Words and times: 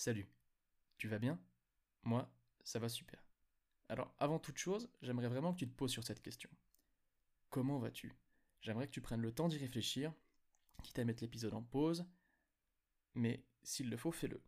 Salut, 0.00 0.26
tu 0.96 1.08
vas 1.08 1.18
bien? 1.18 1.38
Moi, 2.04 2.32
ça 2.64 2.78
va 2.78 2.88
super. 2.88 3.22
Alors, 3.90 4.14
avant 4.16 4.38
toute 4.38 4.56
chose, 4.56 4.88
j'aimerais 5.02 5.28
vraiment 5.28 5.52
que 5.52 5.58
tu 5.58 5.68
te 5.68 5.76
poses 5.76 5.90
sur 5.90 6.04
cette 6.04 6.22
question. 6.22 6.48
Comment 7.50 7.78
vas-tu? 7.78 8.16
J'aimerais 8.62 8.86
que 8.86 8.92
tu 8.92 9.02
prennes 9.02 9.20
le 9.20 9.30
temps 9.30 9.48
d'y 9.48 9.58
réfléchir, 9.58 10.14
quitte 10.82 10.98
à 11.00 11.04
mettre 11.04 11.22
l'épisode 11.22 11.52
en 11.52 11.60
pause, 11.60 12.06
mais 13.14 13.44
s'il 13.62 13.90
le 13.90 13.98
faut, 13.98 14.10
fais-le. 14.10 14.42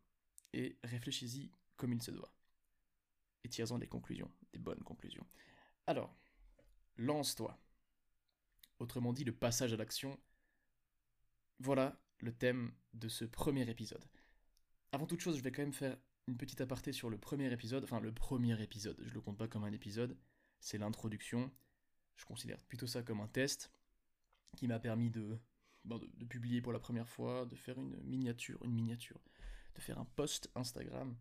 Et 0.53 0.79
réfléchis-y 0.83 1.51
comme 1.77 1.93
il 1.93 2.01
se 2.01 2.09
doit. 2.09 2.33
Et 3.43 3.49
tire-en 3.49 3.77
des 3.77 3.85
conclusions, 3.85 4.31
des 4.53 4.59
bonnes 4.59 4.81
conclusions. 4.81 5.27
Alors, 5.85 6.17
lance-toi. 6.97 7.55
Autrement 8.79 9.13
dit, 9.13 9.23
le 9.23 9.35
passage 9.35 9.71
à 9.71 9.77
l'action. 9.77 10.19
Voilà 11.59 12.01
le 12.21 12.33
thème 12.33 12.73
de 12.95 13.07
ce 13.07 13.23
premier 13.23 13.69
épisode. 13.69 14.03
Avant 14.93 15.07
toute 15.07 15.21
chose, 15.21 15.37
je 15.37 15.41
vais 15.41 15.51
quand 15.51 15.63
même 15.63 15.73
faire 15.73 15.97
une 16.27 16.37
petite 16.37 16.61
aparté 16.61 16.91
sur 16.91 17.09
le 17.09 17.17
premier 17.17 17.51
épisode. 17.51 17.83
Enfin, 17.83 17.99
le 17.99 18.11
premier 18.11 18.61
épisode, 18.61 18.95
je 19.03 19.11
le 19.11 19.21
compte 19.21 19.39
pas 19.39 19.47
comme 19.47 19.63
un 19.63 19.71
épisode, 19.71 20.15
c'est 20.59 20.77
l'introduction. 20.77 21.51
Je 22.15 22.25
considère 22.25 22.59
plutôt 22.61 22.85
ça 22.85 23.01
comme 23.01 23.19
un 23.19 23.27
test 23.27 23.71
qui 24.55 24.67
m'a 24.67 24.77
permis 24.77 25.09
de, 25.09 25.39
de, 25.85 26.25
publier 26.25 26.61
pour 26.61 26.71
la 26.71 26.77
première 26.77 27.09
fois, 27.09 27.47
de 27.47 27.55
faire 27.55 27.79
une 27.79 27.99
miniature, 28.03 28.63
une 28.63 28.71
miniature, 28.71 29.19
de 29.73 29.81
faire 29.81 29.97
un 29.97 30.05
post 30.05 30.51
Instagram, 30.53 31.17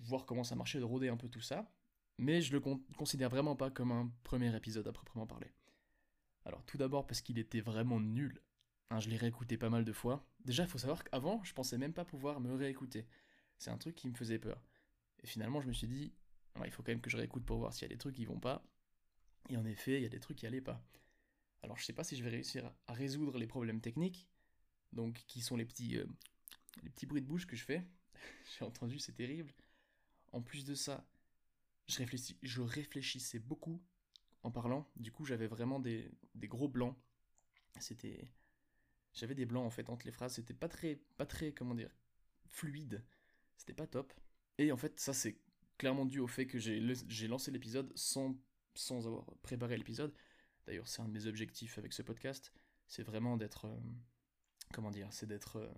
voir 0.00 0.24
comment 0.24 0.42
ça 0.42 0.56
marchait, 0.56 0.78
de 0.78 0.84
rôder 0.84 1.08
un 1.10 1.18
peu 1.18 1.28
tout 1.28 1.42
ça. 1.42 1.70
Mais 2.16 2.40
je 2.40 2.52
le 2.52 2.60
considère 2.96 3.28
vraiment 3.28 3.54
pas 3.54 3.70
comme 3.70 3.92
un 3.92 4.10
premier 4.24 4.56
épisode 4.56 4.88
à 4.88 4.92
proprement 4.92 5.26
parler. 5.26 5.52
Alors 6.46 6.64
tout 6.64 6.78
d'abord 6.78 7.06
parce 7.06 7.20
qu'il 7.20 7.38
était 7.38 7.60
vraiment 7.60 8.00
nul 8.00 8.40
Hein, 8.90 9.00
je 9.00 9.08
l'ai 9.08 9.16
réécouté 9.16 9.56
pas 9.56 9.70
mal 9.70 9.84
de 9.84 9.92
fois. 9.92 10.24
Déjà, 10.44 10.62
il 10.62 10.68
faut 10.68 10.78
savoir 10.78 11.02
qu'avant, 11.02 11.42
je 11.42 11.52
pensais 11.52 11.78
même 11.78 11.92
pas 11.92 12.04
pouvoir 12.04 12.40
me 12.40 12.54
réécouter. 12.54 13.06
C'est 13.58 13.70
un 13.70 13.78
truc 13.78 13.96
qui 13.96 14.08
me 14.08 14.14
faisait 14.14 14.38
peur. 14.38 14.62
Et 15.22 15.26
finalement, 15.26 15.60
je 15.60 15.66
me 15.66 15.72
suis 15.72 15.88
dit, 15.88 16.12
il 16.64 16.70
faut 16.70 16.82
quand 16.82 16.92
même 16.92 17.00
que 17.00 17.10
je 17.10 17.16
réécoute 17.16 17.44
pour 17.44 17.58
voir 17.58 17.72
s'il 17.72 17.82
y 17.82 17.86
a 17.86 17.94
des 17.94 17.98
trucs 17.98 18.14
qui 18.14 18.24
vont 18.24 18.38
pas. 18.38 18.64
Et 19.48 19.56
en 19.56 19.64
effet, 19.64 19.96
il 19.96 20.02
y 20.02 20.06
a 20.06 20.10
des 20.10 20.20
trucs 20.20 20.38
qui 20.38 20.46
allaient 20.46 20.60
pas. 20.60 20.82
Alors, 21.62 21.78
je 21.78 21.84
sais 21.84 21.92
pas 21.92 22.04
si 22.04 22.16
je 22.16 22.22
vais 22.22 22.30
réussir 22.30 22.72
à 22.86 22.92
résoudre 22.92 23.38
les 23.38 23.46
problèmes 23.46 23.80
techniques, 23.80 24.28
donc 24.92 25.24
qui 25.26 25.40
sont 25.40 25.56
les 25.56 25.64
petits, 25.64 25.96
euh, 25.96 26.06
les 26.82 26.90
petits 26.90 27.06
bruits 27.06 27.22
de 27.22 27.26
bouche 27.26 27.46
que 27.46 27.56
je 27.56 27.64
fais. 27.64 27.84
J'ai 28.58 28.64
entendu, 28.64 28.98
c'est 28.98 29.14
terrible. 29.14 29.52
En 30.32 30.42
plus 30.42 30.64
de 30.64 30.74
ça, 30.74 31.04
je, 31.88 31.98
réfléchis, 31.98 32.38
je 32.42 32.60
réfléchissais 32.60 33.38
beaucoup 33.40 33.82
en 34.42 34.50
parlant. 34.50 34.88
Du 34.96 35.10
coup, 35.10 35.24
j'avais 35.24 35.46
vraiment 35.46 35.80
des, 35.80 36.10
des 36.34 36.48
gros 36.48 36.68
blancs. 36.68 36.96
C'était 37.80 38.32
j'avais 39.16 39.34
des 39.34 39.46
blancs 39.46 39.66
en 39.66 39.70
fait 39.70 39.88
entre 39.90 40.06
les 40.06 40.12
phrases, 40.12 40.34
c'était 40.34 40.54
pas 40.54 40.68
très, 40.68 40.96
pas 41.16 41.26
très, 41.26 41.52
comment 41.52 41.74
dire, 41.74 41.90
fluide, 42.46 43.02
c'était 43.56 43.72
pas 43.72 43.86
top. 43.86 44.12
Et 44.58 44.70
en 44.70 44.76
fait, 44.76 45.00
ça 45.00 45.12
c'est 45.12 45.40
clairement 45.78 46.04
dû 46.04 46.20
au 46.20 46.26
fait 46.26 46.46
que 46.46 46.58
j'ai 46.58 47.28
lancé 47.28 47.50
l'épisode 47.50 47.90
sans, 47.96 48.38
sans 48.74 49.06
avoir 49.06 49.24
préparé 49.42 49.76
l'épisode. 49.76 50.14
D'ailleurs, 50.66 50.86
c'est 50.86 51.00
un 51.00 51.08
de 51.08 51.12
mes 51.12 51.26
objectifs 51.26 51.78
avec 51.78 51.92
ce 51.92 52.02
podcast, 52.02 52.52
c'est 52.86 53.02
vraiment 53.02 53.36
d'être, 53.36 53.66
euh, 53.66 53.80
comment 54.72 54.90
dire, 54.90 55.08
c'est 55.12 55.26
d'être, 55.26 55.56
euh, 55.56 55.72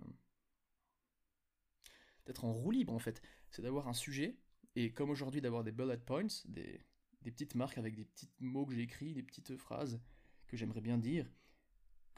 d'être 2.27 2.45
en 2.45 2.53
roue 2.53 2.71
libre 2.71 2.93
en 2.93 2.99
fait. 2.99 3.23
C'est 3.51 3.63
d'avoir 3.63 3.89
un 3.89 3.95
sujet, 3.95 4.37
et 4.75 4.93
comme 4.93 5.11
aujourd'hui 5.11 5.41
d'avoir 5.41 5.63
des 5.63 5.73
bullet 5.73 5.99
points, 5.99 6.27
des, 6.47 6.81
des 7.23 7.31
petites 7.31 7.55
marques 7.55 7.79
avec 7.79 7.95
des 7.95 8.05
petits 8.05 8.31
mots 8.41 8.67
que 8.67 8.75
j'ai 8.75 8.83
écrits, 8.83 9.15
des 9.15 9.23
petites 9.23 9.57
phrases 9.57 10.01
que 10.47 10.57
j'aimerais 10.57 10.81
bien 10.81 10.99
dire, 10.99 11.31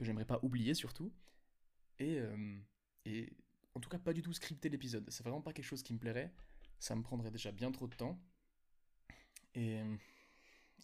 que 0.01 0.07
j'aimerais 0.07 0.25
pas 0.25 0.41
oublier 0.43 0.73
surtout. 0.73 1.13
Et, 1.99 2.19
euh, 2.19 2.59
et 3.05 3.37
en 3.75 3.81
tout 3.81 3.91
cas, 3.91 3.99
pas 3.99 4.15
du 4.15 4.23
tout 4.23 4.33
scripter 4.33 4.71
l'épisode. 4.71 5.05
C'est 5.11 5.23
vraiment 5.23 5.43
pas 5.43 5.53
quelque 5.53 5.67
chose 5.67 5.83
qui 5.83 5.93
me 5.93 5.99
plairait. 5.99 6.33
Ça 6.79 6.97
me 6.97 7.03
prendrait 7.03 7.31
déjà 7.31 7.53
bien 7.53 7.71
trop 7.71 7.87
de 7.87 7.95
temps. 7.95 8.19
Et, 9.55 9.79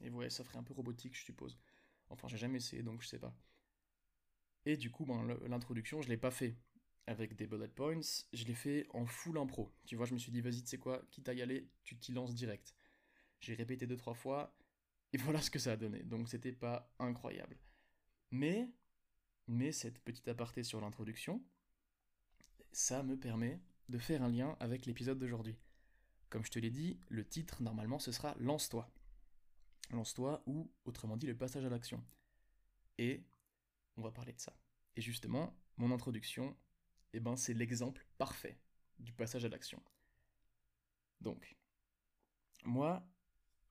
et 0.03 0.11
ouais, 0.11 0.29
ça 0.29 0.45
ferait 0.45 0.59
un 0.59 0.63
peu 0.63 0.75
robotique, 0.75 1.17
je 1.17 1.25
suppose. 1.25 1.59
Enfin, 2.11 2.29
j'ai 2.29 2.37
jamais 2.37 2.59
essayé, 2.59 2.83
donc 2.83 3.01
je 3.01 3.09
sais 3.09 3.19
pas. 3.19 3.35
Et 4.67 4.77
du 4.77 4.91
coup, 4.91 5.07
ben, 5.07 5.27
l'introduction, 5.47 6.03
je 6.03 6.11
l'ai 6.11 6.19
pas 6.19 6.31
fait 6.31 6.59
avec 7.07 7.37
des 7.37 7.47
bullet 7.47 7.69
points, 7.69 8.01
je 8.35 8.45
l'ai 8.45 8.55
fait 8.55 8.87
en 8.91 9.07
full 9.07 9.39
impro. 9.39 9.73
Tu 9.87 9.97
vois, 9.97 10.05
je 10.05 10.13
me 10.13 10.19
suis 10.19 10.31
dit, 10.31 10.43
vas-y, 10.43 10.63
tu 10.63 10.69
sais 10.69 10.79
quoi, 10.79 11.03
quitte 11.11 11.31
à 11.31 11.33
y 11.33 11.41
aller, 11.41 11.71
tu 11.85 11.97
t'y 11.97 12.13
lances 12.13 12.35
direct. 12.35 12.75
J'ai 13.41 13.55
répété 13.55 13.87
deux, 13.87 13.97
trois 13.97 14.15
fois, 14.15 14.55
et 15.15 15.17
voilà 15.17 15.41
ce 15.41 15.51
que 15.51 15.59
ça 15.59 15.73
a 15.73 15.77
donné. 15.79 16.03
Donc 16.03 16.29
c'était 16.29 16.53
pas 16.53 16.93
incroyable. 16.99 17.57
Mais 18.31 18.69
mais 19.49 19.73
cette 19.73 19.99
petite 20.01 20.29
aparté 20.29 20.63
sur 20.63 20.81
l'introduction, 20.81 21.43
ça 22.73 23.03
me 23.03 23.19
permet 23.19 23.61
de 23.89 23.99
faire 23.99 24.23
un 24.23 24.29
lien 24.29 24.57
avec 24.61 24.87
l'épisode 24.87 25.19
d'aujourd'hui. 25.19 25.57
Comme 26.29 26.45
je 26.45 26.51
te 26.51 26.59
l'ai 26.59 26.71
dit, 26.71 26.99
le 27.09 27.25
titre 27.25 27.63
normalement 27.63 27.99
ce 27.99 28.13
sera 28.13 28.35
Lance-toi. 28.39 28.91
Lance-toi 29.91 30.43
ou 30.47 30.71
autrement 30.85 31.17
dit 31.17 31.27
le 31.27 31.37
passage 31.37 31.65
à 31.65 31.69
l'action. 31.69 32.05
Et 32.99 33.25
on 33.97 34.03
va 34.03 34.11
parler 34.11 34.33
de 34.33 34.41
ça. 34.41 34.59
Et 34.97 35.01
justement, 35.01 35.57
mon 35.77 35.93
introduction, 35.93 36.57
eh 37.13 37.21
ben, 37.21 37.37
c'est 37.37 37.55
l'exemple 37.55 38.05
parfait 38.19 38.59
du 38.99 39.13
passage 39.13 39.45
à 39.45 39.49
l'action. 39.49 39.83
Donc, 41.21 41.57
moi, 42.65 43.07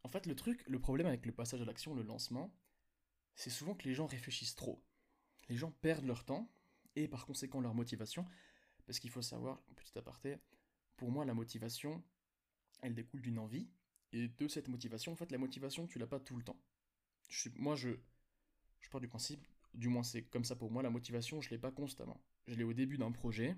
en 0.03 0.09
fait, 0.09 0.25
le 0.25 0.35
truc, 0.35 0.63
le 0.67 0.79
problème 0.79 1.07
avec 1.07 1.25
le 1.25 1.31
passage 1.31 1.61
à 1.61 1.65
l'action, 1.65 1.95
le 1.95 2.03
lancement, 2.03 2.55
c'est 3.35 3.49
souvent 3.49 3.75
que 3.75 3.87
les 3.87 3.93
gens 3.93 4.05
réfléchissent 4.05 4.55
trop 4.55 4.83
les 5.49 5.55
gens 5.55 5.71
perdent 5.71 6.05
leur 6.05 6.25
temps 6.25 6.49
et 6.95 7.07
par 7.07 7.25
conséquent 7.25 7.61
leur 7.61 7.73
motivation, 7.73 8.25
parce 8.85 8.99
qu'il 8.99 9.09
faut 9.09 9.21
savoir, 9.21 9.61
petit 9.75 9.97
aparté, 9.97 10.37
pour 10.97 11.11
moi 11.11 11.25
la 11.25 11.33
motivation, 11.33 12.03
elle 12.81 12.95
découle 12.95 13.21
d'une 13.21 13.39
envie, 13.39 13.67
et 14.11 14.27
de 14.27 14.47
cette 14.47 14.67
motivation, 14.69 15.11
en 15.11 15.15
fait 15.15 15.31
la 15.31 15.37
motivation 15.37 15.87
tu 15.87 15.99
l'as 15.99 16.07
pas 16.07 16.19
tout 16.19 16.37
le 16.37 16.43
temps. 16.43 16.59
moi 17.55 17.75
je, 17.75 17.89
je 18.79 18.89
pars 18.89 19.01
du 19.01 19.07
principe, 19.07 19.45
du 19.73 19.89
moins 19.89 20.03
c'est 20.03 20.23
comme 20.23 20.45
ça 20.45 20.55
pour 20.55 20.71
moi, 20.71 20.83
la 20.83 20.89
motivation 20.89 21.41
je 21.41 21.49
l'ai 21.49 21.57
pas 21.57 21.71
constamment. 21.71 22.21
Je 22.47 22.55
l'ai 22.55 22.63
au 22.63 22.73
début 22.73 22.97
d'un 22.97 23.11
projet, 23.11 23.57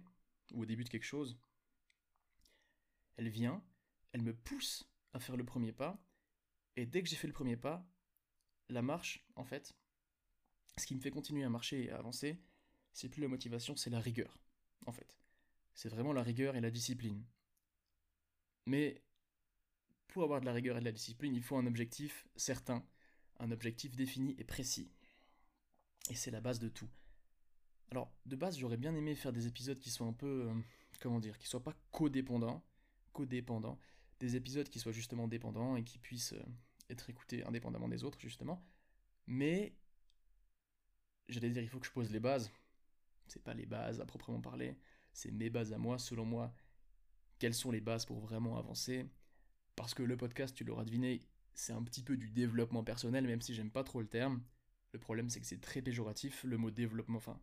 ou 0.53 0.61
au 0.61 0.65
début 0.65 0.83
de 0.83 0.89
quelque 0.89 1.03
chose, 1.03 1.37
elle 3.17 3.29
vient, 3.29 3.63
elle 4.13 4.21
me 4.21 4.33
pousse 4.33 4.89
à 5.13 5.19
faire 5.19 5.37
le 5.37 5.43
premier 5.43 5.71
pas, 5.71 6.01
et 6.75 6.85
dès 6.85 7.01
que 7.03 7.09
j'ai 7.09 7.15
fait 7.15 7.27
le 7.27 7.33
premier 7.33 7.57
pas, 7.57 7.85
la 8.69 8.81
marche, 8.81 9.25
en 9.35 9.43
fait, 9.43 9.75
ce 10.77 10.85
qui 10.85 10.95
me 10.95 10.99
fait 10.99 11.11
continuer 11.11 11.43
à 11.43 11.49
marcher 11.49 11.85
et 11.85 11.91
à 11.91 11.97
avancer, 11.97 12.39
c'est 12.93 13.09
plus 13.09 13.21
la 13.21 13.27
motivation, 13.27 13.75
c'est 13.75 13.89
la 13.89 13.99
rigueur, 13.99 14.37
en 14.85 14.91
fait. 14.91 15.17
C'est 15.73 15.89
vraiment 15.89 16.13
la 16.13 16.23
rigueur 16.23 16.55
et 16.55 16.61
la 16.61 16.71
discipline. 16.71 17.23
Mais 18.65 19.01
pour 20.07 20.23
avoir 20.23 20.41
de 20.41 20.45
la 20.45 20.53
rigueur 20.53 20.77
et 20.77 20.79
de 20.79 20.85
la 20.85 20.91
discipline, 20.91 21.35
il 21.35 21.43
faut 21.43 21.57
un 21.57 21.65
objectif 21.65 22.27
certain, 22.35 22.83
un 23.39 23.51
objectif 23.51 23.95
défini 23.95 24.35
et 24.37 24.43
précis. 24.43 24.91
Et 26.09 26.15
c'est 26.15 26.31
la 26.31 26.41
base 26.41 26.59
de 26.59 26.69
tout. 26.69 26.89
Alors, 27.91 28.11
de 28.25 28.35
base, 28.35 28.57
j'aurais 28.57 28.77
bien 28.77 28.95
aimé 28.95 29.15
faire 29.15 29.31
des 29.31 29.47
épisodes 29.47 29.79
qui 29.79 29.89
soient 29.89 30.07
un 30.07 30.13
peu, 30.13 30.49
euh, 30.49 30.53
comment 30.99 31.19
dire, 31.19 31.37
qui 31.37 31.47
soient 31.47 31.63
pas 31.63 31.75
codépendants, 31.91 32.63
codépendants, 33.13 33.79
des 34.19 34.35
épisodes 34.35 34.67
qui 34.67 34.79
soient 34.79 34.91
justement 34.91 35.27
dépendants 35.27 35.75
et 35.75 35.83
qui 35.83 35.97
puissent 35.97 36.33
euh, 36.33 36.43
être 36.89 37.09
écoutés 37.09 37.43
indépendamment 37.43 37.87
des 37.87 38.03
autres, 38.03 38.19
justement. 38.19 38.65
Mais 39.27 39.73
j'allais 41.29 41.49
dire, 41.49 41.63
il 41.63 41.69
faut 41.69 41.79
que 41.79 41.85
je 41.85 41.91
pose 41.91 42.11
les 42.11 42.19
bases. 42.19 42.51
C'est 43.27 43.43
pas 43.43 43.53
les 43.53 43.65
bases 43.65 43.99
à 43.99 44.05
proprement 44.05 44.39
parler, 44.39 44.77
c'est 45.11 45.31
mes 45.31 45.49
bases 45.49 45.73
à 45.73 45.77
moi, 45.77 45.99
selon 45.99 46.25
moi. 46.25 46.53
Quelles 47.39 47.53
sont 47.53 47.71
les 47.71 47.81
bases 47.81 48.05
pour 48.05 48.19
vraiment 48.19 48.57
avancer? 48.57 49.05
Parce 49.75 49.93
que 49.93 50.01
le 50.01 50.17
podcast, 50.17 50.55
tu 50.55 50.63
l'auras 50.63 50.85
deviné, 50.85 51.23
c'est 51.53 51.73
un 51.73 51.83
petit 51.83 52.03
peu 52.03 52.17
du 52.17 52.29
développement 52.29 52.83
personnel, 52.83 53.27
même 53.27 53.41
si 53.41 53.53
j'aime 53.53 53.69
pas 53.69 53.83
trop 53.83 54.01
le 54.01 54.07
terme. 54.07 54.41
Le 54.93 54.99
problème, 54.99 55.29
c'est 55.29 55.41
que 55.41 55.45
c'est 55.45 55.59
très 55.59 55.81
péjoratif, 55.81 56.43
le 56.45 56.57
mot 56.57 56.71
développement, 56.71 57.17
enfin, 57.17 57.39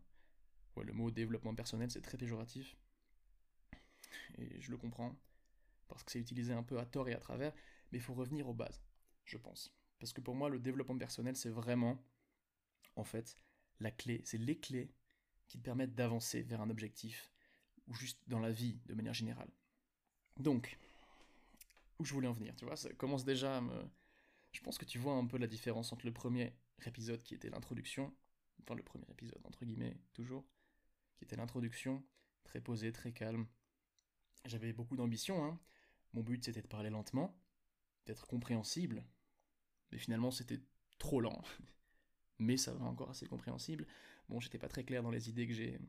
ouais, 0.75 0.83
le 0.83 0.93
mot 0.93 1.11
développement 1.11 1.53
personnel, 1.53 1.91
c'est 1.91 2.01
très 2.01 2.17
péjoratif. 2.17 2.75
Et 4.37 4.59
je 4.59 4.71
le 4.71 4.77
comprends, 4.77 5.15
parce 5.87 6.03
que 6.03 6.11
c'est 6.11 6.19
utilisé 6.19 6.51
un 6.51 6.63
peu 6.63 6.79
à 6.79 6.85
tort 6.85 7.07
et 7.07 7.13
à 7.13 7.19
travers, 7.19 7.53
mais 7.91 7.99
il 7.99 8.01
faut 8.01 8.13
revenir 8.13 8.49
aux 8.49 8.53
bases, 8.53 8.81
je 9.23 9.37
pense. 9.37 9.73
Parce 9.99 10.11
que 10.11 10.21
pour 10.21 10.35
moi, 10.35 10.49
le 10.49 10.59
développement 10.59 10.97
personnel, 10.97 11.35
c'est 11.35 11.49
vraiment, 11.49 12.03
en 12.95 13.03
fait, 13.03 13.37
la 13.79 13.91
clé, 13.91 14.21
c'est 14.25 14.37
les 14.37 14.59
clés 14.59 14.93
qui 15.47 15.57
te 15.57 15.63
permettent 15.63 15.95
d'avancer 15.95 16.41
vers 16.43 16.61
un 16.61 16.69
objectif, 16.69 17.31
ou 17.87 17.93
juste 17.93 18.21
dans 18.27 18.39
la 18.39 18.51
vie 18.51 18.79
de 18.85 18.93
manière 18.93 19.13
générale. 19.13 19.49
Donc, 20.37 20.77
où 21.99 22.05
je 22.05 22.13
voulais 22.13 22.27
en 22.27 22.33
venir, 22.33 22.55
tu 22.55 22.65
vois, 22.65 22.75
ça 22.75 22.91
commence 22.93 23.25
déjà 23.25 23.57
à 23.57 23.61
me... 23.61 23.89
Je 24.51 24.61
pense 24.61 24.77
que 24.77 24.85
tu 24.85 24.97
vois 24.97 25.13
un 25.13 25.25
peu 25.25 25.37
la 25.37 25.47
différence 25.47 25.91
entre 25.93 26.05
le 26.05 26.13
premier 26.13 26.53
épisode 26.85 27.21
qui 27.23 27.35
était 27.35 27.49
l'introduction, 27.49 28.13
enfin 28.61 28.75
le 28.75 28.83
premier 28.83 29.05
épisode 29.09 29.41
entre 29.45 29.65
guillemets, 29.65 29.97
toujours, 30.13 30.45
qui 31.17 31.25
était 31.25 31.35
l'introduction, 31.35 32.03
très 32.43 32.61
posé, 32.61 32.91
très 32.91 33.11
calme. 33.11 33.47
J'avais 34.45 34.73
beaucoup 34.73 34.95
d'ambition, 34.95 35.43
hein. 35.43 35.59
Mon 36.13 36.21
but 36.21 36.43
c'était 36.43 36.61
de 36.61 36.67
parler 36.67 36.89
lentement, 36.89 37.37
d'être 38.05 38.25
compréhensible, 38.27 39.05
mais 39.91 39.97
finalement 39.97 40.31
c'était 40.31 40.61
trop 40.97 41.19
lent. 41.19 41.43
Mais 42.39 42.57
ça 42.57 42.73
va 42.73 42.85
encore 42.85 43.09
assez 43.09 43.27
compréhensible. 43.27 43.85
Bon, 44.29 44.39
j'étais 44.39 44.57
pas 44.57 44.67
très 44.67 44.83
clair 44.83 45.03
dans 45.03 45.11
les 45.11 45.29
idées 45.29 45.47
que 45.47 45.53
j'ai 45.53 45.79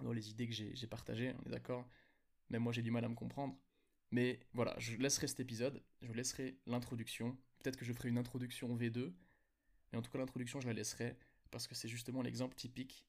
dans 0.00 0.12
les 0.12 0.30
idées 0.30 0.46
que 0.46 0.54
j'ai 0.54 0.86
partagées, 0.86 1.34
on 1.40 1.46
est 1.48 1.50
d'accord. 1.50 1.84
Même 2.50 2.62
moi, 2.62 2.72
j'ai 2.72 2.82
du 2.82 2.90
mal 2.90 3.04
à 3.04 3.08
me 3.08 3.14
comprendre. 3.14 3.58
Mais 4.10 4.40
voilà, 4.54 4.74
je 4.78 4.96
laisserai 4.96 5.26
cet 5.26 5.40
épisode, 5.40 5.82
je 6.02 6.12
laisserai 6.12 6.56
l'introduction. 6.66 7.36
Peut-être 7.58 7.76
que 7.76 7.84
je 7.84 7.92
ferai 7.92 8.08
une 8.08 8.18
introduction 8.18 8.74
V2, 8.76 9.12
mais 9.90 9.98
en 9.98 10.02
tout 10.02 10.10
cas, 10.10 10.18
l'introduction, 10.18 10.60
je 10.60 10.66
la 10.66 10.72
laisserai 10.72 11.16
parce 11.50 11.66
que 11.66 11.74
c'est 11.74 11.88
justement 11.88 12.22
l'exemple 12.22 12.54
typique 12.54 13.06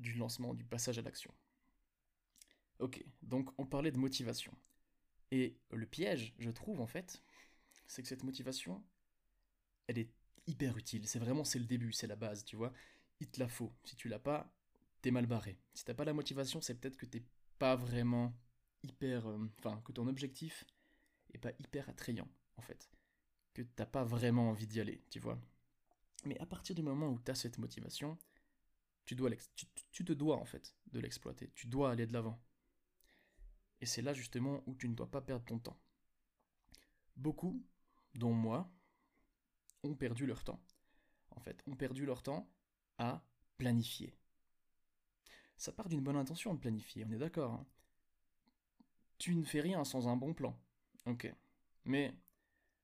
du 0.00 0.14
lancement, 0.14 0.54
du 0.54 0.64
passage 0.64 0.98
à 0.98 1.02
l'action. 1.02 1.32
Ok, 2.78 3.04
donc 3.22 3.50
on 3.58 3.66
parlait 3.66 3.92
de 3.92 3.98
motivation. 3.98 4.52
Et 5.30 5.56
le 5.70 5.86
piège, 5.86 6.34
je 6.38 6.50
trouve 6.50 6.80
en 6.80 6.86
fait, 6.86 7.22
c'est 7.86 8.02
que 8.02 8.08
cette 8.08 8.24
motivation, 8.24 8.82
elle 9.86 9.98
est 9.98 10.10
hyper 10.46 10.76
utile. 10.76 11.06
C'est 11.06 11.18
vraiment 11.18 11.44
c'est 11.44 11.58
le 11.58 11.66
début, 11.66 11.92
c'est 11.92 12.06
la 12.06 12.16
base, 12.16 12.44
tu 12.44 12.56
vois. 12.56 12.72
Il 13.20 13.28
te 13.30 13.40
la 13.40 13.48
faut. 13.48 13.72
Si 13.84 13.96
tu 13.96 14.08
l'as 14.08 14.18
pas, 14.18 14.52
t'es 15.02 15.10
mal 15.10 15.26
barré. 15.26 15.58
Si 15.74 15.84
t'as 15.84 15.94
pas 15.94 16.04
la 16.04 16.12
motivation, 16.12 16.60
c'est 16.60 16.74
peut-être 16.74 16.96
que 16.96 17.06
t'es 17.06 17.24
pas 17.58 17.76
vraiment 17.76 18.34
hyper, 18.82 19.26
euh, 19.28 19.38
enfin 19.58 19.80
que 19.84 19.92
ton 19.92 20.06
objectif 20.06 20.64
est 21.32 21.38
pas 21.38 21.52
hyper 21.58 21.88
attrayant 21.88 22.28
en 22.56 22.62
fait, 22.62 22.90
que 23.54 23.62
t'as 23.62 23.86
pas 23.86 24.04
vraiment 24.04 24.50
envie 24.50 24.66
d'y 24.66 24.80
aller, 24.80 25.02
tu 25.10 25.20
vois. 25.20 25.40
Mais 26.24 26.38
à 26.38 26.46
partir 26.46 26.74
du 26.74 26.82
moment 26.82 27.08
où 27.10 27.18
t'as 27.18 27.34
cette 27.34 27.58
motivation, 27.58 28.18
tu 29.04 29.14
dois 29.14 29.30
tu, 29.54 29.66
tu 29.92 30.04
te 30.04 30.12
dois 30.12 30.36
en 30.36 30.44
fait 30.44 30.74
de 30.92 31.00
l'exploiter. 31.00 31.50
Tu 31.54 31.66
dois 31.66 31.90
aller 31.90 32.06
de 32.06 32.12
l'avant. 32.12 32.40
Et 33.80 33.86
c'est 33.86 34.02
là 34.02 34.14
justement 34.14 34.62
où 34.66 34.74
tu 34.74 34.88
ne 34.88 34.94
dois 34.94 35.10
pas 35.10 35.20
perdre 35.20 35.44
ton 35.44 35.58
temps. 35.58 35.78
Beaucoup, 37.16 37.62
dont 38.14 38.32
moi, 38.32 38.72
ont 39.84 39.94
perdu 39.94 40.26
leur 40.26 40.44
temps. 40.44 40.60
En 41.30 41.40
fait, 41.40 41.62
ont 41.66 41.76
perdu 41.76 42.06
leur 42.06 42.22
temps 42.22 42.48
à 42.98 43.24
planifier. 43.58 44.14
Ça 45.56 45.72
part 45.72 45.88
d'une 45.88 46.02
bonne 46.02 46.16
intention 46.16 46.54
de 46.54 46.58
planifier, 46.58 47.04
on 47.06 47.12
est 47.12 47.18
d'accord. 47.18 47.52
Hein. 47.52 47.66
tu 49.18 49.34
ne 49.34 49.44
fais 49.44 49.60
rien 49.60 49.84
sans 49.84 50.08
un 50.08 50.16
bon 50.16 50.34
plan. 50.34 50.58
Ok. 51.06 51.32
Mais 51.84 52.14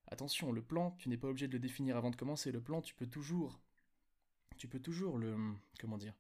attention, 0.07 0.53
le 0.53 0.63
plan, 0.63 0.93
tu 0.93 1.09
n'es 1.09 1.17
pas 1.17 1.29
obligé 1.29 1.49
de 1.49 1.53
le 1.53 1.59
définir 1.59 1.97
avant 1.97 2.11
de 2.11 2.17
commencer. 2.17 2.53
Le 2.53 2.61
plan, 2.61 2.81
tu 2.83 2.95
peux 2.95 3.07
toujours. 3.07 3.61
Tu 4.57 4.69
peux 4.69 4.81
toujours 4.81 5.19
le. 5.19 5.55
Comment 5.81 5.99
dire 5.99 6.15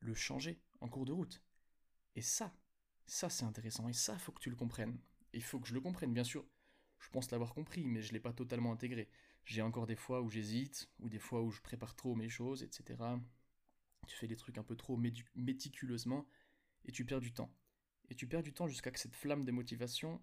Le 0.00 0.14
changer 0.14 0.60
en 0.80 0.88
cours 0.88 1.04
de 1.04 1.12
route. 1.12 1.42
Et 2.16 2.22
ça, 2.22 2.54
ça, 3.06 3.28
c'est 3.28 3.44
intéressant, 3.44 3.88
et 3.88 3.92
ça, 3.92 4.18
faut 4.18 4.32
que 4.32 4.40
tu 4.40 4.50
le 4.50 4.56
comprennes. 4.56 4.98
Il 5.32 5.42
faut 5.42 5.58
que 5.58 5.68
je 5.68 5.74
le 5.74 5.80
comprenne, 5.80 6.12
bien 6.12 6.24
sûr. 6.24 6.44
Je 7.00 7.08
pense 7.10 7.30
l'avoir 7.30 7.52
compris, 7.52 7.84
mais 7.84 8.02
je 8.02 8.08
ne 8.08 8.14
l'ai 8.14 8.20
pas 8.20 8.32
totalement 8.32 8.72
intégré. 8.72 9.08
J'ai 9.44 9.62
encore 9.62 9.86
des 9.86 9.96
fois 9.96 10.22
où 10.22 10.30
j'hésite, 10.30 10.90
ou 11.00 11.08
des 11.08 11.18
fois 11.18 11.42
où 11.42 11.50
je 11.50 11.60
prépare 11.60 11.94
trop 11.94 12.14
mes 12.14 12.28
choses, 12.28 12.62
etc. 12.62 12.98
Tu 14.06 14.16
fais 14.16 14.26
des 14.26 14.36
trucs 14.36 14.58
un 14.58 14.62
peu 14.62 14.76
trop 14.76 14.98
méticuleusement, 15.34 16.26
et 16.84 16.92
tu 16.92 17.04
perds 17.04 17.20
du 17.20 17.32
temps. 17.32 17.54
Et 18.10 18.14
tu 18.14 18.26
perds 18.26 18.42
du 18.42 18.52
temps 18.52 18.66
jusqu'à 18.66 18.90
que 18.90 18.98
cette 18.98 19.14
flamme 19.14 19.44
de 19.44 19.52
motivation, 19.52 20.22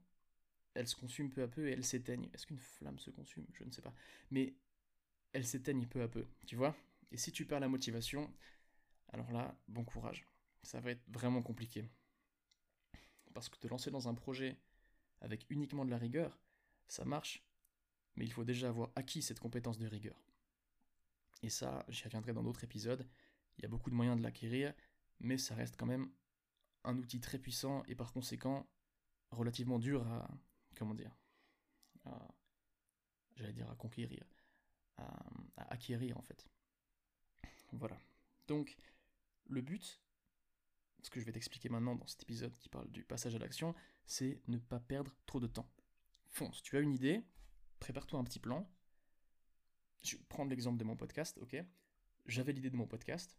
elle 0.73 0.87
se 0.87 0.95
consume 0.95 1.29
peu 1.29 1.41
à 1.43 1.47
peu 1.47 1.67
et 1.67 1.71
elle 1.71 1.83
s'éteigne. 1.83 2.29
Est-ce 2.33 2.45
qu'une 2.45 2.59
flamme 2.59 2.99
se 2.99 3.09
consume? 3.09 3.45
Je 3.53 3.63
ne 3.63 3.71
sais 3.71 3.81
pas. 3.81 3.93
Mais 4.29 4.55
elle 5.33 5.45
s'éteigne 5.45 5.87
peu 5.87 6.01
à 6.01 6.07
peu, 6.07 6.27
tu 6.45 6.55
vois? 6.55 6.75
Et 7.11 7.17
si 7.17 7.31
tu 7.31 7.45
perds 7.45 7.59
la 7.59 7.67
motivation, 7.67 8.33
alors 9.09 9.31
là, 9.31 9.57
bon 9.67 9.83
courage. 9.83 10.25
Ça 10.63 10.79
va 10.79 10.91
être 10.91 11.03
vraiment 11.07 11.41
compliqué. 11.41 11.89
Parce 13.33 13.49
que 13.49 13.57
te 13.57 13.67
lancer 13.67 13.91
dans 13.91 14.07
un 14.07 14.13
projet 14.13 14.57
avec 15.21 15.45
uniquement 15.49 15.85
de 15.85 15.91
la 15.91 15.97
rigueur, 15.97 16.39
ça 16.87 17.05
marche, 17.05 17.43
mais 18.15 18.25
il 18.25 18.31
faut 18.31 18.43
déjà 18.43 18.69
avoir 18.69 18.91
acquis 18.95 19.21
cette 19.21 19.39
compétence 19.39 19.77
de 19.77 19.87
rigueur. 19.87 20.21
Et 21.43 21.49
ça, 21.49 21.85
j'y 21.89 22.03
reviendrai 22.03 22.33
dans 22.33 22.43
d'autres 22.43 22.63
épisodes, 22.63 23.07
il 23.57 23.63
y 23.63 23.65
a 23.65 23.69
beaucoup 23.69 23.89
de 23.89 23.95
moyens 23.95 24.17
de 24.17 24.23
l'acquérir, 24.23 24.73
mais 25.19 25.37
ça 25.37 25.55
reste 25.55 25.75
quand 25.77 25.85
même 25.85 26.11
un 26.83 26.97
outil 26.97 27.19
très 27.19 27.39
puissant 27.39 27.83
et 27.87 27.95
par 27.95 28.11
conséquent 28.11 28.67
relativement 29.31 29.79
dur 29.79 30.07
à, 30.07 30.29
comment 30.75 30.93
dire, 30.93 31.15
j'allais 33.35 33.53
dire 33.53 33.69
à 33.69 33.75
conquérir, 33.75 34.23
à, 34.97 35.05
à 35.57 35.73
acquérir 35.73 36.17
en 36.17 36.21
fait. 36.21 36.47
Voilà. 37.71 37.97
Donc, 38.47 38.75
le 39.45 39.61
but, 39.61 40.01
ce 41.01 41.09
que 41.09 41.19
je 41.19 41.25
vais 41.25 41.31
t'expliquer 41.31 41.69
maintenant 41.69 41.95
dans 41.95 42.07
cet 42.07 42.23
épisode 42.23 42.57
qui 42.57 42.69
parle 42.69 42.89
du 42.91 43.03
passage 43.03 43.35
à 43.35 43.39
l'action, 43.39 43.73
c'est 44.05 44.41
ne 44.47 44.57
pas 44.57 44.79
perdre 44.79 45.15
trop 45.25 45.39
de 45.39 45.47
temps. 45.47 45.69
Fonce, 46.27 46.61
tu 46.61 46.77
as 46.77 46.81
une 46.81 46.93
idée, 46.93 47.23
prépare-toi 47.81 48.19
un 48.19 48.23
petit 48.23 48.39
plan. 48.39 48.65
Je 50.03 50.15
vais 50.15 50.23
prendre 50.29 50.49
l'exemple 50.49 50.77
de 50.77 50.85
mon 50.85 50.95
podcast, 50.95 51.37
ok. 51.41 51.57
J'avais 52.27 52.53
l'idée 52.53 52.69
de 52.69 52.77
mon 52.77 52.87
podcast, 52.87 53.37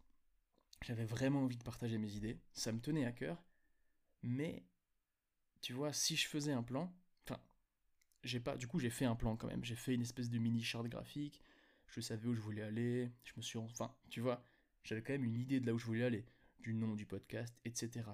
j'avais 0.81 1.05
vraiment 1.05 1.43
envie 1.43 1.57
de 1.57 1.63
partager 1.63 1.97
mes 1.97 2.15
idées, 2.15 2.37
ça 2.51 2.71
me 2.71 2.79
tenait 2.79 3.05
à 3.05 3.13
cœur, 3.13 3.41
mais 4.21 4.65
tu 5.61 5.71
vois, 5.71 5.93
si 5.93 6.17
je 6.17 6.27
faisais 6.27 6.51
un 6.51 6.63
plan, 6.63 6.93
enfin, 7.23 7.41
j'ai 8.23 8.41
pas, 8.41 8.57
du 8.57 8.67
coup 8.67 8.79
j'ai 8.79 8.89
fait 8.89 9.05
un 9.05 9.15
plan 9.15 9.37
quand 9.37 9.47
même, 9.47 9.63
j'ai 9.63 9.77
fait 9.77 9.93
une 9.93 10.01
espèce 10.01 10.29
de 10.29 10.37
mini 10.37 10.61
charte 10.61 10.87
graphique, 10.87 11.41
je 11.87 12.01
savais 12.01 12.27
où 12.27 12.35
je 12.35 12.41
voulais 12.41 12.61
aller, 12.61 13.09
je 13.23 13.31
me 13.37 13.41
suis, 13.41 13.57
enfin, 13.57 13.95
tu 14.09 14.19
vois, 14.19 14.43
j'avais 14.83 15.01
quand 15.01 15.13
même 15.13 15.23
une 15.23 15.37
idée 15.37 15.61
de 15.61 15.65
là 15.65 15.73
où 15.73 15.77
je 15.77 15.85
voulais 15.85 16.03
aller. 16.03 16.25
Du 16.59 16.73
nom 16.73 16.95
du 16.95 17.05
podcast, 17.05 17.53
etc. 17.65 18.05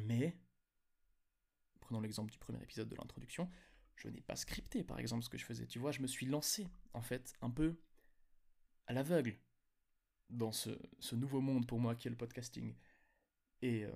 Mais, 0.00 0.36
prenons 1.80 2.00
l'exemple 2.00 2.30
du 2.30 2.38
premier 2.38 2.62
épisode 2.62 2.88
de 2.88 2.94
l'introduction, 2.94 3.48
je 3.96 4.08
n'ai 4.08 4.20
pas 4.20 4.36
scripté 4.36 4.84
par 4.84 4.98
exemple 4.98 5.24
ce 5.24 5.28
que 5.28 5.38
je 5.38 5.44
faisais. 5.44 5.66
Tu 5.66 5.78
vois, 5.78 5.92
je 5.92 6.00
me 6.00 6.06
suis 6.06 6.26
lancé 6.26 6.68
en 6.92 7.02
fait 7.02 7.34
un 7.40 7.50
peu 7.50 7.76
à 8.86 8.92
l'aveugle 8.92 9.38
dans 10.30 10.52
ce, 10.52 10.70
nouveau 11.14 11.40
monde 11.40 11.66
pour 11.66 11.80
moi 11.80 11.94
qui 11.94 12.08
est 12.08 12.10
le 12.10 12.16
podcasting. 12.16 12.74
Et, 13.62 13.84
euh, 13.84 13.92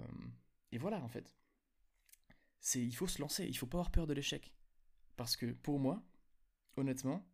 voilà 0.79 1.03
en 1.03 1.09
fait. 1.09 1.35
Il 2.75 2.95
faut 2.95 3.07
se 3.07 3.21
lancer, 3.21 3.47
il 3.47 3.57
faut 3.57 3.67
pas 3.67 3.79
avoir 3.79 3.91
peur 3.91 4.07
de 4.07 4.13
l'échec. 4.13 4.53
Parce 5.17 5.37
que 5.37 5.53
pour 5.53 5.79
moi, 5.79 6.03
honnêtement, 6.77 7.27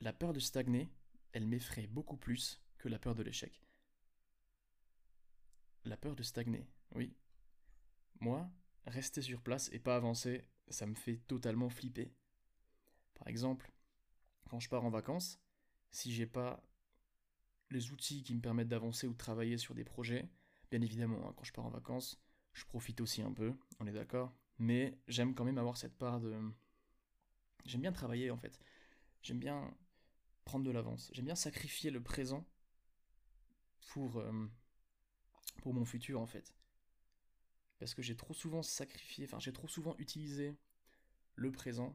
la 0.00 0.12
peur 0.12 0.32
de 0.32 0.40
stagner, 0.40 0.90
elle 1.32 1.46
m'effraie 1.46 1.86
beaucoup 1.86 2.16
plus 2.16 2.62
que 2.78 2.88
la 2.88 2.98
peur 2.98 3.14
de 3.14 3.22
l'échec. 3.22 3.62
La 5.84 5.96
peur 5.96 6.16
de 6.16 6.22
stagner, 6.22 6.66
oui. 6.94 7.14
Moi, 8.20 8.50
rester 8.86 9.22
sur 9.22 9.42
place 9.42 9.68
et 9.72 9.78
pas 9.78 9.96
avancer, 9.96 10.46
ça 10.68 10.86
me 10.86 10.94
fait 10.94 11.16
totalement 11.26 11.68
flipper. 11.68 12.12
Par 13.14 13.28
exemple, 13.28 13.72
quand 14.48 14.60
je 14.60 14.68
pars 14.68 14.84
en 14.84 14.90
vacances, 14.90 15.40
si 15.90 16.12
j'ai 16.12 16.26
pas 16.26 16.62
les 17.70 17.90
outils 17.90 18.22
qui 18.22 18.34
me 18.34 18.40
permettent 18.40 18.68
d'avancer 18.68 19.06
ou 19.06 19.12
de 19.12 19.18
travailler 19.18 19.58
sur 19.58 19.74
des 19.74 19.84
projets, 19.84 20.28
bien 20.70 20.80
évidemment, 20.80 21.28
hein, 21.28 21.34
quand 21.36 21.44
je 21.44 21.52
pars 21.52 21.66
en 21.66 21.70
vacances, 21.70 22.20
je 22.52 22.64
profite 22.64 23.00
aussi 23.00 23.22
un 23.22 23.32
peu, 23.32 23.54
on 23.80 23.86
est 23.86 23.92
d'accord, 23.92 24.32
mais 24.58 24.98
j'aime 25.08 25.34
quand 25.34 25.44
même 25.44 25.58
avoir 25.58 25.76
cette 25.76 25.96
part 25.96 26.20
de... 26.20 26.38
J'aime 27.64 27.80
bien 27.80 27.92
travailler 27.92 28.30
en 28.30 28.36
fait. 28.36 28.60
J'aime 29.22 29.38
bien 29.38 29.74
prendre 30.44 30.64
de 30.64 30.70
l'avance. 30.70 31.10
J'aime 31.12 31.24
bien 31.24 31.34
sacrifier 31.34 31.90
le 31.90 32.02
présent 32.02 32.46
pour, 33.88 34.18
euh, 34.18 34.46
pour 35.62 35.74
mon 35.74 35.84
futur 35.84 36.20
en 36.20 36.26
fait. 36.26 36.54
Parce 37.84 37.92
que 37.92 38.00
j'ai 38.00 38.16
trop 38.16 38.32
souvent 38.32 38.62
sacrifié, 38.62 39.26
enfin 39.26 39.38
j'ai 39.38 39.52
trop 39.52 39.68
souvent 39.68 39.94
utilisé 39.98 40.56
le 41.34 41.52
présent 41.52 41.94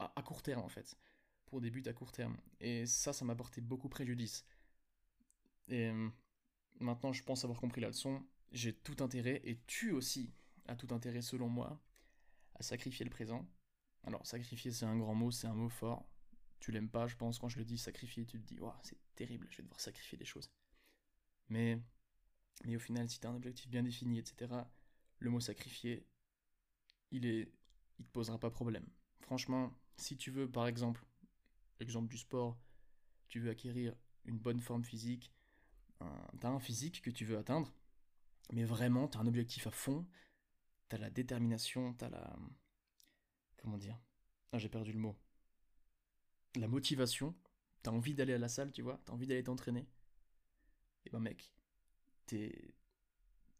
à, 0.00 0.20
court 0.20 0.42
terme 0.42 0.62
en 0.62 0.68
fait, 0.68 0.98
pour 1.46 1.60
des 1.60 1.70
buts 1.70 1.84
à 1.86 1.92
court 1.92 2.10
terme. 2.10 2.36
Et 2.58 2.86
ça, 2.86 3.12
ça 3.12 3.24
m'a 3.24 3.36
porté 3.36 3.60
beaucoup 3.60 3.88
préjudice. 3.88 4.44
Et 5.68 5.90
euh, 5.90 6.08
maintenant, 6.80 7.12
je 7.12 7.22
pense 7.22 7.44
avoir 7.44 7.60
compris 7.60 7.80
la 7.80 7.86
leçon. 7.86 8.20
J'ai 8.50 8.72
tout 8.74 8.96
intérêt, 8.98 9.42
et 9.44 9.60
tu 9.68 9.92
aussi 9.92 10.34
as 10.66 10.74
tout 10.74 10.92
intérêt 10.92 11.22
selon 11.22 11.48
moi, 11.48 11.80
à 12.56 12.64
sacrifier 12.64 13.04
le 13.04 13.12
présent. 13.12 13.48
Alors, 14.02 14.26
sacrifier, 14.26 14.72
c'est 14.72 14.86
un 14.86 14.98
grand 14.98 15.14
mot, 15.14 15.30
c'est 15.30 15.46
un 15.46 15.54
mot 15.54 15.68
fort. 15.68 16.04
Tu 16.58 16.72
l'aimes 16.72 16.90
pas, 16.90 17.06
je 17.06 17.14
pense, 17.14 17.38
quand 17.38 17.48
je 17.48 17.58
le 17.58 17.64
dis 17.64 17.78
sacrifier, 17.78 18.26
tu 18.26 18.40
te 18.40 18.44
dis, 18.44 18.58
c'est 18.82 18.98
terrible, 19.14 19.46
je 19.52 19.58
vais 19.58 19.62
devoir 19.62 19.78
sacrifier 19.78 20.18
des 20.18 20.24
choses. 20.24 20.50
Mais, 21.48 21.80
mais 22.64 22.76
au 22.76 22.80
final, 22.80 23.08
si 23.08 23.20
tu 23.20 23.26
as 23.26 23.30
un 23.30 23.36
objectif 23.36 23.68
bien 23.68 23.82
défini, 23.82 24.18
etc., 24.18 24.52
le 25.18 25.30
mot 25.30 25.40
sacrifier, 25.40 26.06
il 27.10 27.26
est, 27.26 27.52
il 27.98 28.04
te 28.06 28.12
posera 28.12 28.38
pas 28.38 28.50
problème. 28.50 28.86
Franchement, 29.20 29.72
si 29.96 30.16
tu 30.16 30.30
veux, 30.30 30.50
par 30.50 30.66
exemple, 30.66 31.04
exemple 31.80 32.08
du 32.08 32.18
sport, 32.18 32.58
tu 33.28 33.40
veux 33.40 33.50
acquérir 33.50 33.94
une 34.24 34.38
bonne 34.38 34.60
forme 34.60 34.84
physique, 34.84 35.32
tu 36.00 36.46
as 36.46 36.50
un 36.50 36.60
physique 36.60 37.02
que 37.02 37.10
tu 37.10 37.24
veux 37.24 37.38
atteindre, 37.38 37.72
mais 38.52 38.64
vraiment, 38.64 39.08
tu 39.08 39.18
as 39.18 39.20
un 39.20 39.26
objectif 39.26 39.66
à 39.66 39.70
fond, 39.70 40.06
tu 40.88 40.96
as 40.96 40.98
la 40.98 41.10
détermination, 41.10 41.94
tu 41.94 42.04
as 42.04 42.10
la... 42.10 42.36
Comment 43.58 43.76
dire? 43.78 43.98
Ah, 44.52 44.58
j'ai 44.58 44.68
perdu 44.68 44.92
le 44.92 44.98
mot. 44.98 45.16
La 46.56 46.68
motivation, 46.68 47.34
tu 47.82 47.90
as 47.90 47.92
envie 47.92 48.14
d'aller 48.14 48.34
à 48.34 48.38
la 48.38 48.48
salle, 48.48 48.72
tu 48.72 48.82
vois, 48.82 49.00
tu 49.04 49.10
as 49.10 49.14
envie 49.14 49.26
d'aller 49.26 49.44
t'entraîner. 49.44 49.86
Et 51.04 51.10
ben 51.10 51.20
mec. 51.20 51.52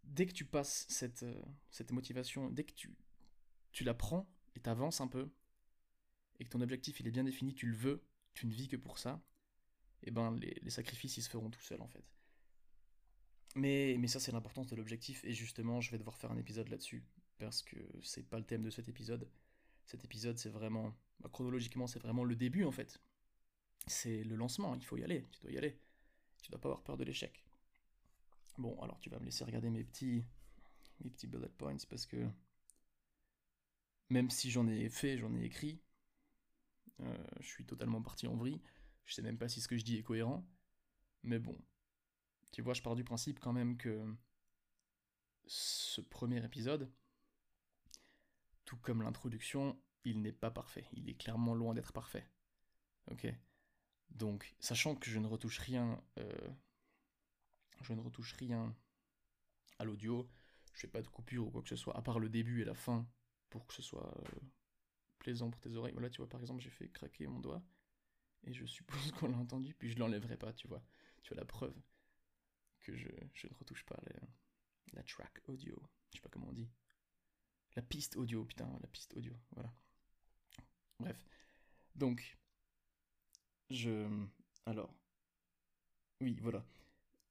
Dès 0.05 0.27
que 0.27 0.33
tu 0.33 0.45
passes 0.45 0.87
cette, 0.89 1.23
euh, 1.23 1.43
cette 1.71 1.93
motivation, 1.93 2.51
dès 2.51 2.65
que 2.65 2.73
tu, 2.73 2.95
tu 3.73 3.85
la 3.85 3.95
prends 3.95 4.29
et 4.57 4.61
t'avances 4.61 5.01
un 5.01 5.09
peu, 5.09 5.31
et 6.39 6.45
que 6.45 6.51
ton 6.51 6.61
objectif 6.61 7.01
il 7.01 7.07
est 7.07 7.11
bien 7.11 7.25
défini, 7.25 7.55
tu 7.55 7.67
le 7.67 7.77
veux, 7.77 8.05
tu 8.35 8.47
ne 8.47 8.53
vis 8.53 8.69
que 8.69 8.77
pour 8.77 8.99
ça, 8.99 9.23
et 10.03 10.11
ben 10.11 10.35
les, 10.37 10.57
les 10.63 10.71
sacrifices 10.71 11.17
ils 11.17 11.23
se 11.23 11.31
feront 11.31 11.51
tout 11.51 11.61
seuls 11.61 11.83
en 11.83 11.89
fait. 11.89 12.05
Mais, 13.55 13.97
mais 13.99 14.09
ça, 14.09 14.21
c'est 14.21 14.33
l'importance 14.33 14.69
de 14.69 14.77
l'objectif, 14.77 15.25
et 15.25 15.33
justement, 15.33 15.81
je 15.81 15.91
vais 15.91 15.99
devoir 15.99 16.17
faire 16.17 16.31
un 16.31 16.37
épisode 16.37 16.69
là-dessus, 16.69 17.05
parce 17.39 17.63
que 17.63 17.77
c'est 18.03 18.23
pas 18.29 18.39
le 18.39 18.45
thème 18.45 18.63
de 18.63 18.71
cet 18.71 18.89
épisode. 18.89 19.29
Cet 19.85 20.05
épisode, 20.05 20.39
c'est 20.39 20.51
vraiment, 20.51 20.95
bah, 21.21 21.31
chronologiquement, 21.33 21.87
c'est 21.87 21.99
vraiment 21.99 22.25
le 22.25 22.37
début, 22.37 22.65
en 22.65 22.71
fait. 22.71 23.01
C'est 23.87 24.23
le 24.23 24.37
lancement, 24.37 24.75
il 24.75 24.85
faut 24.85 24.97
y 24.97 25.03
aller, 25.03 25.25
tu 25.33 25.41
dois 25.41 25.51
y 25.51 25.59
aller. 25.59 25.79
Tu 26.43 26.51
dois 26.51 26.61
pas 26.61 26.69
avoir 26.69 26.83
peur 26.83 26.97
de 26.97 27.05
l'échec. 27.05 27.45
Bon, 28.59 28.77
alors 28.83 28.99
tu 28.99 29.09
vas 29.09 29.21
me 29.21 29.25
laisser 29.25 29.45
regarder 29.45 29.71
mes 29.71 29.85
petits, 29.85 30.25
mes 31.01 31.11
petits 31.11 31.29
bullet 31.29 31.49
points, 31.49 31.77
parce 31.89 32.07
que 32.07 32.29
même 34.11 34.31
si 34.31 34.51
j'en 34.51 34.67
ai 34.67 34.89
fait, 34.89 35.17
j'en 35.17 35.33
ai 35.35 35.45
écrit, 35.45 35.81
euh, 37.01 37.27
je 37.41 37.47
suis 37.47 37.65
totalement 37.65 38.03
parti 38.03 38.27
en 38.27 38.35
vrille. 38.35 38.61
Je 39.05 39.15
sais 39.15 39.23
même 39.23 39.39
pas 39.39 39.49
si 39.49 39.61
ce 39.61 39.69
que 39.69 39.77
je 39.77 39.85
dis 39.85 39.97
est 39.97 40.03
cohérent. 40.03 40.45
Mais 41.23 41.39
bon, 41.39 41.57
tu 42.51 42.63
vois, 42.63 42.75
je 42.75 42.83
pars 42.83 42.97
du 42.97 43.05
principe 43.05 43.39
quand 43.39 43.53
même 43.53 43.77
que 43.77 44.05
ce 45.47 46.01
premier 46.01 46.45
épisode, 46.45 46.91
tout 48.65 48.77
comme 48.79 49.03
l'introduction, 49.03 49.81
il 50.05 50.21
n'est 50.21 50.33
pas 50.33 50.51
parfait. 50.51 50.87
Il 50.93 51.09
est 51.09 51.15
clairement 51.15 51.55
loin 51.55 51.75
d'être 51.75 51.93
parfait. 51.93 52.27
Ok? 53.11 53.27
Donc, 54.11 54.55
sachant 54.59 54.97
que 54.97 55.11
je 55.11 55.19
ne 55.19 55.27
retouche 55.27 55.59
rien, 55.59 56.03
euh, 56.19 56.51
je 57.83 57.93
ne 57.93 58.01
retouche 58.01 58.33
rien 58.35 58.75
à 59.79 59.85
l'audio, 59.85 60.29
je 60.75 60.81
fais 60.81 60.89
pas 60.89 61.03
de 61.03 61.09
coupure 61.09 61.47
ou 61.47 61.51
quoi 61.51 61.63
que 61.63 61.69
ce 61.69 61.77
soit, 61.77 61.97
à 61.97 62.03
part 62.03 62.19
le 62.19 62.29
début 62.29 62.63
et 62.63 62.65
la 62.65 62.75
fin, 62.75 63.09
pour 63.51 63.67
que 63.67 63.75
ce 63.75 63.83
soit 63.83 64.15
euh, 64.19 64.41
plaisant 65.19 65.51
pour 65.51 65.61
tes 65.61 65.75
oreilles. 65.75 65.93
Voilà, 65.93 66.11
tu 66.11 66.19
vois, 66.19 66.29
par 66.29 66.41
exemple, 66.41 66.63
j'ai 66.63 66.71
fait 66.71 66.89
craquer 66.89 67.27
mon 67.27 67.41
doigt, 67.41 67.63
et 68.45 68.53
je 68.53 68.67
suppose 68.67 69.13
qu'on 69.19 69.29
l'a 69.29 69.39
entendu, 69.39 69.75
puis 69.75 69.91
je 69.91 69.99
l'enlèverai 69.99 70.37
pas, 70.37 70.53
tu 70.53 70.69
vois. 70.69 70.83
Tu 71.23 71.31
vois 71.31 71.41
la 71.41 71.47
preuve 71.47 71.75
que 72.81 72.97
je, 72.97 73.09
ne 73.09 73.55
retouche 73.59 73.85
pas 73.85 73.99
la 74.93 75.03
track 75.03 75.43
audio. 75.47 75.77
Je 76.11 76.17
sais 76.17 76.23
pas 76.23 76.29
comment 76.31 76.49
on 76.49 76.53
dit. 76.53 76.69
La 77.77 77.83
piste 77.83 78.17
audio, 78.17 78.45
putain, 78.45 78.69
la 78.81 78.89
piste 78.89 79.15
audio, 79.15 79.35
voilà. 79.53 79.73
Bref. 80.99 81.25
Donc, 81.95 82.39
je... 83.71 84.27
Alors, 84.67 84.93
oui, 86.21 86.39
voilà. 86.41 86.65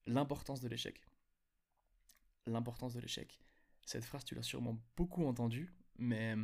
L'importance 0.08 0.62
de 0.62 0.70
l'échec. 0.70 1.06
L'importance 2.46 2.94
de 2.94 3.02
l'échec. 3.02 3.40
Cette 3.86 4.06
phrase, 4.06 4.24
tu 4.24 4.36
l'as 4.36 4.44
sûrement 4.44 4.82
beaucoup 4.96 5.26
entendue, 5.26 5.74
mais 5.98 6.36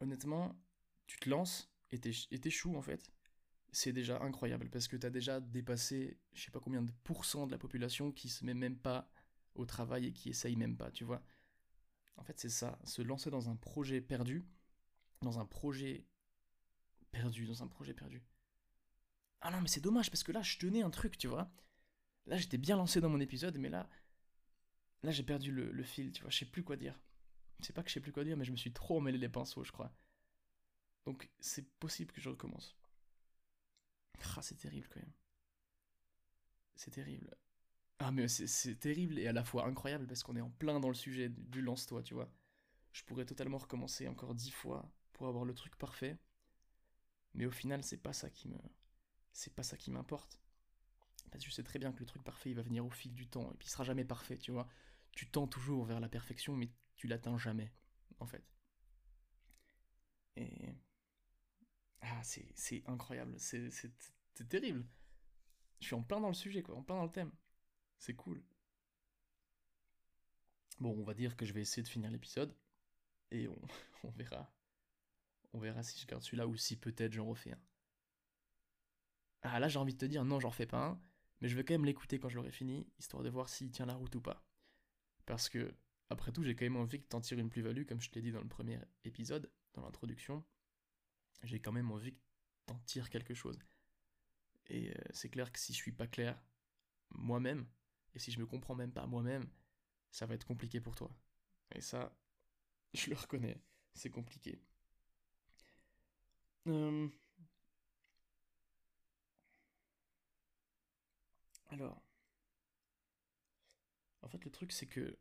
honnêtement, 0.00 0.58
tu 1.06 1.18
te 1.18 1.28
lances 1.28 1.70
et 1.90 2.00
t'échoues 2.00 2.76
en 2.76 2.82
fait. 2.82 3.12
C'est 3.72 3.92
déjà 3.92 4.20
incroyable 4.22 4.70
parce 4.70 4.88
que 4.88 4.96
t'as 4.96 5.10
déjà 5.10 5.40
dépassé 5.40 6.18
je 6.32 6.42
sais 6.42 6.50
pas 6.50 6.60
combien 6.60 6.82
de 6.82 6.92
pourcents 7.04 7.46
de 7.46 7.52
la 7.52 7.58
population 7.58 8.10
qui 8.10 8.30
se 8.30 8.44
met 8.44 8.54
même 8.54 8.78
pas 8.78 9.10
au 9.54 9.66
travail 9.66 10.06
et 10.06 10.12
qui 10.12 10.30
essaye 10.30 10.56
même 10.56 10.76
pas, 10.76 10.90
tu 10.90 11.04
vois. 11.04 11.22
En 12.16 12.24
fait, 12.24 12.38
c'est 12.38 12.48
ça, 12.48 12.78
se 12.84 13.02
lancer 13.02 13.30
dans 13.30 13.50
un 13.50 13.56
projet 13.56 14.00
perdu, 14.00 14.44
dans 15.20 15.38
un 15.38 15.44
projet 15.44 16.06
perdu, 17.10 17.46
dans 17.46 17.62
un 17.62 17.68
projet 17.68 17.92
perdu. 17.92 18.22
Ah 19.40 19.50
non, 19.50 19.60
mais 19.60 19.68
c'est 19.68 19.80
dommage 19.80 20.10
parce 20.10 20.24
que 20.24 20.32
là, 20.32 20.42
je 20.42 20.58
tenais 20.58 20.82
un 20.82 20.90
truc, 20.90 21.18
tu 21.18 21.28
vois. 21.28 21.50
Là, 22.28 22.36
j'étais 22.36 22.58
bien 22.58 22.76
lancé 22.76 23.00
dans 23.00 23.08
mon 23.08 23.20
épisode, 23.20 23.56
mais 23.58 23.70
là, 23.70 23.88
là, 25.02 25.10
j'ai 25.10 25.22
perdu 25.22 25.50
le, 25.50 25.82
fil, 25.82 26.12
tu 26.12 26.22
vois. 26.22 26.30
Je 26.30 26.38
sais 26.38 26.44
plus 26.44 26.62
quoi 26.62 26.76
dire. 26.76 26.98
C'est 27.60 27.72
pas 27.72 27.82
que 27.82 27.88
je 27.88 27.94
sais 27.94 28.00
plus 28.00 28.12
quoi 28.12 28.22
dire, 28.22 28.36
mais 28.36 28.44
je 28.44 28.52
me 28.52 28.56
suis 28.56 28.72
trop 28.72 28.98
emmêlé 28.98 29.18
les 29.18 29.28
pinceaux, 29.28 29.64
je 29.64 29.72
crois. 29.72 29.92
Donc, 31.06 31.30
c'est 31.40 31.66
possible 31.78 32.12
que 32.12 32.20
je 32.20 32.28
recommence. 32.28 32.76
Ah, 34.36 34.42
c'est 34.42 34.56
terrible 34.56 34.86
quand 34.88 35.00
même. 35.00 35.12
C'est 36.76 36.90
terrible. 36.90 37.34
Ah, 37.98 38.12
mais 38.12 38.28
c'est 38.28 38.76
terrible 38.76 39.18
et 39.18 39.26
à 39.26 39.32
la 39.32 39.42
fois 39.42 39.66
incroyable 39.66 40.06
parce 40.06 40.22
qu'on 40.22 40.36
est 40.36 40.40
en 40.40 40.50
plein 40.50 40.78
dans 40.78 40.88
le 40.88 40.94
sujet 40.94 41.30
du 41.30 41.62
lance-toi, 41.62 42.02
tu 42.02 42.14
vois. 42.14 42.30
Je 42.92 43.02
pourrais 43.04 43.24
totalement 43.24 43.58
recommencer 43.58 44.06
encore 44.06 44.34
dix 44.34 44.50
fois 44.50 44.88
pour 45.12 45.26
avoir 45.28 45.44
le 45.44 45.54
truc 45.54 45.76
parfait. 45.76 46.16
Mais 47.34 47.46
au 47.46 47.50
final, 47.50 47.82
c'est 47.82 48.02
pas 48.02 48.12
ça 48.12 48.30
qui 48.30 48.48
me. 48.48 48.58
C'est 49.32 49.54
pas 49.54 49.62
ça 49.62 49.76
qui 49.76 49.90
m'importe. 49.90 50.38
Parce 51.30 51.44
que 51.44 51.50
je 51.50 51.54
sais 51.54 51.62
très 51.62 51.78
bien 51.78 51.92
que 51.92 52.00
le 52.00 52.06
truc 52.06 52.22
parfait, 52.22 52.50
il 52.50 52.56
va 52.56 52.62
venir 52.62 52.84
au 52.84 52.90
fil 52.90 53.14
du 53.14 53.26
temps. 53.26 53.50
Et 53.52 53.56
puis 53.56 53.68
il 53.68 53.70
sera 53.70 53.84
jamais 53.84 54.04
parfait, 54.04 54.38
tu 54.38 54.50
vois. 54.50 54.68
Tu 55.12 55.28
tends 55.28 55.46
toujours 55.46 55.84
vers 55.84 56.00
la 56.00 56.08
perfection, 56.08 56.56
mais 56.56 56.70
tu 56.96 57.06
l'atteins 57.06 57.38
jamais, 57.38 57.72
en 58.18 58.26
fait. 58.26 58.44
Et. 60.36 60.74
Ah, 62.00 62.22
c'est 62.22 62.82
incroyable. 62.86 63.34
C'est 63.38 64.48
terrible. 64.48 64.86
Je 65.80 65.86
suis 65.86 65.94
en 65.94 66.02
plein 66.02 66.20
dans 66.20 66.28
le 66.28 66.34
sujet, 66.34 66.62
quoi. 66.62 66.76
En 66.76 66.82
plein 66.82 66.96
dans 66.96 67.04
le 67.04 67.12
thème. 67.12 67.32
C'est 67.98 68.14
cool. 68.14 68.42
Bon, 70.80 70.96
on 70.96 71.02
va 71.02 71.14
dire 71.14 71.36
que 71.36 71.44
je 71.44 71.52
vais 71.52 71.60
essayer 71.60 71.82
de 71.82 71.88
finir 71.88 72.10
l'épisode. 72.10 72.54
Et 73.30 73.48
on, 73.48 73.60
verra. 74.16 74.52
On 75.52 75.58
verra 75.58 75.82
si 75.82 76.00
je 76.00 76.06
garde 76.06 76.22
celui-là 76.22 76.46
ou 76.46 76.56
si 76.56 76.76
peut-être 76.76 77.12
j'en 77.12 77.26
refais 77.26 77.52
un. 77.52 77.60
Ah 79.42 79.60
là 79.60 79.68
j'ai 79.68 79.78
envie 79.78 79.94
de 79.94 79.98
te 79.98 80.04
dire 80.04 80.24
non 80.24 80.40
j'en 80.40 80.48
refais 80.48 80.66
pas 80.66 80.84
un, 80.84 81.00
mais 81.40 81.48
je 81.48 81.56
vais 81.56 81.64
quand 81.64 81.74
même 81.74 81.84
l'écouter 81.84 82.18
quand 82.18 82.28
je 82.28 82.36
l'aurai 82.36 82.50
fini, 82.50 82.86
histoire 82.98 83.22
de 83.22 83.30
voir 83.30 83.48
s'il 83.48 83.70
tient 83.70 83.86
la 83.86 83.94
route 83.94 84.14
ou 84.14 84.20
pas. 84.20 84.44
Parce 85.26 85.48
que, 85.48 85.74
après 86.10 86.32
tout, 86.32 86.42
j'ai 86.42 86.54
quand 86.56 86.64
même 86.64 86.76
envie 86.76 86.98
de 86.98 87.04
t'en 87.04 87.20
tirer 87.20 87.40
une 87.40 87.50
plus-value, 87.50 87.84
comme 87.84 88.00
je 88.00 88.10
te 88.10 88.14
l'ai 88.16 88.22
dit 88.22 88.32
dans 88.32 88.40
le 88.40 88.48
premier 88.48 88.78
épisode, 89.04 89.50
dans 89.74 89.82
l'introduction. 89.82 90.44
J'ai 91.42 91.60
quand 91.60 91.72
même 91.72 91.90
envie 91.90 92.14
que 92.14 92.20
t'en 92.66 92.78
tires 92.80 93.10
quelque 93.10 93.34
chose. 93.34 93.58
Et 94.66 94.90
euh, 94.90 94.94
c'est 95.12 95.28
clair 95.28 95.52
que 95.52 95.58
si 95.58 95.72
je 95.72 95.78
suis 95.78 95.92
pas 95.92 96.06
clair 96.06 96.42
moi-même, 97.10 97.66
et 98.14 98.18
si 98.18 98.30
je 98.32 98.40
me 98.40 98.46
comprends 98.46 98.74
même 98.74 98.92
pas 98.92 99.06
moi-même, 99.06 99.48
ça 100.10 100.26
va 100.26 100.34
être 100.34 100.46
compliqué 100.46 100.80
pour 100.80 100.94
toi. 100.94 101.10
Et 101.74 101.80
ça, 101.80 102.16
je 102.94 103.10
le 103.10 103.16
reconnais, 103.16 103.62
c'est 103.94 104.10
compliqué. 104.10 104.60
Euh, 106.66 107.08
alors, 111.82 112.02
en 114.22 114.28
fait, 114.28 114.44
le 114.44 114.50
truc, 114.50 114.72
c'est 114.72 114.86
que, 114.86 115.18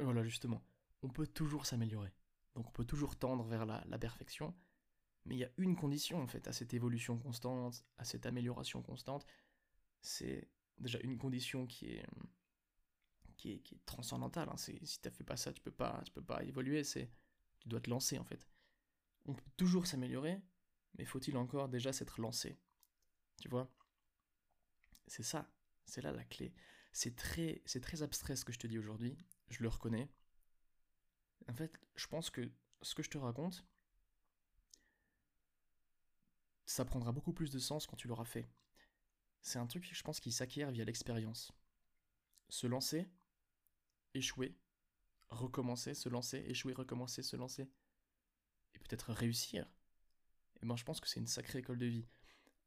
voilà, 0.00 0.22
justement, 0.24 0.64
on 1.02 1.08
peut 1.08 1.26
toujours 1.26 1.66
s'améliorer. 1.66 2.12
Donc, 2.54 2.68
on 2.68 2.72
peut 2.72 2.84
toujours 2.84 3.16
tendre 3.16 3.44
vers 3.44 3.66
la, 3.66 3.98
perfection. 3.98 4.54
Mais 5.24 5.36
il 5.36 5.38
y 5.38 5.44
a 5.44 5.50
une 5.56 5.76
condition, 5.76 6.20
en 6.20 6.26
fait, 6.26 6.48
à 6.48 6.52
cette 6.52 6.74
évolution 6.74 7.18
constante, 7.18 7.84
à 7.98 8.04
cette 8.04 8.26
amélioration 8.26 8.82
constante. 8.82 9.26
C'est 10.00 10.50
déjà 10.78 10.98
une 11.00 11.16
condition 11.16 11.66
qui 11.66 11.92
est, 11.92 12.06
qui 13.36 13.52
est, 13.52 13.58
qui 13.60 13.76
est 13.76 13.84
transcendantale. 13.86 14.48
Hein. 14.48 14.56
Si 14.56 14.78
tu 15.00 15.10
fait 15.10 15.24
pas 15.24 15.36
ça, 15.36 15.52
tu 15.52 15.62
peux 15.62 15.70
pas, 15.70 16.02
tu 16.04 16.12
peux 16.12 16.22
pas 16.22 16.42
évoluer. 16.44 16.84
C'est, 16.84 17.10
tu 17.60 17.68
dois 17.68 17.80
te 17.80 17.88
lancer 17.88 18.18
en 18.18 18.24
fait. 18.24 18.48
On 19.26 19.34
peut 19.34 19.50
toujours 19.56 19.86
s'améliorer, 19.86 20.40
mais 20.98 21.04
faut-il 21.04 21.36
encore 21.36 21.68
déjà 21.68 21.92
s'être 21.92 22.20
lancé? 22.20 22.58
Tu 23.40 23.48
vois? 23.48 23.70
C'est 25.12 25.22
ça, 25.22 25.46
c'est 25.84 26.00
là 26.00 26.10
la 26.10 26.24
clé. 26.24 26.54
C'est 26.90 27.14
très, 27.14 27.60
c'est 27.66 27.82
très 27.82 28.02
abstrait 28.02 28.34
ce 28.34 28.46
que 28.46 28.52
je 28.54 28.58
te 28.58 28.66
dis 28.66 28.78
aujourd'hui. 28.78 29.14
Je 29.50 29.62
le 29.62 29.68
reconnais. 29.68 30.08
En 31.50 31.52
fait, 31.52 31.78
je 31.96 32.06
pense 32.06 32.30
que 32.30 32.50
ce 32.80 32.94
que 32.94 33.02
je 33.02 33.10
te 33.10 33.18
raconte, 33.18 33.66
ça 36.64 36.86
prendra 36.86 37.12
beaucoup 37.12 37.34
plus 37.34 37.50
de 37.50 37.58
sens 37.58 37.86
quand 37.86 37.96
tu 37.96 38.08
l'auras 38.08 38.24
fait 38.24 38.48
c'est 39.42 39.58
un 39.58 39.66
truc, 39.66 39.86
je 39.92 40.02
pense, 40.02 40.18
qui 40.18 40.32
s'acquiert 40.32 40.70
via 40.70 40.84
l'expérience. 40.84 41.52
Se 42.48 42.66
lancer, 42.66 43.06
échouer, 44.14 44.56
recommencer, 45.28 45.92
se 45.92 46.08
lancer, 46.08 46.38
échouer, 46.46 46.72
recommencer, 46.72 47.22
se 47.22 47.36
lancer, 47.36 47.68
et 48.72 48.78
peut-être 48.78 49.12
réussir. 49.12 49.68
Et 50.62 50.66
ben, 50.66 50.76
je 50.76 50.84
pense 50.84 51.00
que 51.00 51.08
c'est 51.08 51.20
une 51.20 51.26
sacrée 51.26 51.58
école 51.58 51.78
de 51.78 51.86
vie. 51.86 52.06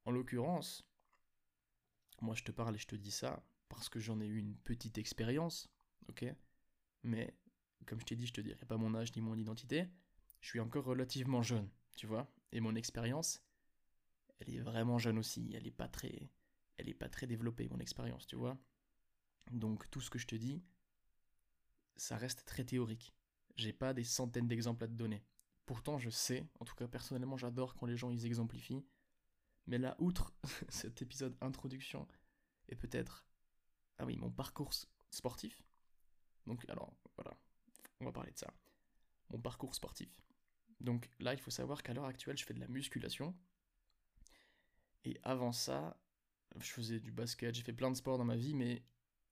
En 0.03 0.11
l'occurrence, 0.11 0.85
moi 2.22 2.36
je 2.36 2.43
te 2.43 2.51
parle 2.51 2.75
et 2.75 2.79
je 2.79 2.88
te 2.88 2.95
dis 2.95 3.12
ça 3.12 3.43
parce 3.69 3.89
que 3.89 4.00
j'en 4.00 4.19
ai 4.19 4.25
eu 4.25 4.38
une 4.38 4.55
petite 4.55 4.98
expérience, 4.98 5.69
ok? 6.10 6.25
Mais, 7.03 7.36
comme 7.86 8.00
je 8.00 8.05
t'ai 8.05 8.15
dit, 8.15 8.27
je 8.27 8.34
te 8.34 8.41
dirai 8.41 8.65
pas 8.65 8.77
mon 8.77 8.95
âge 8.95 9.15
ni 9.15 9.22
mon 9.22 9.36
identité, 9.36 9.88
je 10.41 10.50
suis 10.50 10.60
encore 10.60 10.86
relativement 10.86 11.41
jeune, 11.41 11.69
tu 11.95 12.07
vois? 12.07 12.31
Et 12.51 12.60
mon 12.60 12.75
expérience, 12.75 13.43
elle 14.39 14.50
est 14.50 14.60
vraiment 14.60 14.98
jeune 14.98 15.17
aussi, 15.17 15.51
elle 15.53 15.67
est 15.67 15.72
pas 15.72 15.88
très 15.88 16.29
elle 16.77 16.88
n'est 16.88 16.93
pas 16.93 17.10
très 17.10 17.25
développée, 17.27 17.69
mon 17.69 17.79
expérience, 17.79 18.27
tu 18.27 18.36
vois? 18.36 18.57
Donc 19.51 19.89
tout 19.89 20.01
ce 20.01 20.10
que 20.10 20.19
je 20.19 20.27
te 20.27 20.36
dis, 20.36 20.62
ça 21.95 22.17
reste 22.17 22.45
très 22.45 22.65
théorique. 22.65 23.13
J'ai 23.55 23.74
pas 23.74 23.93
des 23.93 24.03
centaines 24.03 24.48
d'exemples 24.48 24.84
à 24.84 24.88
te 24.88 24.93
donner. 24.93 25.24
Pourtant, 25.65 25.98
je 25.98 26.10
sais, 26.10 26.45
en 26.60 26.65
tout 26.65 26.75
cas 26.75 26.88
personnellement, 26.88 27.38
j'adore 27.38 27.75
quand 27.75 27.86
les 27.86 27.95
gens 27.98 28.10
ils 28.10 28.25
exemplifient. 28.25 28.86
Mais 29.67 29.77
là, 29.77 29.95
outre 30.00 30.34
cet 30.69 31.01
épisode 31.01 31.36
introduction, 31.41 32.07
et 32.69 32.75
peut-être, 32.75 33.25
ah 33.98 34.05
oui, 34.05 34.17
mon 34.17 34.31
parcours 34.31 34.74
sportif. 35.10 35.63
Donc, 36.45 36.67
alors, 36.69 36.95
voilà, 37.15 37.36
on 38.00 38.05
va 38.05 38.12
parler 38.12 38.31
de 38.31 38.38
ça. 38.38 38.53
Mon 39.29 39.39
parcours 39.39 39.74
sportif. 39.74 40.22
Donc 40.79 41.10
là, 41.19 41.34
il 41.34 41.39
faut 41.39 41.51
savoir 41.51 41.81
qu'à 41.81 41.93
l'heure 41.93 42.05
actuelle, 42.05 42.38
je 42.38 42.45
fais 42.45 42.53
de 42.53 42.60
la 42.60 42.67
musculation. 42.67 43.36
Et 45.03 45.19
avant 45.24 45.51
ça, 45.51 46.00
je 46.60 46.69
faisais 46.72 47.00
du 47.00 47.12
basket, 47.12 47.55
j'ai 47.55 47.63
fait 47.63 47.74
plein 47.74 47.91
de 47.91 47.95
sports 47.95 48.17
dans 48.17 48.25
ma 48.25 48.36
vie, 48.36 48.53
mais 48.53 48.84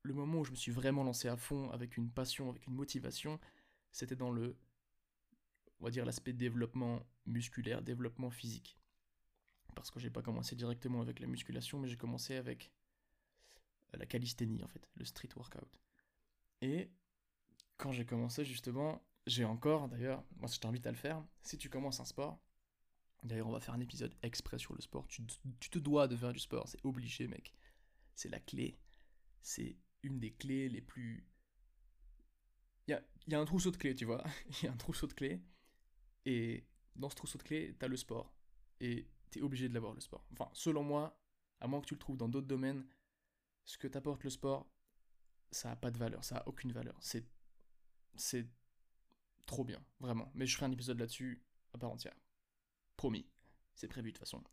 le 0.03 0.13
moment 0.13 0.39
où 0.39 0.45
je 0.45 0.51
me 0.51 0.55
suis 0.55 0.71
vraiment 0.71 1.03
lancé 1.03 1.27
à 1.27 1.37
fond 1.37 1.69
avec 1.71 1.97
une 1.97 2.09
passion, 2.11 2.49
avec 2.49 2.67
une 2.67 2.73
motivation, 2.73 3.39
c'était 3.91 4.15
dans 4.15 4.31
le, 4.31 4.57
on 5.79 5.85
va 5.85 5.91
dire, 5.91 6.05
l'aspect 6.05 6.33
développement 6.33 7.01
musculaire, 7.25 7.81
développement 7.81 8.29
physique. 8.29 8.77
Parce 9.73 9.91
que 9.91 9.99
j'ai 9.99 10.09
pas 10.09 10.21
commencé 10.21 10.55
directement 10.55 11.01
avec 11.01 11.19
la 11.19 11.27
musculation, 11.27 11.79
mais 11.79 11.87
j'ai 11.87 11.97
commencé 11.97 12.35
avec 12.35 12.71
la 13.97 14.05
calisthénie 14.05 14.63
en 14.63 14.67
fait, 14.67 14.87
le 14.95 15.05
street 15.05 15.29
workout. 15.35 15.79
Et 16.61 16.89
quand 17.77 17.91
j'ai 17.91 18.05
commencé 18.05 18.45
justement, 18.45 19.05
j'ai 19.27 19.45
encore 19.45 19.89
d'ailleurs, 19.89 20.23
moi 20.37 20.49
je 20.51 20.59
t'invite 20.59 20.87
à 20.87 20.91
le 20.91 20.97
faire, 20.97 21.23
si 21.43 21.57
tu 21.57 21.69
commences 21.69 21.99
un 21.99 22.05
sport, 22.05 22.39
d'ailleurs 23.23 23.47
on 23.47 23.51
va 23.51 23.59
faire 23.59 23.73
un 23.73 23.79
épisode 23.79 24.13
exprès 24.21 24.57
sur 24.57 24.73
le 24.73 24.81
sport, 24.81 25.07
tu, 25.07 25.23
tu 25.59 25.69
te 25.69 25.79
dois 25.79 26.07
de 26.07 26.15
faire 26.15 26.33
du 26.33 26.39
sport, 26.39 26.67
c'est 26.67 26.83
obligé 26.85 27.27
mec, 27.27 27.53
c'est 28.15 28.29
la 28.29 28.39
clé, 28.39 28.79
c'est 29.41 29.77
une 30.01 30.19
des 30.19 30.33
clés 30.33 30.69
les 30.69 30.81
plus... 30.81 31.27
Il 32.87 32.91
y 32.91 32.93
a, 32.93 33.03
y 33.27 33.35
a, 33.35 33.39
un 33.39 33.45
trousseau 33.45 33.71
de 33.71 33.77
clés, 33.77 33.95
tu 33.95 34.05
vois, 34.05 34.23
il 34.49 34.65
y 34.65 34.67
a 34.67 34.73
un 34.73 34.77
trousseau 34.77 35.07
de 35.07 35.13
clés, 35.13 35.41
et 36.25 36.65
dans 36.95 37.09
ce 37.09 37.15
trousseau 37.15 37.37
de 37.37 37.43
clés, 37.43 37.75
t'as 37.79 37.87
le 37.87 37.97
sport, 37.97 38.33
et 38.81 39.07
obligé 39.41 39.69
de 39.69 39.73
l'avoir 39.73 39.93
le 39.93 40.01
sport. 40.01 40.25
Enfin, 40.33 40.49
selon 40.53 40.83
moi, 40.83 41.19
à 41.59 41.67
moins 41.67 41.81
que 41.81 41.87
tu 41.87 41.93
le 41.93 41.99
trouves 41.99 42.17
dans 42.17 42.29
d'autres 42.29 42.47
domaines, 42.47 42.85
ce 43.65 43.77
que 43.77 43.87
t'apporte 43.87 44.23
le 44.23 44.29
sport, 44.29 44.67
ça 45.51 45.71
a 45.71 45.75
pas 45.75 45.91
de 45.91 45.97
valeur, 45.97 46.23
ça 46.23 46.37
a 46.37 46.47
aucune 46.47 46.71
valeur. 46.71 46.97
C'est 47.01 47.25
c'est 48.15 48.47
trop 49.45 49.63
bien, 49.63 49.83
vraiment. 49.99 50.31
Mais 50.35 50.45
je 50.45 50.55
ferai 50.55 50.65
un 50.65 50.71
épisode 50.71 50.99
là-dessus 50.99 51.43
à 51.73 51.77
part 51.77 51.91
entière. 51.91 52.15
Promis. 52.95 53.27
C'est 53.75 53.87
prévu 53.87 54.11
de 54.11 54.17
toute 54.17 54.19
façon. 54.19 54.43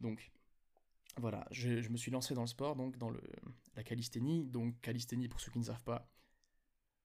Donc, 0.00 0.32
voilà, 1.16 1.46
je, 1.50 1.88
me 1.88 1.96
suis 1.96 2.10
lancé 2.10 2.34
dans 2.34 2.42
le 2.42 2.46
sport, 2.46 2.76
donc 2.76 2.96
dans 2.96 3.10
le, 3.10 3.22
la 3.74 3.84
calisthénie. 3.84 4.46
Donc, 4.46 4.80
calisthénie, 4.80 5.28
pour 5.28 5.40
ceux 5.40 5.50
qui 5.52 5.58
ne 5.58 5.64
savent 5.64 5.84
pas, 5.84 6.10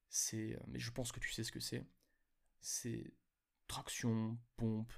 c'est. 0.09 0.57
Mais 0.67 0.79
je 0.79 0.91
pense 0.91 1.11
que 1.11 1.19
tu 1.19 1.31
sais 1.31 1.43
ce 1.43 1.51
que 1.51 1.59
c'est. 1.59 1.85
C'est 2.61 3.13
traction, 3.67 4.37
pompe, 4.55 4.93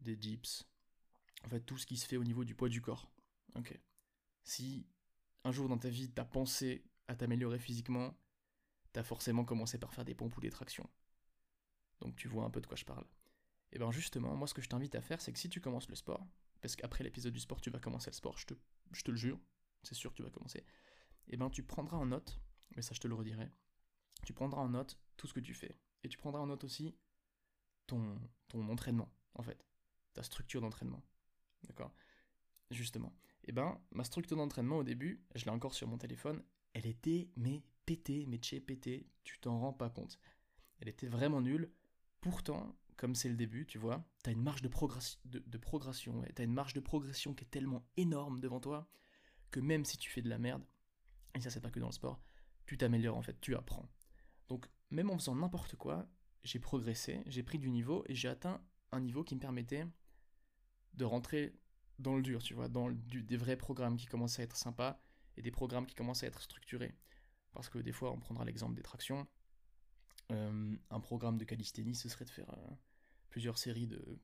des 0.00 0.16
dips. 0.16 0.66
En 1.44 1.48
fait, 1.48 1.60
tout 1.60 1.76
ce 1.76 1.86
qui 1.86 1.96
se 1.96 2.06
fait 2.06 2.16
au 2.16 2.24
niveau 2.24 2.44
du 2.44 2.54
poids 2.54 2.68
du 2.68 2.80
corps. 2.80 3.10
Ok. 3.54 3.78
Si 4.44 4.86
un 5.44 5.52
jour 5.52 5.68
dans 5.68 5.78
ta 5.78 5.88
vie 5.88 6.10
t'as 6.10 6.24
pensé 6.24 6.84
à 7.06 7.14
t'améliorer 7.14 7.58
physiquement, 7.58 8.16
t'as 8.92 9.02
forcément 9.02 9.44
commencé 9.44 9.78
par 9.78 9.92
faire 9.92 10.04
des 10.04 10.14
pompes 10.14 10.36
ou 10.36 10.40
des 10.40 10.50
tractions. 10.50 10.88
Donc 12.00 12.16
tu 12.16 12.28
vois 12.28 12.44
un 12.44 12.50
peu 12.50 12.60
de 12.60 12.66
quoi 12.66 12.76
je 12.76 12.84
parle. 12.84 13.06
Et 13.72 13.78
bien 13.78 13.90
justement, 13.90 14.34
moi 14.36 14.46
ce 14.46 14.54
que 14.54 14.62
je 14.62 14.68
t'invite 14.68 14.94
à 14.94 15.02
faire, 15.02 15.20
c'est 15.20 15.32
que 15.32 15.38
si 15.38 15.48
tu 15.48 15.60
commences 15.60 15.88
le 15.88 15.96
sport, 15.96 16.26
parce 16.60 16.76
qu'après 16.76 17.04
l'épisode 17.04 17.32
du 17.32 17.40
sport, 17.40 17.60
tu 17.60 17.70
vas 17.70 17.78
commencer 17.78 18.10
le 18.10 18.14
sport, 18.14 18.38
je 18.38 18.46
te, 18.46 19.10
le 19.10 19.16
jure, 19.16 19.38
c'est 19.82 19.94
sûr 19.94 20.12
que 20.12 20.16
tu 20.16 20.22
vas 20.22 20.30
commencer, 20.30 20.64
et 21.28 21.36
ben 21.36 21.50
tu 21.50 21.62
prendras 21.62 21.96
en 21.96 22.06
note, 22.06 22.40
mais 22.76 22.82
ça 22.82 22.94
je 22.94 23.00
te 23.00 23.08
le 23.08 23.14
redirai, 23.14 23.50
tu 24.24 24.32
prendras 24.32 24.62
en 24.62 24.68
note 24.70 24.98
tout 25.16 25.26
ce 25.26 25.34
que 25.34 25.40
tu 25.40 25.54
fais. 25.54 25.78
Et 26.02 26.08
tu 26.08 26.18
prendras 26.18 26.40
en 26.40 26.46
note 26.46 26.64
aussi 26.64 26.94
ton 27.86 28.18
entraînement, 28.52 29.10
en 29.34 29.42
fait, 29.42 29.64
ta 30.12 30.22
structure 30.22 30.60
d'entraînement. 30.60 31.02
D'accord 31.66 31.92
Justement. 32.70 33.12
Et 33.44 33.52
ben, 33.52 33.78
ma 33.92 34.04
structure 34.04 34.36
d'entraînement 34.36 34.78
au 34.78 34.84
début, 34.84 35.22
je 35.34 35.44
l'ai 35.44 35.50
encore 35.50 35.74
sur 35.74 35.86
mon 35.86 35.98
téléphone, 35.98 36.42
elle 36.72 36.86
était 36.86 37.28
mais 37.36 37.62
pétée, 37.84 38.24
mais 38.26 38.40
chez 38.42 38.60
pétée, 38.60 39.06
tu 39.22 39.38
t'en 39.38 39.58
rends 39.58 39.72
pas 39.72 39.90
compte. 39.90 40.18
Elle 40.80 40.88
était 40.88 41.06
vraiment 41.06 41.40
nulle. 41.40 41.70
Pourtant, 42.20 42.74
comme 42.96 43.14
c'est 43.14 43.28
le 43.28 43.36
début, 43.36 43.66
tu 43.66 43.78
vois, 43.78 44.04
t'as 44.22 44.32
une 44.32 44.42
marge 44.42 44.62
de, 44.62 44.68
progression, 44.68 45.20
de, 45.26 45.42
t'as 46.34 46.44
une 46.44 46.52
marge 46.52 46.74
de 46.74 46.80
progression 46.80 47.34
qui 47.34 47.44
est 47.44 47.48
tellement 47.48 47.86
énorme 47.96 48.40
devant 48.40 48.60
toi 48.60 48.88
que 49.50 49.60
même 49.60 49.84
si 49.84 49.98
tu 49.98 50.10
fais 50.10 50.22
de 50.22 50.28
la 50.28 50.38
merde, 50.38 50.64
et 51.34 51.40
ça 51.40 51.50
c'est 51.50 51.60
pas 51.60 51.70
que 51.70 51.80
dans 51.80 51.88
le 51.88 51.92
sport, 51.92 52.20
tu 52.66 52.78
t'améliores 52.78 53.16
en 53.16 53.22
fait, 53.22 53.40
tu 53.40 53.54
apprends. 53.54 53.88
Donc 54.48 54.66
même 54.90 55.10
en 55.10 55.18
faisant 55.18 55.34
n'importe 55.34 55.76
quoi, 55.76 56.08
j'ai 56.42 56.58
progressé, 56.58 57.22
j'ai 57.26 57.42
pris 57.42 57.58
du 57.58 57.70
niveau 57.70 58.04
et 58.06 58.14
j'ai 58.14 58.28
atteint 58.28 58.60
un 58.92 59.00
niveau 59.00 59.24
qui 59.24 59.34
me 59.34 59.40
permettait 59.40 59.86
de 60.96 61.04
rentrer 61.04 61.54
dans 61.98 62.16
le 62.16 62.22
dur, 62.22 62.42
tu 62.42 62.54
vois, 62.54 62.68
dans 62.68 62.90
des 62.90 63.36
vrais 63.36 63.56
programmes 63.56 63.96
qui 63.96 64.06
commencent 64.06 64.38
à 64.38 64.42
être 64.42 64.56
sympas 64.56 65.00
et 65.36 65.42
des 65.42 65.50
programmes 65.50 65.86
qui 65.86 65.94
commencent 65.94 66.22
à 66.22 66.26
être 66.26 66.42
structurés. 66.42 66.94
Parce 67.52 67.68
que 67.68 67.78
des 67.78 67.92
fois, 67.92 68.12
on 68.12 68.18
prendra 68.18 68.44
l'exemple 68.44 68.74
des 68.74 68.82
tractions. 68.82 69.26
Euh, 70.32 70.76
un 70.90 71.00
programme 71.00 71.38
de 71.38 71.44
calisthénie, 71.44 71.94
ce 71.94 72.08
serait 72.08 72.24
de 72.24 72.30
faire 72.30 72.50
euh, 72.50 72.70
plusieurs 73.28 73.58
séries 73.58 73.86
de 73.86 74.18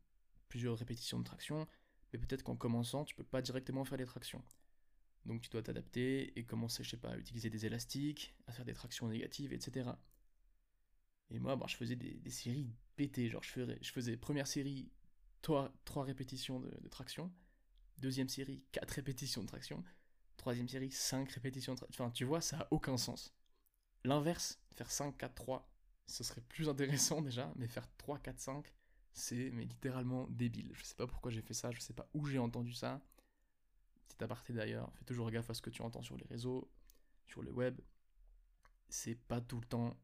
plusieurs 0.48 0.76
répétitions 0.76 1.18
de 1.18 1.24
traction, 1.24 1.68
mais 2.12 2.18
peut-être 2.18 2.42
qu'en 2.42 2.56
commençant, 2.56 3.04
tu 3.04 3.14
peux 3.14 3.24
pas 3.24 3.40
directement 3.40 3.84
faire 3.84 3.98
des 3.98 4.06
tractions. 4.06 4.42
Donc 5.26 5.42
tu 5.42 5.50
dois 5.50 5.62
t'adapter 5.62 6.36
et 6.38 6.44
commencer, 6.44 6.82
je 6.82 6.90
sais 6.90 6.96
pas, 6.96 7.10
à 7.10 7.16
utiliser 7.16 7.50
des 7.50 7.66
élastiques, 7.66 8.34
à 8.46 8.52
faire 8.52 8.64
des 8.64 8.72
tractions 8.72 9.06
négatives, 9.08 9.52
etc. 9.52 9.90
Et 11.30 11.38
moi, 11.38 11.54
bah, 11.56 11.66
je 11.68 11.76
faisais 11.76 11.94
des, 11.94 12.30
séries 12.30 12.74
pétées, 12.96 13.28
genre 13.28 13.42
je 13.42 13.50
faisais, 13.50 13.78
je 13.80 13.92
faisais 13.92 14.16
première 14.16 14.46
série, 14.46 14.90
3, 15.42 15.72
répétitions 16.04 16.60
de, 16.60 16.88
traction, 16.88 17.32
deuxième 17.98 18.28
série, 18.28 18.62
4 18.72 18.90
répétitions 18.90 19.42
de 19.42 19.46
traction, 19.46 19.82
troisième 20.36 20.68
série, 20.68 20.90
5 20.90 21.30
répétitions 21.32 21.74
de 21.74 21.78
traction. 21.78 22.04
Enfin, 22.04 22.12
tu 22.12 22.24
vois, 22.24 22.40
ça 22.40 22.60
a 22.60 22.68
aucun 22.70 22.96
sens. 22.96 23.34
L'inverse, 24.04 24.60
faire 24.74 24.90
5, 24.90 25.16
4, 25.16 25.34
3, 25.34 25.70
ce 26.06 26.24
serait 26.24 26.40
plus 26.42 26.68
intéressant 26.68 27.22
déjà, 27.22 27.52
mais 27.56 27.68
faire 27.68 27.88
3, 27.96 28.18
4, 28.18 28.38
5, 28.38 28.74
c'est 29.12 29.50
littéralement 29.50 30.26
débile. 30.30 30.72
Je 30.74 30.84
sais 30.84 30.94
pas 30.94 31.06
pourquoi 31.06 31.30
j'ai 31.30 31.42
fait 31.42 31.54
ça, 31.54 31.70
je 31.70 31.80
sais 31.80 31.92
pas 31.92 32.08
où 32.14 32.26
j'ai 32.26 32.38
entendu 32.38 32.72
ça. 32.72 33.00
Petit 34.08 34.22
aparté 34.22 34.52
d'ailleurs, 34.52 34.92
fais 34.94 35.04
toujours 35.04 35.30
gaffe 35.30 35.50
à 35.50 35.54
ce 35.54 35.62
que 35.62 35.70
tu 35.70 35.82
entends 35.82 36.02
sur 36.02 36.16
les 36.16 36.26
réseaux, 36.26 36.70
sur 37.26 37.42
le 37.42 37.52
web. 37.52 37.80
C'est 38.88 39.14
pas 39.14 39.40
tout 39.40 39.60
le 39.60 39.66
temps 39.66 39.96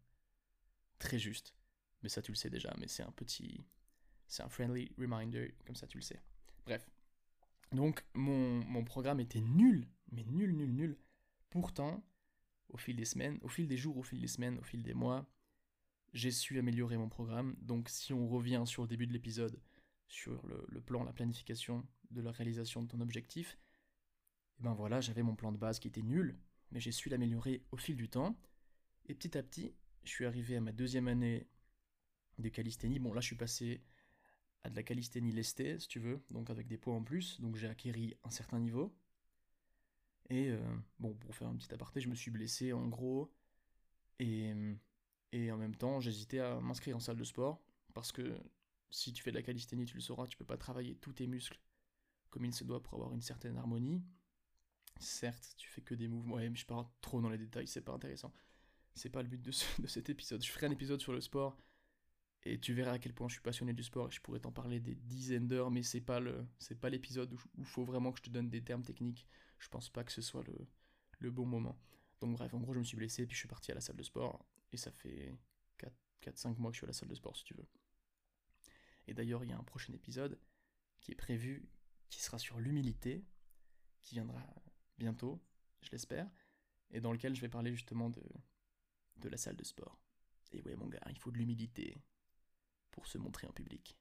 très 0.98 1.18
juste. 1.18 1.54
Mais 2.02 2.08
ça 2.08 2.22
tu 2.22 2.32
le 2.32 2.36
sais 2.36 2.50
déjà, 2.50 2.74
mais 2.78 2.88
c'est 2.88 3.02
un 3.02 3.12
petit... 3.12 3.66
C'est 4.28 4.42
un 4.42 4.48
friendly 4.48 4.92
reminder, 4.98 5.54
comme 5.64 5.76
ça 5.76 5.86
tu 5.86 5.98
le 5.98 6.02
sais. 6.02 6.20
Bref, 6.64 6.88
donc 7.72 8.04
mon, 8.14 8.84
programme 8.84 9.20
était 9.20 9.40
nul, 9.40 9.88
mais 10.10 10.24
nul, 10.24 10.54
nul, 10.54 10.72
nul. 10.72 10.98
Pourtant, 11.50 12.04
au 12.68 12.76
fil 12.76 12.96
des 12.96 13.04
semaines, 13.04 13.38
au 13.42 13.48
fil 13.48 13.66
des 13.66 13.76
jours, 13.76 13.96
au 13.96 14.02
fil 14.02 14.20
des 14.20 14.28
semaines, 14.28 14.58
au 14.58 14.62
fil 14.62 14.82
des 14.82 14.94
mois, 14.94 15.26
j'ai 16.12 16.30
su 16.30 16.58
améliorer 16.58 16.96
mon 16.96 17.08
programme. 17.08 17.56
Donc 17.60 17.88
si 17.88 18.12
on 18.12 18.28
revient 18.28 18.62
sur 18.66 18.82
le 18.82 18.88
début 18.88 19.06
de 19.06 19.12
l'épisode, 19.12 19.60
sur 20.08 20.46
le, 20.46 20.80
plan, 20.80 21.02
la 21.02 21.12
planification 21.12 21.86
de 22.10 22.20
la 22.20 22.30
réalisation 22.30 22.82
de 22.82 22.88
ton 22.88 23.00
objectif, 23.00 23.58
eh 24.58 24.62
ben 24.62 24.72
voilà, 24.72 25.00
j'avais 25.00 25.22
mon 25.22 25.34
plan 25.34 25.52
de 25.52 25.58
base 25.58 25.78
qui 25.78 25.88
était 25.88 26.02
nul, 26.02 26.38
mais 26.70 26.80
j'ai 26.80 26.92
su 26.92 27.08
l'améliorer 27.08 27.62
au 27.72 27.76
fil 27.76 27.96
du 27.96 28.08
temps. 28.08 28.38
Et 29.06 29.14
petit 29.14 29.36
à 29.36 29.42
petit, 29.42 29.74
je 30.04 30.10
suis 30.10 30.24
arrivé 30.24 30.56
à 30.56 30.60
ma 30.60 30.72
deuxième 30.72 31.08
année 31.08 31.46
de 32.38 32.48
calisthénie. 32.48 32.98
Bon 32.98 33.12
là, 33.12 33.20
je 33.20 33.26
suis 33.26 33.36
passé 33.36 33.82
de 34.64 34.74
la 34.74 34.82
calisthénie 34.82 35.32
lestée, 35.32 35.78
si 35.78 35.88
tu 35.88 36.00
veux, 36.00 36.20
donc 36.30 36.50
avec 36.50 36.66
des 36.66 36.76
poids 36.76 36.94
en 36.94 37.02
plus, 37.02 37.40
donc 37.40 37.56
j'ai 37.56 37.68
acquéri 37.68 38.16
un 38.24 38.30
certain 38.30 38.58
niveau. 38.58 38.94
Et 40.28 40.50
euh, 40.50 40.60
bon, 40.98 41.14
pour 41.14 41.34
faire 41.34 41.48
un 41.48 41.54
petit 41.54 41.72
aparté, 41.72 42.00
je 42.00 42.08
me 42.08 42.14
suis 42.14 42.30
blessé 42.30 42.72
en 42.72 42.88
gros, 42.88 43.32
et, 44.18 44.52
et 45.32 45.52
en 45.52 45.56
même 45.56 45.76
temps, 45.76 46.00
j'hésitais 46.00 46.40
à 46.40 46.60
m'inscrire 46.60 46.96
en 46.96 47.00
salle 47.00 47.16
de 47.16 47.24
sport, 47.24 47.62
parce 47.94 48.10
que 48.10 48.36
si 48.90 49.12
tu 49.12 49.22
fais 49.22 49.30
de 49.30 49.36
la 49.36 49.42
calisthénie, 49.42 49.84
tu 49.84 49.94
le 49.94 50.00
sauras, 50.00 50.26
tu 50.26 50.36
peux 50.36 50.44
pas 50.44 50.56
travailler 50.56 50.96
tous 50.96 51.12
tes 51.12 51.26
muscles 51.26 51.60
comme 52.30 52.44
il 52.44 52.54
se 52.54 52.64
doit 52.64 52.82
pour 52.82 52.94
avoir 52.94 53.14
une 53.14 53.22
certaine 53.22 53.56
harmonie. 53.56 54.02
Certes, 54.98 55.54
tu 55.56 55.68
fais 55.68 55.82
que 55.82 55.94
des 55.94 56.08
mouvements, 56.08 56.36
mais 56.36 56.54
je 56.54 56.66
pars 56.66 56.90
trop 57.00 57.20
dans 57.20 57.30
les 57.30 57.38
détails, 57.38 57.66
c'est 57.66 57.82
pas 57.82 57.92
intéressant. 57.92 58.32
C'est 58.94 59.10
pas 59.10 59.22
le 59.22 59.28
but 59.28 59.42
de, 59.42 59.52
de 59.82 59.86
cet 59.86 60.08
épisode. 60.08 60.42
Je 60.42 60.50
ferai 60.50 60.66
un 60.66 60.70
épisode 60.70 61.00
sur 61.00 61.12
le 61.12 61.20
sport 61.20 61.56
et 62.46 62.58
tu 62.60 62.74
verras 62.74 62.92
à 62.92 62.98
quel 62.98 63.12
point 63.12 63.28
je 63.28 63.34
suis 63.34 63.42
passionné 63.42 63.72
du 63.72 63.82
sport 63.82 64.06
et 64.06 64.10
je 64.12 64.20
pourrais 64.20 64.38
t'en 64.38 64.52
parler 64.52 64.78
des 64.78 64.94
dizaines 64.94 65.48
d'heures, 65.48 65.70
mais 65.70 65.82
c'est 65.82 66.00
pas 66.00 66.20
le, 66.20 66.46
c'est 66.58 66.78
pas 66.78 66.90
l'épisode 66.90 67.32
où 67.32 67.38
il 67.58 67.64
faut 67.64 67.84
vraiment 67.84 68.12
que 68.12 68.18
je 68.18 68.22
te 68.24 68.30
donne 68.30 68.48
des 68.48 68.62
termes 68.62 68.82
techniques. 68.82 69.26
Je 69.58 69.68
pense 69.68 69.90
pas 69.90 70.04
que 70.04 70.12
ce 70.12 70.22
soit 70.22 70.44
le, 70.44 70.66
le 71.18 71.30
bon 71.32 71.44
moment. 71.44 71.76
Donc 72.20 72.36
bref, 72.36 72.54
en 72.54 72.60
gros, 72.60 72.72
je 72.72 72.78
me 72.78 72.84
suis 72.84 72.96
blessé, 72.96 73.26
puis 73.26 73.34
je 73.34 73.40
suis 73.40 73.48
parti 73.48 73.72
à 73.72 73.74
la 73.74 73.80
salle 73.80 73.96
de 73.96 74.02
sport, 74.04 74.46
et 74.72 74.76
ça 74.76 74.92
fait 74.92 75.34
4-5 76.22 76.56
mois 76.58 76.70
que 76.70 76.76
je 76.76 76.78
suis 76.78 76.84
à 76.84 76.88
la 76.88 76.92
salle 76.92 77.08
de 77.08 77.14
sport, 77.14 77.36
si 77.36 77.44
tu 77.44 77.54
veux. 77.54 77.66
Et 79.08 79.14
d'ailleurs, 79.14 79.42
il 79.44 79.50
y 79.50 79.52
a 79.52 79.58
un 79.58 79.64
prochain 79.64 79.92
épisode 79.92 80.38
qui 81.00 81.12
est 81.12 81.16
prévu, 81.16 81.68
qui 82.10 82.22
sera 82.22 82.38
sur 82.38 82.60
l'humilité, 82.60 83.24
qui 84.02 84.14
viendra 84.14 84.42
bientôt, 84.98 85.42
je 85.82 85.90
l'espère, 85.90 86.30
et 86.90 87.00
dans 87.00 87.12
lequel 87.12 87.34
je 87.34 87.40
vais 87.40 87.48
parler 87.48 87.72
justement 87.72 88.08
de, 88.08 88.22
de 89.16 89.28
la 89.28 89.36
salle 89.36 89.56
de 89.56 89.64
sport. 89.64 90.00
Et 90.52 90.62
ouais, 90.62 90.76
mon 90.76 90.86
gars, 90.86 91.00
il 91.10 91.18
faut 91.18 91.32
de 91.32 91.38
l'humilité, 91.38 92.00
pour 92.96 93.06
se 93.06 93.18
montrer 93.18 93.46
en 93.46 93.52
public. 93.52 93.96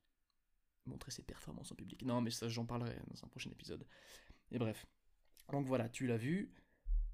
Montrer 0.86 1.12
ses 1.12 1.22
performances 1.22 1.72
en 1.72 1.76
public. 1.76 2.02
Non, 2.04 2.22
mais 2.22 2.32
ça, 2.32 2.48
j'en 2.48 2.66
parlerai 2.66 2.98
dans 3.08 3.24
un 3.24 3.28
prochain 3.28 3.52
épisode. 3.52 3.86
Et 4.52 4.58
bref. 4.58 4.88
Donc 5.52 5.68
voilà, 5.68 5.90
tu 5.90 6.08
l'as 6.08 6.18
vu, 6.18 6.52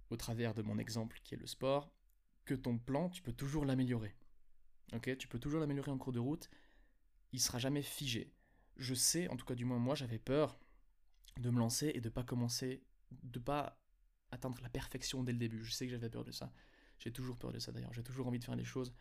au 0.10 0.16
travers 0.16 0.54
de 0.54 0.62
mon 0.62 0.78
exemple 0.78 1.20
qui 1.24 1.34
est 1.34 1.38
le 1.38 1.48
sport, 1.48 1.92
que 2.46 2.54
ton 2.54 2.78
plan, 2.78 3.10
tu 3.10 3.22
peux 3.22 3.34
toujours 3.34 3.66
l'améliorer. 3.66 4.16
Ok 4.94 5.18
Tu 5.18 5.28
peux 5.28 5.40
toujours 5.40 5.60
l'améliorer 5.60 5.92
en 5.92 5.98
cours 5.98 6.14
de 6.14 6.20
route. 6.20 6.50
Il 7.32 7.42
sera 7.42 7.60
jamais 7.60 7.82
figé. 7.82 8.34
Je 8.78 8.94
sais, 8.94 9.28
en 9.30 9.36
tout 9.36 9.46
cas 9.46 9.56
du 9.56 9.66
moins 9.66 9.80
moi, 9.80 9.96
j'avais 9.96 10.20
peur 10.20 10.60
de 11.40 11.50
me 11.50 11.60
lancer 11.60 11.92
et 11.96 12.02
de 12.02 12.10
pas 12.10 12.24
commencer 12.24 12.84
de 13.24 13.40
pas 13.40 13.82
atteindre 14.32 14.62
la 14.62 14.70
perfection 14.70 15.24
dès 15.24 15.32
le 15.32 15.38
début. 15.38 15.64
Je 15.64 15.72
sais 15.72 15.86
que 15.86 15.92
j'avais 15.92 16.10
peur 16.10 16.24
de 16.24 16.32
ça. 16.32 16.54
J'ai 17.00 17.12
toujours 17.12 17.38
peur 17.38 17.52
de 17.52 17.60
ça 17.60 17.72
d'ailleurs. 17.72 17.94
J'ai 17.94 18.04
toujours 18.04 18.28
envie 18.28 18.40
de 18.40 18.44
faire 18.44 18.56
les 18.56 18.64
choses 18.64 18.94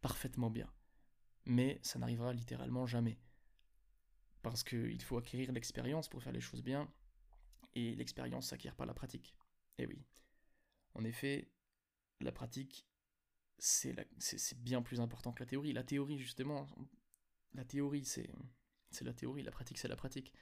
parfaitement 0.00 0.50
bien. 0.50 0.68
Mais 1.44 1.80
ça 1.82 1.98
n'arrivera 1.98 2.32
littéralement 2.32 2.86
jamais. 2.86 3.18
Parce 4.42 4.62
qu'il 4.64 5.02
faut 5.02 5.18
acquérir 5.18 5.52
l'expérience 5.52 6.08
pour 6.08 6.22
faire 6.22 6.32
les 6.32 6.40
choses 6.40 6.62
bien. 6.62 6.92
Et 7.74 7.94
l'expérience 7.94 8.48
s'acquiert 8.48 8.76
par 8.76 8.86
la 8.86 8.94
pratique. 8.94 9.34
Et 9.78 9.86
oui. 9.86 10.04
En 10.94 11.04
effet, 11.04 11.50
la 12.20 12.32
pratique, 12.32 12.86
c'est 13.58 13.94
bien 14.58 14.82
plus 14.82 15.00
important 15.00 15.32
que 15.32 15.42
la 15.42 15.46
théorie. 15.46 15.72
La 15.72 15.84
théorie, 15.84 16.18
justement, 16.18 16.68
la 17.54 17.64
théorie, 17.64 18.04
c'est 18.04 18.28
la 19.00 19.14
théorie. 19.14 19.42
La 19.42 19.50
pratique, 19.50 19.78
c'est 19.78 19.88
la 19.88 19.96
pratique. 19.96 20.32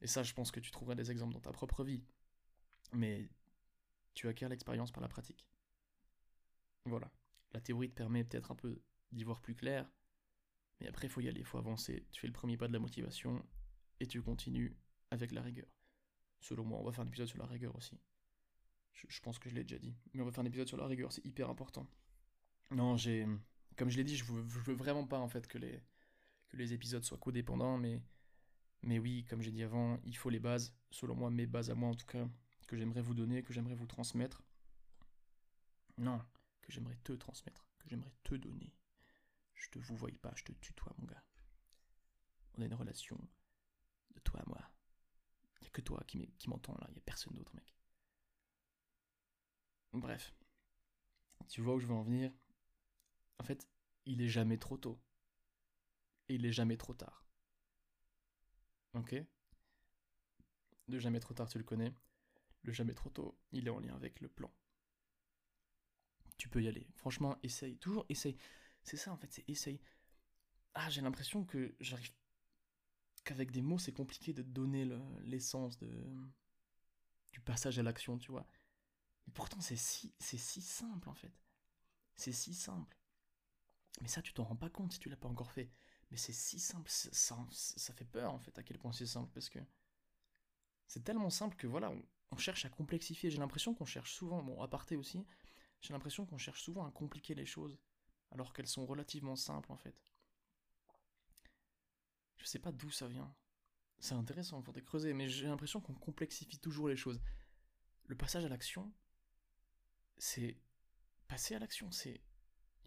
Et 0.00 0.06
ça, 0.06 0.22
je 0.22 0.32
pense 0.32 0.52
que 0.52 0.60
tu 0.60 0.70
trouveras 0.70 0.94
des 0.94 1.10
exemples 1.10 1.34
dans 1.34 1.40
ta 1.40 1.52
propre 1.52 1.82
vie. 1.82 2.04
Mais 2.92 3.28
tu 4.14 4.28
acquiers 4.28 4.48
l'expérience 4.48 4.92
par 4.92 5.02
la 5.02 5.08
pratique. 5.08 5.46
Voilà. 6.84 7.10
La 7.52 7.60
théorie 7.60 7.90
te 7.90 7.94
permet 7.94 8.24
peut-être 8.24 8.52
un 8.52 8.56
peu 8.56 8.80
d'y 9.10 9.24
voir 9.24 9.40
plus 9.40 9.54
clair, 9.54 9.90
mais 10.80 10.88
après, 10.88 11.06
il 11.06 11.10
faut 11.10 11.20
y 11.20 11.28
aller, 11.28 11.40
il 11.40 11.46
faut 11.46 11.58
avancer. 11.58 12.06
Tu 12.12 12.20
fais 12.20 12.26
le 12.26 12.32
premier 12.32 12.56
pas 12.56 12.68
de 12.68 12.72
la 12.72 12.78
motivation 12.78 13.44
et 14.00 14.06
tu 14.06 14.22
continues 14.22 14.76
avec 15.10 15.32
la 15.32 15.42
rigueur. 15.42 15.66
Selon 16.40 16.64
moi, 16.64 16.78
on 16.78 16.84
va 16.84 16.92
faire 16.92 17.04
un 17.04 17.08
épisode 17.08 17.26
sur 17.26 17.38
la 17.38 17.46
rigueur 17.46 17.74
aussi. 17.76 17.98
Je, 18.92 19.20
pense 19.20 19.38
que 19.38 19.48
je 19.48 19.54
l'ai 19.54 19.62
déjà 19.62 19.78
dit. 19.78 19.94
Mais 20.12 20.22
on 20.22 20.24
va 20.24 20.32
faire 20.32 20.42
un 20.42 20.46
épisode 20.46 20.68
sur 20.68 20.76
la 20.76 20.86
rigueur, 20.86 21.12
c'est 21.12 21.24
hyper 21.24 21.48
important. 21.48 21.86
Non, 22.70 22.96
j'ai. 22.96 23.26
Comme 23.76 23.90
je 23.90 23.96
l'ai 23.96 24.04
dit, 24.04 24.16
je 24.16 24.24
veux, 24.24 24.42
veux 24.42 24.74
vraiment 24.74 25.06
pas 25.06 25.18
en 25.18 25.28
fait 25.28 25.46
que 25.46 25.56
les, 25.56 25.80
que 26.48 26.56
épisodes 26.56 27.04
soient 27.04 27.18
codépendants, 27.18 27.78
mais. 27.78 28.00
Mais 28.82 28.98
oui, 28.98 29.24
comme 29.24 29.42
j'ai 29.42 29.50
dit 29.50 29.64
avant, 29.64 29.98
il 30.04 30.16
faut 30.16 30.30
les 30.30 30.38
bases, 30.38 30.72
selon 30.90 31.16
moi, 31.16 31.30
mes 31.30 31.46
bases 31.46 31.68
à 31.70 31.74
moi 31.74 31.88
en 31.88 31.94
tout 31.94 32.06
cas, 32.06 32.28
que 32.68 32.76
j'aimerais 32.76 33.02
vous 33.02 33.14
donner, 33.14 33.42
que 33.42 33.52
j'aimerais 33.52 33.74
vous 33.74 33.86
transmettre. 33.86 34.44
Non, 35.96 36.20
que 36.62 36.70
j'aimerais 36.70 36.96
te 37.02 37.12
transmettre, 37.12 37.66
que 37.80 37.88
j'aimerais 37.88 38.12
te 38.22 38.36
donner. 38.36 38.72
Je 39.58 39.68
te 39.70 39.78
vous 39.78 39.96
voyais 39.96 40.18
pas, 40.18 40.32
je 40.34 40.44
te 40.44 40.52
tutoie, 40.52 40.94
mon 40.98 41.06
gars. 41.06 41.22
On 42.56 42.62
a 42.62 42.64
une 42.64 42.74
relation 42.74 43.18
de 44.14 44.20
toi 44.20 44.40
à 44.40 44.44
moi. 44.46 44.70
Il 45.60 45.66
a 45.66 45.70
que 45.70 45.80
toi 45.80 46.02
qui 46.06 46.28
m'entends 46.46 46.76
là, 46.80 46.86
il 46.88 46.92
n'y 46.92 46.98
a 46.98 47.02
personne 47.02 47.34
d'autre, 47.34 47.54
mec. 47.54 47.74
Bref. 49.92 50.34
Tu 51.48 51.60
vois 51.60 51.74
où 51.74 51.80
je 51.80 51.86
veux 51.86 51.94
en 51.94 52.02
venir? 52.02 52.32
En 53.38 53.44
fait, 53.44 53.68
il 54.06 54.22
est 54.22 54.28
jamais 54.28 54.58
trop 54.58 54.76
tôt. 54.76 55.00
Et 56.28 56.34
il 56.34 56.46
est 56.46 56.52
jamais 56.52 56.76
trop 56.76 56.94
tard. 56.94 57.24
Ok? 58.94 59.14
Le 60.86 60.98
jamais 60.98 61.20
trop 61.20 61.34
tard, 61.34 61.48
tu 61.48 61.58
le 61.58 61.64
connais. 61.64 61.92
Le 62.62 62.72
jamais 62.72 62.94
trop 62.94 63.10
tôt, 63.10 63.38
il 63.52 63.66
est 63.66 63.70
en 63.70 63.78
lien 63.78 63.94
avec 63.94 64.20
le 64.20 64.28
plan. 64.28 64.52
Tu 66.36 66.48
peux 66.48 66.62
y 66.62 66.68
aller. 66.68 66.86
Franchement, 66.94 67.36
essaye. 67.42 67.76
Toujours 67.78 68.06
essaye. 68.08 68.36
C'est 68.88 68.96
ça 68.96 69.12
en 69.12 69.18
fait, 69.18 69.30
c'est 69.30 69.46
essaye. 69.50 69.78
Ah, 70.72 70.88
j'ai 70.88 71.02
l'impression 71.02 71.44
que 71.44 71.74
j'arrive. 71.78 72.10
qu'avec 73.22 73.50
des 73.50 73.60
mots, 73.60 73.78
c'est 73.78 73.92
compliqué 73.92 74.32
de 74.32 74.40
donner 74.40 74.86
l'essence 75.20 75.76
de... 75.76 75.90
du 77.32 77.40
passage 77.40 77.78
à 77.78 77.82
l'action, 77.82 78.16
tu 78.16 78.30
vois. 78.30 78.46
Et 79.26 79.30
pourtant, 79.30 79.60
c'est 79.60 79.76
si, 79.76 80.14
si 80.18 80.62
simple 80.62 81.10
en 81.10 81.14
fait. 81.14 81.38
C'est 82.16 82.32
si 82.32 82.54
simple. 82.54 82.96
Mais 84.00 84.08
ça, 84.08 84.22
tu 84.22 84.32
t'en 84.32 84.44
rends 84.44 84.56
pas 84.56 84.70
compte 84.70 84.94
si 84.94 84.98
tu 84.98 85.10
l'as 85.10 85.16
pas 85.16 85.28
encore 85.28 85.52
fait. 85.52 85.70
Mais 86.10 86.16
c'est 86.16 86.32
si 86.32 86.58
simple, 86.58 86.88
ça, 86.88 87.36
ça, 87.50 87.92
fait 87.92 88.06
peur 88.06 88.32
en 88.32 88.38
fait 88.38 88.58
à 88.58 88.62
quel 88.62 88.78
point 88.78 88.92
c'est 88.92 89.04
simple 89.04 89.30
parce 89.34 89.50
que 89.50 89.58
c'est 90.86 91.04
tellement 91.04 91.28
simple 91.28 91.56
que 91.56 91.66
voilà, 91.66 91.90
on, 91.90 92.02
on 92.30 92.38
cherche 92.38 92.64
à 92.64 92.70
complexifier. 92.70 93.30
J'ai 93.30 93.36
l'impression 93.36 93.74
qu'on 93.74 93.84
cherche 93.84 94.14
souvent, 94.14 94.42
bon, 94.42 94.62
à 94.62 94.68
parté 94.68 94.96
aussi, 94.96 95.26
j'ai 95.82 95.92
l'impression 95.92 96.24
qu'on 96.24 96.38
cherche 96.38 96.62
souvent 96.62 96.86
à 96.86 96.90
compliquer 96.90 97.34
les 97.34 97.44
choses 97.44 97.78
alors 98.30 98.52
qu'elles 98.52 98.66
sont 98.66 98.86
relativement 98.86 99.36
simples 99.36 99.72
en 99.72 99.76
fait. 99.76 99.96
Je 102.36 102.44
sais 102.44 102.58
pas 102.58 102.72
d'où 102.72 102.90
ça 102.90 103.08
vient. 103.08 103.34
C'est 103.98 104.14
intéressant, 104.14 104.62
faudrait 104.62 104.82
creuser, 104.82 105.12
mais 105.12 105.28
j'ai 105.28 105.46
l'impression 105.46 105.80
qu'on 105.80 105.94
complexifie 105.94 106.58
toujours 106.58 106.88
les 106.88 106.96
choses. 106.96 107.20
Le 108.06 108.16
passage 108.16 108.44
à 108.44 108.48
l'action, 108.48 108.92
c'est 110.18 110.56
passer 111.26 111.56
à 111.56 111.58
l'action, 111.58 111.90
c'est 111.90 112.22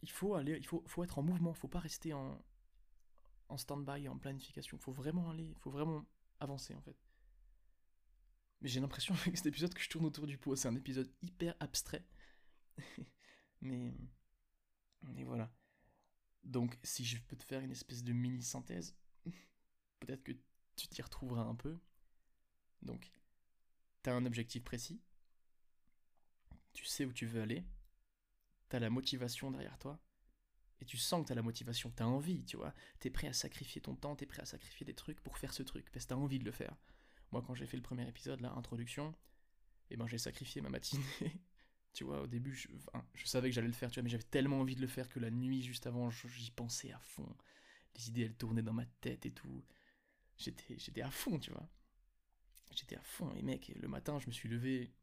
il 0.02 0.10
faut 0.10 0.36
aller, 0.36 0.58
il 0.58 0.66
faut, 0.66 0.84
faut 0.88 1.04
être 1.04 1.20
en 1.20 1.22
mouvement, 1.22 1.54
faut 1.54 1.68
pas 1.68 1.80
rester 1.80 2.14
en, 2.14 2.44
en 3.50 3.58
stand-by, 3.58 4.08
en 4.08 4.18
planification. 4.18 4.78
Faut 4.80 4.92
vraiment 4.92 5.30
aller, 5.30 5.54
faut 5.60 5.70
vraiment 5.70 6.06
avancer 6.40 6.74
en 6.74 6.82
fait. 6.82 6.98
Mais 8.62 8.70
j'ai 8.70 8.80
l'impression 8.80 9.14
avec 9.22 9.38
cet 9.38 9.46
épisode 9.48 9.74
que 9.74 9.82
je 9.82 9.90
tourne 9.90 10.06
autour 10.06 10.28
du 10.28 10.38
pot. 10.38 10.56
C'est 10.56 10.68
un 10.68 10.76
épisode 10.76 11.12
hyper 11.22 11.56
abstrait. 11.60 12.06
mais 13.62 13.94
et 15.16 15.24
voilà. 15.24 15.52
Donc, 16.44 16.78
si 16.84 17.06
je 17.06 17.18
peux 17.20 17.36
te 17.36 17.44
faire 17.44 17.62
une 17.62 17.72
espèce 17.72 18.04
de 18.04 18.14
mini 18.14 18.42
synthèse, 18.42 18.96
peut-être 20.00 20.24
que 20.24 20.34
tu 20.76 20.88
t'y 20.88 21.02
retrouveras 21.02 21.44
un 21.44 21.56
peu. 21.56 21.80
Donc, 22.82 23.12
tu 24.04 24.10
as 24.10 24.16
un 24.16 24.26
objectif 24.26 24.64
précis, 24.64 25.02
tu 26.74 26.86
sais 26.86 27.06
où 27.06 27.14
tu 27.14 27.26
veux 27.26 27.42
aller, 27.42 27.64
tu 28.70 28.76
as 28.76 28.80
la 28.80 28.90
motivation 28.90 29.52
derrière 29.52 29.78
toi, 29.78 30.00
et 30.80 30.86
tu 30.86 30.98
sens 30.98 31.22
que 31.22 31.28
tu 31.28 31.32
as 31.32 31.36
la 31.36 31.44
motivation, 31.44 31.92
tu 31.96 32.02
as 32.02 32.08
envie, 32.08 32.44
tu 32.44 32.58
vois. 32.58 32.74
Tu 33.00 33.08
es 33.08 33.12
prêt 33.12 33.28
à 33.28 33.34
sacrifier 33.34 33.82
ton 33.82 33.96
temps, 33.96 34.16
tu 34.16 34.24
es 34.24 34.28
prêt 34.28 34.42
à 34.42 34.46
sacrifier 34.46 34.86
des 34.86 34.96
trucs 34.96 35.22
pour 35.22 35.38
faire 35.38 35.54
ce 35.54 35.62
truc, 35.62 35.92
parce 35.92 36.06
que 36.06 36.10
tu 36.10 36.14
as 36.14 36.18
envie 36.18 36.40
de 36.40 36.46
le 36.46 36.52
faire. 36.52 36.76
Moi, 37.32 37.44
quand 37.46 37.54
j'ai 37.54 37.68
fait 37.68 37.78
le 37.78 37.84
premier 37.84 38.08
épisode, 38.08 38.42
là, 38.42 38.52
introduction, 38.54 39.14
eh 39.92 39.98
ben, 39.98 40.08
j'ai 40.08 40.18
sacrifié 40.18 40.62
ma 40.62 40.70
matinée 40.70 41.04
tu 41.94 42.06
vois, 42.06 42.22
au 42.22 42.28
début, 42.28 42.56
je, 42.56 43.26
savais 43.26 43.50
que 43.50 43.56
j'allais 43.56 43.68
le 43.68 43.74
faire, 43.74 43.92
tu 43.92 44.00
vois, 44.00 44.04
mais 44.04 44.10
j'avais 44.10 44.24
tellement 44.24 44.62
envie 44.62 44.76
de 44.76 44.82
le 44.82 44.88
faire 44.88 45.10
que 45.10 45.20
la 45.20 45.30
nuit 45.30 45.62
juste 45.62 45.88
avant, 45.88 46.10
j'y 46.10 46.52
pensais 46.52 46.92
à 46.92 47.00
fond. 47.00 47.28
Les 47.96 48.10
idées, 48.10 48.22
elles 48.24 48.36
tournaient 48.36 48.62
dans 48.62 48.74
ma 48.74 48.86
tête 49.02 49.26
et 49.26 49.32
tout. 49.32 49.64
J'étais, 50.38 50.78
j'étais 50.78 51.02
à 51.02 51.12
fond, 51.12 51.38
tu 51.38 51.52
vois. 51.52 51.68
J'étais 52.74 52.96
à 52.96 53.04
fond. 53.04 53.34
Et 53.36 53.42
mec, 53.42 53.72
le 53.76 53.88
matin, 53.90 54.20
je 54.20 54.28
me 54.28 54.32
suis 54.32 54.48
levé. 54.48 54.94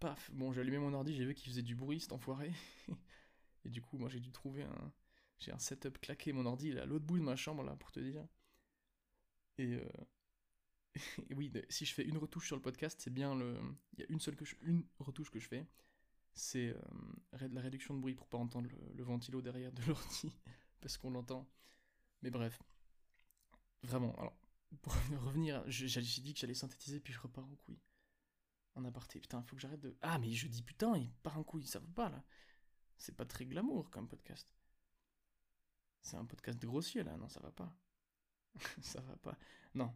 Paf, 0.00 0.30
bon, 0.32 0.52
j'ai 0.52 0.62
allumé 0.62 0.78
mon 0.78 0.94
ordi, 0.94 1.14
j'ai 1.14 1.26
vu 1.26 1.34
qu'il 1.34 1.50
faisait 1.50 1.62
du 1.62 1.74
bruit, 1.74 2.00
cet 2.00 2.12
enfoiré. 2.12 2.52
et 3.64 3.68
du 3.68 3.82
coup, 3.82 3.98
moi, 3.98 4.08
j'ai 4.08 4.20
dû 4.20 4.32
trouver 4.32 4.62
un. 4.62 4.92
J'ai 5.38 5.52
un 5.52 5.58
setup 5.58 5.98
claqué, 6.00 6.32
mon 6.32 6.46
ordi, 6.46 6.68
il 6.68 6.78
à 6.78 6.86
l'autre 6.86 7.04
bout 7.04 7.18
de 7.18 7.24
ma 7.24 7.36
chambre, 7.36 7.62
là, 7.62 7.76
pour 7.76 7.90
te 7.90 8.00
dire. 8.00 8.26
Et, 9.58 9.74
euh... 9.74 9.88
oui, 11.36 11.52
si 11.68 11.84
je 11.84 11.92
fais 11.92 12.04
une 12.04 12.16
retouche 12.16 12.46
sur 12.46 12.56
le 12.56 12.62
podcast, 12.62 13.00
c'est 13.02 13.12
bien 13.12 13.34
le. 13.34 13.58
Il 13.92 14.00
y 14.00 14.02
a 14.04 14.06
une 14.08 14.20
seule 14.20 14.36
une 14.62 14.84
retouche 14.98 15.30
que 15.30 15.38
je 15.38 15.48
fais 15.48 15.66
c'est 16.34 16.74
euh, 16.74 17.48
la 17.48 17.60
réduction 17.60 17.94
de 17.94 18.00
bruit 18.00 18.14
pour 18.14 18.26
pas 18.26 18.38
entendre 18.38 18.70
le, 18.94 19.04
ventilo 19.04 19.42
derrière 19.42 19.72
de 19.72 19.82
l'ordi, 19.86 20.32
parce 20.80 20.96
qu'on 20.96 21.10
l'entend. 21.10 21.48
Mais 22.22 22.30
bref, 22.30 22.62
vraiment, 23.82 24.14
alors, 24.16 24.36
pour 24.80 24.94
revenir, 25.24 25.62
j'ai 25.66 26.00
dit 26.00 26.34
que 26.34 26.40
j'allais 26.40 26.54
synthétiser, 26.54 27.00
puis 27.00 27.12
je 27.12 27.20
repars 27.20 27.44
en 27.44 27.56
couille. 27.56 27.80
En 28.74 28.84
aparté, 28.84 29.20
putain, 29.20 29.42
faut 29.42 29.54
que 29.54 29.60
j'arrête 29.60 29.80
de... 29.80 29.96
Ah, 30.00 30.18
mais 30.18 30.32
je 30.32 30.48
dis 30.48 30.62
putain, 30.62 30.96
il 30.96 31.12
part 31.16 31.38
en 31.38 31.44
couille, 31.44 31.66
ça 31.66 31.78
va 31.78 31.88
pas, 31.94 32.08
là. 32.08 32.24
C'est 32.96 33.14
pas 33.14 33.26
très 33.26 33.44
glamour 33.44 33.90
comme 33.90 34.08
podcast. 34.08 34.48
C'est 36.00 36.16
un 36.16 36.24
podcast 36.24 36.58
grossier, 36.58 37.02
là, 37.02 37.16
non, 37.16 37.28
ça 37.28 37.40
va 37.40 37.50
pas. 37.50 37.76
ça 38.80 39.00
va 39.02 39.16
pas. 39.16 39.36
Non. 39.74 39.94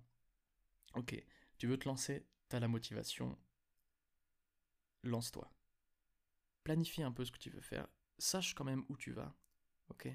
Ok, 0.94 1.24
tu 1.56 1.66
veux 1.66 1.78
te 1.78 1.88
lancer, 1.88 2.26
t'as 2.48 2.60
la 2.60 2.68
motivation, 2.68 3.38
lance-toi 5.02 5.55
planifie 6.66 7.04
un 7.04 7.12
peu 7.12 7.24
ce 7.24 7.30
que 7.30 7.38
tu 7.38 7.48
veux 7.48 7.60
faire, 7.60 7.86
sache 8.18 8.56
quand 8.56 8.64
même 8.64 8.84
où 8.88 8.96
tu 8.96 9.12
vas, 9.12 9.36
ok? 9.88 10.08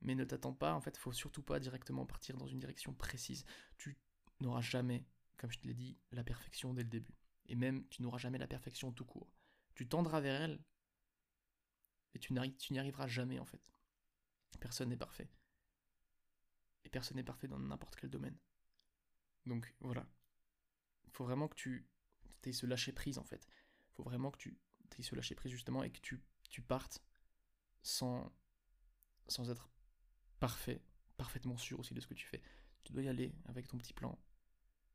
Mais 0.00 0.14
ne 0.14 0.24
t'attends 0.24 0.54
pas, 0.54 0.72
en 0.72 0.80
fait, 0.80 0.96
faut 0.96 1.12
surtout 1.12 1.42
pas 1.42 1.60
directement 1.60 2.06
partir 2.06 2.38
dans 2.38 2.46
une 2.46 2.58
direction 2.58 2.94
précise. 2.94 3.44
Tu 3.76 3.98
n'auras 4.40 4.62
jamais, 4.62 5.06
comme 5.36 5.52
je 5.52 5.58
te 5.58 5.66
l'ai 5.66 5.74
dit, 5.74 5.98
la 6.12 6.24
perfection 6.24 6.72
dès 6.72 6.82
le 6.82 6.88
début. 6.88 7.14
Et 7.44 7.56
même, 7.56 7.86
tu 7.90 8.00
n'auras 8.00 8.16
jamais 8.16 8.38
la 8.38 8.46
perfection 8.46 8.90
tout 8.90 9.04
court. 9.04 9.30
Tu 9.74 9.86
tendras 9.86 10.20
vers 10.20 10.40
elle, 10.40 10.64
et 12.14 12.18
tu 12.20 12.32
n'y 12.32 12.78
arriveras 12.78 13.06
jamais, 13.06 13.38
en 13.38 13.44
fait. 13.44 13.60
Personne 14.58 14.88
n'est 14.88 14.96
parfait. 14.96 15.28
Et 16.84 16.88
personne 16.88 17.18
n'est 17.18 17.22
parfait 17.22 17.48
dans 17.48 17.58
n'importe 17.58 17.96
quel 17.96 18.08
domaine. 18.08 18.38
Donc 19.44 19.74
voilà. 19.80 20.08
Il 21.04 21.10
faut 21.10 21.24
vraiment 21.24 21.48
que 21.48 21.54
tu 21.56 21.86
aies 22.44 22.52
ce 22.52 22.64
lâcher 22.64 22.92
prise 22.92 23.18
en 23.18 23.24
fait. 23.24 23.46
Il 23.90 23.94
faut 23.96 24.04
vraiment 24.04 24.30
que 24.30 24.38
tu 24.38 24.58
tu 24.90 25.02
se 25.02 25.14
lâcher 25.14 25.34
prise 25.34 25.52
justement 25.52 25.82
et 25.82 25.90
que 25.90 26.00
tu, 26.00 26.20
tu 26.50 26.62
partes 26.62 27.02
sans, 27.82 28.32
sans 29.28 29.50
être 29.50 29.68
parfait, 30.40 30.80
parfaitement 31.16 31.56
sûr 31.56 31.80
aussi 31.80 31.94
de 31.94 32.00
ce 32.00 32.06
que 32.06 32.14
tu 32.14 32.26
fais. 32.26 32.42
Tu 32.84 32.92
dois 32.92 33.02
y 33.02 33.08
aller 33.08 33.32
avec 33.46 33.66
ton 33.66 33.78
petit 33.78 33.92
plan. 33.92 34.18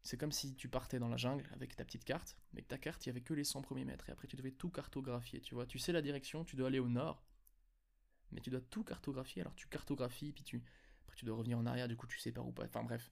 C'est 0.03 0.17
comme 0.17 0.31
si 0.31 0.55
tu 0.55 0.67
partais 0.67 0.97
dans 0.97 1.09
la 1.09 1.17
jungle 1.17 1.47
avec 1.53 1.75
ta 1.75 1.85
petite 1.85 2.05
carte, 2.05 2.35
mais 2.53 2.61
que 2.61 2.67
ta 2.67 2.77
carte, 2.77 3.05
il 3.05 3.09
n'y 3.09 3.11
avait 3.11 3.21
que 3.21 3.33
les 3.33 3.43
100 3.43 3.61
premiers 3.61 3.85
mètres, 3.85 4.09
et 4.09 4.11
après 4.11 4.27
tu 4.27 4.35
devais 4.35 4.51
tout 4.51 4.69
cartographier, 4.69 5.41
tu 5.41 5.53
vois. 5.53 5.67
Tu 5.67 5.77
sais 5.77 5.91
la 5.91 6.01
direction, 6.01 6.43
tu 6.43 6.55
dois 6.55 6.67
aller 6.67 6.79
au 6.79 6.89
nord, 6.89 7.23
mais 8.31 8.41
tu 8.41 8.49
dois 8.49 8.61
tout 8.61 8.83
cartographier, 8.83 9.41
alors 9.41 9.53
tu 9.55 9.67
cartographies, 9.67 10.31
puis 10.31 10.43
tu, 10.43 10.63
après 11.03 11.15
tu 11.15 11.25
dois 11.25 11.35
revenir 11.35 11.59
en 11.59 11.65
arrière, 11.67 11.87
du 11.87 11.95
coup 11.95 12.07
tu 12.07 12.17
sais 12.17 12.31
pas 12.31 12.41
où 12.41 12.51
pas. 12.51 12.65
Enfin 12.65 12.83
bref, 12.83 13.11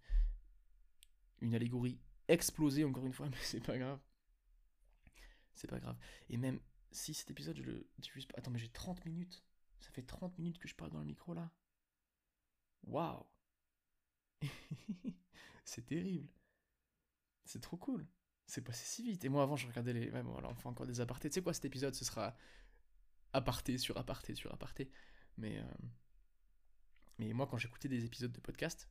une 1.42 1.54
allégorie 1.54 2.00
explosée 2.28 2.86
encore 2.86 3.06
une 3.06 3.13
fois, 3.13 3.28
mais 3.30 3.38
c'est 3.42 3.63
pas 3.63 3.78
grave. 3.78 4.00
c'est 5.54 5.68
pas 5.68 5.80
grave. 5.80 5.98
Et 6.30 6.38
même 6.38 6.60
si 6.91 7.13
cet 7.13 7.32
épisode, 7.32 7.58
je 7.58 7.63
le 7.63 7.89
diffuse 7.97 8.25
pas. 8.25 8.36
Attends, 8.38 8.52
mais 8.52 8.60
j'ai 8.60 8.69
30 8.69 9.06
minutes. 9.06 9.43
Ça 9.80 9.91
fait 9.91 10.04
30 10.04 10.38
minutes 10.38 10.58
que 10.58 10.67
je 10.67 10.75
parle 10.75 10.91
dans 10.91 10.99
le 10.99 11.06
micro 11.06 11.34
là. 11.34 11.52
Waouh! 12.84 13.25
c'est 15.65 15.86
terrible. 15.86 16.30
C'est 17.45 17.62
trop 17.62 17.78
cool. 17.78 18.08
C'est 18.45 18.62
passé 18.62 18.86
si 18.86 19.04
vite. 19.04 19.23
Et 19.25 19.30
moi, 19.30 19.43
avant, 19.43 19.56
je 19.56 19.67
regardais 19.67 19.93
les. 19.93 20.10
Ouais, 20.12 20.23
bon, 20.23 20.36
alors, 20.38 20.52
on 20.52 20.56
fait 20.56 20.67
encore 20.67 20.88
des 20.88 21.02
apartés. 21.02 21.30
Tu 21.30 21.36
sais 21.36 21.43
quoi, 21.43 21.54
cet 21.54 21.65
épisode, 21.65 21.93
ce 21.93 22.06
sera 22.06 22.36
aparté 23.34 23.78
sur 23.78 23.97
aparté 23.97 24.36
sur 24.36 24.52
aparté. 24.54 24.89
Mais. 25.38 25.60
Euh, 25.60 25.63
mais 27.19 27.34
moi, 27.34 27.47
quand 27.47 27.58
j'écoutais 27.58 27.89
des 27.89 28.06
épisodes 28.06 28.32
de 28.32 28.39
podcast, 28.39 28.89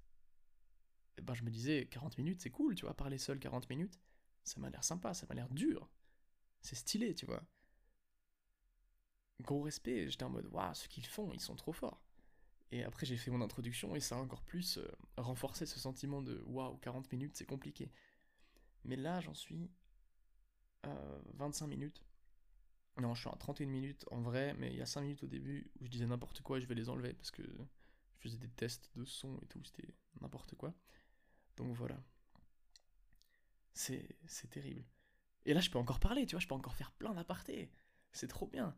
eh 1.17 1.23
ben, 1.23 1.35
je 1.35 1.43
me 1.43 1.51
disais, 1.51 1.87
40 1.87 2.19
minutes, 2.19 2.43
c'est 2.43 2.51
cool, 2.51 2.75
tu 2.75 2.85
vois, 2.85 2.95
parler 2.95 3.17
seul 3.17 3.39
40 3.41 3.69
minutes, 3.71 3.99
ça 4.45 4.61
m'a 4.61 4.69
l'air 4.69 4.85
sympa, 4.85 5.15
ça 5.15 5.27
m'a 5.27 5.35
l'air 5.35 5.49
dur. 5.49 5.91
C'est 6.61 6.77
stylé, 6.77 7.15
tu 7.15 7.25
vois. 7.25 7.43
Gros 9.41 9.63
respect, 9.63 10.09
j'étais 10.11 10.25
en 10.25 10.31
mode, 10.31 10.47
waouh, 10.47 10.75
ce 10.75 10.89
qu'ils 10.89 11.07
font, 11.07 11.33
ils 11.33 11.41
sont 11.41 11.55
trop 11.57 11.73
forts. 11.73 12.01
Et 12.71 12.85
après, 12.85 13.07
j'ai 13.07 13.17
fait 13.17 13.31
mon 13.31 13.41
introduction 13.41 13.95
et 13.95 14.01
ça 14.01 14.17
a 14.17 14.19
encore 14.19 14.43
plus 14.43 14.79
euh, 14.79 14.91
renforcé 15.17 15.65
ce 15.65 15.79
sentiment 15.79 16.23
de 16.23 16.43
waouh, 16.47 16.77
40 16.79 17.11
minutes, 17.13 17.37
c'est 17.37 17.47
compliqué. 17.47 17.91
Mais 18.85 18.97
là, 18.97 19.21
j'en 19.21 19.35
suis 19.35 19.71
à 20.83 20.95
25 21.35 21.67
minutes. 21.67 22.05
Non, 22.99 23.15
je 23.15 23.21
suis 23.21 23.31
à 23.31 23.37
31 23.37 23.67
minutes 23.67 24.05
en 24.11 24.21
vrai, 24.21 24.55
mais 24.55 24.71
il 24.73 24.77
y 24.77 24.83
a 24.83 24.87
5 24.87 25.03
minutes 25.03 25.23
au 25.23 25.29
début 25.29 25.71
où 25.81 25.87
je 25.87 25.91
disais 25.91 26.07
n'importe 26.07 26.43
quoi 26.43 26.59
et 26.59 26.61
je 26.61 26.67
vais 26.67 26.75
les 26.75 26.89
enlever 26.89 27.15
parce 27.15 27.31
que 27.31 27.43
je 27.43 28.23
faisais 28.23 28.39
des 28.39 28.49
tests 28.51 28.91
de 28.97 29.05
son 29.05 29.39
et 29.41 29.47
tout, 29.47 29.63
c'était 29.65 29.95
n'importe 30.21 30.57
quoi. 30.57 30.75
Donc 31.57 31.75
voilà. 31.77 32.03
C'est 33.73 34.51
terrible. 34.51 34.85
Et 35.47 35.55
là, 35.55 35.61
je 35.61 35.71
peux 35.71 35.79
encore 35.79 36.01
parler, 36.01 36.27
tu 36.27 36.35
vois, 36.35 36.41
je 36.41 36.49
peux 36.49 36.55
encore 36.55 36.75
faire 36.75 36.93
plein 36.93 37.15
d'apartés. 37.15 37.71
C'est 38.13 38.27
trop 38.29 38.47
bien. 38.47 38.77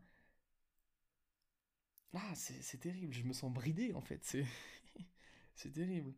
Ah, 2.13 2.33
c'est 2.35 2.77
terrible, 2.77 3.13
je 3.13 3.23
me 3.23 3.33
sens 3.33 3.51
bridé 3.53 3.93
en 3.93 4.01
fait, 4.01 4.23
c'est 5.55 5.71
terrible. 5.71 6.13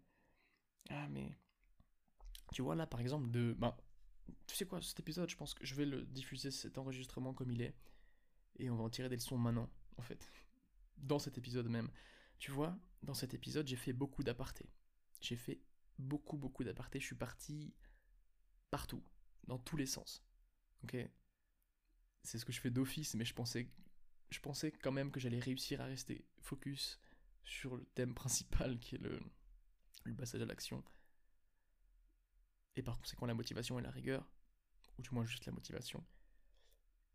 Ah, 0.90 1.08
mais 1.10 1.32
tu 2.52 2.62
vois 2.62 2.76
là 2.76 2.88
par 2.88 3.00
exemple 3.00 3.30
de. 3.30 3.54
Ben, 3.58 3.76
tu 4.48 4.56
sais 4.56 4.66
quoi, 4.66 4.82
cet 4.82 5.00
épisode, 5.00 5.30
je 5.30 5.36
pense 5.36 5.54
que 5.54 5.66
je 5.66 5.76
vais 5.76 5.86
le 5.86 6.06
diffuser 6.06 6.52
cet 6.52 6.78
enregistrement 6.78 7.34
comme 7.34 7.52
il 7.52 7.62
est. 7.62 7.76
Et 8.58 8.70
on 8.70 8.76
va 8.76 8.84
en 8.84 8.90
tirer 8.90 9.10
des 9.10 9.16
leçons 9.16 9.38
maintenant, 9.38 9.70
en 9.98 10.02
fait. 10.02 10.32
Dans 10.98 11.20
cet 11.20 11.38
épisode 11.38 11.68
même. 11.68 11.90
Tu 12.40 12.52
vois, 12.52 12.78
dans 13.02 13.14
cet 13.14 13.34
épisode, 13.34 13.68
j'ai 13.68 13.76
fait 13.76 13.94
beaucoup 13.94 14.24
d'apartés. 14.24 14.70
J'ai 15.22 15.38
fait 15.38 15.62
beaucoup, 15.98 16.38
beaucoup 16.38 16.64
d'apartés. 16.64 17.00
Je 17.00 17.06
suis 17.06 17.16
parti 17.16 17.74
partout, 18.70 19.04
dans 19.48 19.58
tous 19.58 19.78
les 19.78 19.86
sens. 19.86 20.24
Ok? 20.84 20.98
C'est 22.24 22.38
ce 22.38 22.46
que 22.46 22.52
je 22.52 22.60
fais 22.60 22.70
d'office, 22.70 23.16
mais 23.16 23.26
je 23.26 23.34
pensais, 23.34 23.70
je 24.34 24.40
pensais 24.40 24.72
quand 24.72 24.92
même 24.92 25.12
que 25.12 25.20
j'allais 25.20 25.40
réussir 25.40 25.80
à 25.80 25.86
rester 25.86 26.26
focus 26.42 27.00
sur 27.44 27.78
le 27.78 27.86
thème 27.94 28.14
principal 28.14 28.80
qui 28.80 28.96
est 28.96 29.00
le, 29.00 29.20
passage 30.18 30.42
à 30.42 30.46
l'action. 30.46 30.84
Et 32.76 32.82
par 32.82 32.98
conséquent, 32.98 33.28
la 33.28 33.36
motivation 33.36 33.78
et 33.78 33.82
la 33.84 33.92
rigueur, 33.92 34.28
ou 34.98 35.02
du 35.04 35.10
moins 35.12 35.24
juste 35.24 35.46
la 35.46 35.52
motivation. 35.52 36.04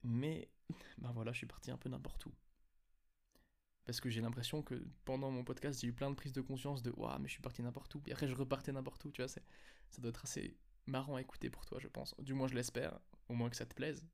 Mais, 0.05 0.49
ben 0.99 1.11
voilà, 1.13 1.33
je 1.33 1.39
suis 1.39 1.47
parti 1.47 1.71
un 1.73 1.77
peu 1.77 1.89
n'importe 1.89 2.27
où. 2.27 2.33
Parce 3.85 4.01
que 4.01 4.11
j'ai 4.11 4.21
l'impression 4.21 4.63
que 4.63 4.87
pendant 5.05 5.31
mon 5.31 5.43
podcast, 5.43 5.81
j'ai 5.81 5.89
eu 5.89 5.93
plein 5.93 6.11
de 6.11 6.15
prises 6.15 6.33
de 6.33 6.43
conscience 6.43 6.83
de 6.83 6.91
Waouh, 6.91 7.19
mais 7.19 7.29
je 7.29 7.33
suis 7.33 7.43
parti 7.43 7.63
n'importe 7.63 7.95
où. 7.95 8.03
Et 8.07 8.13
après, 8.13 8.29
je 8.29 8.35
repartais 8.35 8.71
n'importe 8.71 9.05
où, 9.07 9.11
tu 9.11 9.23
vois. 9.23 9.29
Ça 9.29 9.41
doit 9.99 10.11
être 10.11 10.25
assez 10.25 10.57
marrant 10.87 11.17
à 11.17 11.21
écouter 11.21 11.51
pour 11.51 11.65
toi, 11.65 11.79
je 11.81 11.89
pense. 11.89 12.15
Du 12.21 12.35
moins, 12.35 12.47
je 12.47 12.55
l'espère. 12.55 13.01
Au 13.29 13.35
moins 13.35 13.51
que 13.51 13.57
ça 13.57 13.67
te 13.67 13.75
plaise. 13.75 14.07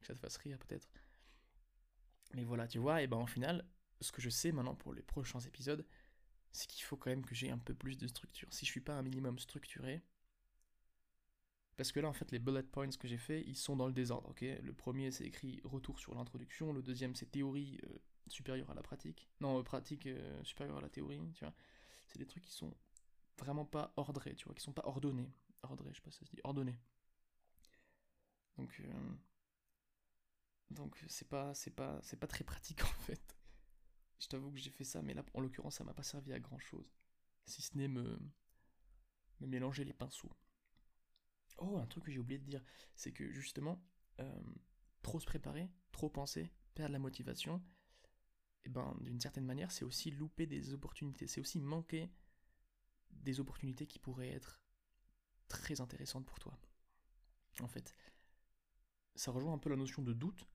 Que 0.00 0.06
ça 0.06 0.14
te 0.14 0.20
fasse 0.20 0.36
rire, 0.36 0.58
peut-être. 0.58 0.86
Mais 2.34 2.44
voilà, 2.44 2.66
tu 2.66 2.78
vois, 2.78 3.02
et 3.02 3.06
ben 3.06 3.18
en 3.18 3.26
final, 3.26 3.66
ce 4.00 4.12
que 4.12 4.22
je 4.22 4.30
sais 4.30 4.52
maintenant 4.52 4.74
pour 4.74 4.94
les 4.94 5.02
prochains 5.02 5.40
épisodes, 5.40 5.84
c'est 6.52 6.66
qu'il 6.66 6.84
faut 6.84 6.96
quand 6.96 7.10
même 7.10 7.24
que 7.24 7.34
j'ai 7.34 7.50
un 7.50 7.58
peu 7.58 7.74
plus 7.74 7.98
de 7.98 8.06
structure. 8.06 8.48
Si 8.52 8.66
je 8.66 8.70
suis 8.70 8.80
pas 8.80 8.94
un 8.94 9.02
minimum 9.02 9.38
structuré, 9.38 10.02
parce 11.76 11.90
que 11.92 12.00
là, 12.00 12.08
en 12.08 12.12
fait, 12.12 12.30
les 12.30 12.38
bullet 12.38 12.62
points 12.62 12.90
que 12.90 13.08
j'ai 13.08 13.18
fait, 13.18 13.42
ils 13.46 13.56
sont 13.56 13.76
dans 13.76 13.86
le 13.86 13.92
désordre, 13.92 14.28
ok? 14.30 14.42
Le 14.42 14.72
premier, 14.72 15.10
c'est 15.10 15.24
écrit 15.24 15.60
retour 15.64 15.98
sur 15.98 16.14
l'introduction. 16.14 16.72
Le 16.72 16.82
deuxième, 16.82 17.14
c'est 17.14 17.26
théorie 17.26 17.80
euh, 17.84 17.98
supérieure 18.28 18.70
à 18.70 18.74
la 18.74 18.82
pratique. 18.82 19.28
Non, 19.40 19.58
euh, 19.58 19.62
pratique 19.62 20.06
euh, 20.06 20.44
supérieure 20.44 20.76
à 20.76 20.80
la 20.82 20.90
théorie, 20.90 21.20
tu 21.34 21.44
vois? 21.44 21.54
C'est 22.06 22.18
des 22.18 22.26
trucs 22.26 22.44
qui 22.44 22.52
sont 22.52 22.74
vraiment 23.38 23.64
pas 23.64 23.92
ordrés, 23.96 24.34
tu 24.34 24.44
vois, 24.44 24.54
qui 24.54 24.62
sont 24.62 24.72
pas 24.72 24.86
ordonnés. 24.86 25.32
Ordrés, 25.62 25.90
je 25.92 25.96
sais 25.96 26.02
pas 26.02 26.10
si 26.10 26.18
ça 26.18 26.26
se 26.26 26.30
dit. 26.30 26.40
Ordonnés. 26.44 26.78
Donc, 28.58 28.82
donc 30.72 31.02
c'est 31.08 31.28
pas, 31.28 31.54
c'est 31.54 31.70
pas, 31.70 32.00
c'est 32.02 32.18
pas 32.18 32.26
très 32.26 32.44
pratique 32.44 32.82
en 32.84 33.00
fait. 33.00 33.36
Je 34.18 34.28
t'avoue 34.28 34.52
que 34.52 34.58
j'ai 34.58 34.70
fait 34.70 34.84
ça, 34.84 35.02
mais 35.02 35.14
là, 35.14 35.24
en 35.34 35.40
l'occurrence, 35.40 35.76
ça 35.76 35.84
m'a 35.84 35.94
pas 35.94 36.04
servi 36.04 36.32
à 36.32 36.38
grand 36.38 36.58
chose. 36.58 36.94
Si 37.46 37.60
ce 37.60 37.76
n'est 37.76 37.88
me, 37.88 38.18
me 39.40 39.46
mélanger 39.46 39.84
les 39.84 39.92
pinceaux. 39.92 40.32
Oh, 41.58 41.76
un 41.76 41.86
truc 41.86 42.04
que 42.04 42.12
j'ai 42.12 42.20
oublié 42.20 42.38
de 42.38 42.44
dire, 42.44 42.62
c'est 42.94 43.12
que 43.12 43.30
justement, 43.32 43.84
euh, 44.20 44.42
trop 45.02 45.18
se 45.18 45.26
préparer, 45.26 45.68
trop 45.90 46.08
penser, 46.08 46.52
perdre 46.74 46.92
la 46.92 46.98
motivation, 46.98 47.56
et 48.64 48.68
eh 48.68 48.68
ben 48.68 48.96
d'une 49.00 49.20
certaine 49.20 49.44
manière, 49.44 49.72
c'est 49.72 49.84
aussi 49.84 50.12
louper 50.12 50.46
des 50.46 50.72
opportunités, 50.72 51.26
c'est 51.26 51.40
aussi 51.40 51.58
manquer 51.58 52.08
des 53.10 53.40
opportunités 53.40 53.88
qui 53.88 53.98
pourraient 53.98 54.30
être 54.30 54.62
très 55.48 55.80
intéressantes 55.80 56.24
pour 56.24 56.38
toi. 56.38 56.56
En 57.60 57.66
fait, 57.66 57.94
ça 59.14 59.30
rejoint 59.30 59.52
un 59.52 59.58
peu 59.58 59.68
la 59.68 59.76
notion 59.76 60.02
de 60.02 60.12
doute. 60.12 60.46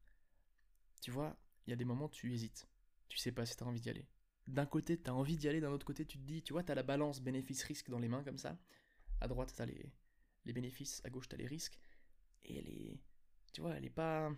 Tu 1.02 1.12
vois, 1.12 1.38
il 1.66 1.72
y 1.72 1.74
a 1.74 1.76
des 1.76 1.86
moments 1.86 2.06
où 2.06 2.10
tu 2.10 2.34
hésites, 2.34 2.68
tu 3.08 3.18
sais 3.18 3.32
pas 3.32 3.46
si 3.46 3.56
tu 3.56 3.64
as 3.64 3.68
envie 3.68 3.82
d'y 3.82 3.90
aller. 3.90 4.08
D'un 4.48 4.66
côté, 4.66 5.02
tu 5.02 5.10
as 5.10 5.14
envie 5.14 5.38
d'y 5.38 5.48
aller, 5.48 5.60
d'un 5.60 5.72
autre 5.72 5.86
côté, 5.86 6.06
tu 6.06 6.18
te 6.18 6.24
dis, 6.24 6.42
tu 6.42 6.54
vois, 6.54 6.64
tu 6.64 6.72
as 6.72 6.76
la 6.76 6.84
balance 6.84 7.22
bénéfice-risque 7.22 7.90
dans 7.90 8.00
les 8.00 8.08
mains 8.08 8.24
comme 8.24 8.38
ça. 8.38 8.58
À 9.20 9.28
droite, 9.28 9.54
tu 9.56 9.62
as 9.62 9.66
les, 9.66 9.92
les 10.46 10.54
bénéfices, 10.54 11.02
à 11.04 11.10
gauche 11.10 11.28
t'as 11.28 11.38
les 11.38 11.48
risques, 11.48 11.80
et 12.44 12.58
elle 12.58 12.70
est, 12.70 12.98
tu 13.54 13.62
vois, 13.62 13.76
elle 13.76 13.86
est 13.86 13.90
pas, 13.90 14.32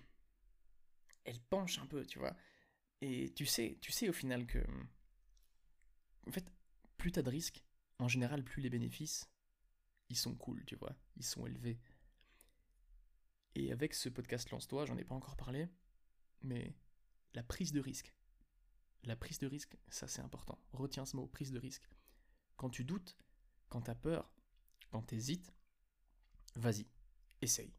elle 1.24 1.40
penche 1.40 1.78
un 1.80 1.86
peu, 1.86 2.06
tu 2.06 2.20
vois, 2.20 2.36
et 3.02 3.34
tu 3.34 3.46
sais, 3.46 3.78
tu 3.82 3.92
sais 3.92 4.10
au 4.10 4.14
final 4.14 4.46
que, 4.46 4.60
en 6.28 6.32
fait, 6.32 6.46
plus 6.98 7.12
t'as 7.12 7.22
de 7.22 7.30
risques, 7.30 7.64
en 8.00 8.08
général, 8.08 8.44
plus 8.44 8.62
les 8.62 8.70
bénéfices, 8.70 9.30
ils 10.10 10.18
sont 10.18 10.36
cool, 10.36 10.66
tu 10.66 10.76
vois, 10.76 10.96
ils 11.16 11.26
sont 11.26 11.46
élevés. 11.46 11.80
Et 13.56 13.72
avec 13.72 13.94
ce 13.94 14.10
podcast 14.10 14.50
Lance-toi, 14.52 14.86
j'en 14.86 14.98
ai 14.98 15.04
pas 15.04 15.16
encore 15.16 15.36
parlé, 15.36 15.68
mais 16.42 16.76
la 17.34 17.44
prise 17.44 17.72
de 17.72 17.80
risque. 17.80 18.14
La 19.04 19.16
prise 19.16 19.40
de 19.40 19.48
risque, 19.48 19.78
ça 19.88 20.08
c'est 20.08 20.22
important. 20.22 20.60
Retiens 20.74 21.06
ce 21.06 21.16
mot, 21.16 21.28
prise 21.28 21.52
de 21.52 21.60
risque. 21.60 21.88
Quand 22.58 22.70
tu 22.70 22.84
doutes, 22.84 23.18
quand 23.70 23.82
t'as 23.82 23.96
peur, 23.96 24.32
quand 24.90 25.02
t'hésites, 25.04 25.54
vas-y, 26.56 26.88
essaye. 27.42 27.74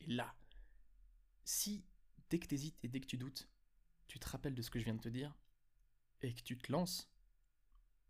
Et 0.00 0.06
là, 0.06 0.34
si 1.44 1.84
dès 2.30 2.38
que 2.38 2.46
t'hésites 2.46 2.84
et 2.84 2.88
dès 2.88 3.00
que 3.00 3.06
tu 3.06 3.16
doutes, 3.16 3.48
tu 4.08 4.18
te 4.18 4.28
rappelles 4.28 4.54
de 4.54 4.62
ce 4.62 4.70
que 4.70 4.78
je 4.78 4.84
viens 4.84 4.94
de 4.94 5.00
te 5.00 5.08
dire, 5.08 5.34
et 6.22 6.34
que 6.34 6.42
tu 6.42 6.56
te 6.56 6.72
lances, 6.72 7.10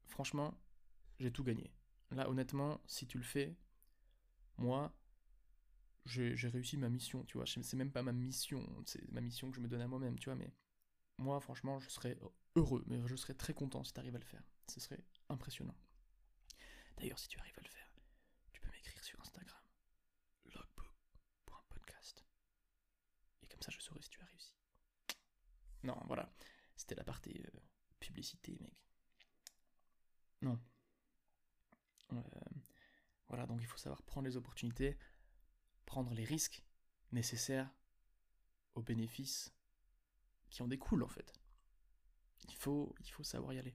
franchement, 0.07 0.59
j'ai 1.19 1.33
tout 1.33 1.45
gagné. 1.45 1.73
Là, 2.11 2.29
honnêtement, 2.31 2.81
si 2.87 3.07
tu 3.07 3.19
le 3.19 3.25
fais, 3.25 3.57
moi, 4.57 4.97
j'ai 6.07 6.49
réussi 6.49 6.77
ma 6.77 6.89
mission, 6.89 7.25
tu 7.25 7.37
vois. 7.37 7.47
C'est 7.47 7.75
même 7.75 7.93
pas 7.93 8.03
ma 8.03 8.13
mission, 8.13 8.63
c'est 8.87 9.11
ma 9.13 9.21
mission 9.21 9.51
que 9.51 9.57
je 9.57 9.61
me 9.61 9.69
donne 9.69 9.83
à 9.83 9.89
moi-même, 9.89 10.19
tu 10.19 10.29
vois. 10.29 10.37
Mais 10.37 10.53
moi, 11.19 11.41
franchement, 11.41 11.79
je 11.81 11.89
serais 11.89 12.19
heureux, 12.55 12.85
mais 12.87 13.01
je 13.07 13.17
serais 13.17 13.35
très 13.35 13.55
content 13.55 13.85
si 13.85 13.93
tu 13.93 14.01
arrives 14.01 14.17
à 14.17 14.21
le 14.21 14.25
faire. 14.25 14.43
Ce 14.69 14.81
serait 14.81 15.05
impressionnant. 15.29 15.77
D'ailleurs, 16.97 17.19
si 17.19 17.29
tu 17.29 17.39
arrives 17.39 17.59
à 17.59 17.63
le 17.63 17.69
faire, 17.69 17.93
tu 18.53 18.61
peux 18.61 18.71
m'écrire 18.71 19.05
sur 19.05 19.21
Instagram. 19.21 19.57
ça 23.67 23.73
je 23.73 23.81
saurais 23.81 24.03
si 24.03 24.11
tu 24.11 24.21
as 24.21 24.25
réussi. 24.25 24.55
Non, 25.83 25.97
voilà. 26.07 26.33
C'était 26.77 26.95
la 26.95 27.05
partie 27.05 27.43
euh, 27.43 27.61
publicité, 27.99 28.57
mec. 28.61 28.73
Non. 30.43 30.61
Euh, 32.13 32.23
voilà, 33.29 33.47
donc 33.47 33.61
il 33.61 33.67
faut 33.67 33.79
savoir 33.79 34.03
prendre 34.03 34.27
les 34.27 34.37
opportunités, 34.37 34.97
prendre 35.87 36.13
les 36.13 36.25
risques 36.25 36.63
nécessaires 37.13 37.71
aux 38.75 38.83
bénéfices 38.83 39.53
qui 40.51 40.63
en 40.63 40.69
découlent 40.69 41.03
en 41.03 41.09
fait. 41.09 41.33
Il 42.49 42.55
faut, 42.55 42.95
il 43.01 43.11
faut 43.11 43.25
savoir 43.25 43.55
y 43.55 43.59
aller. 43.59 43.75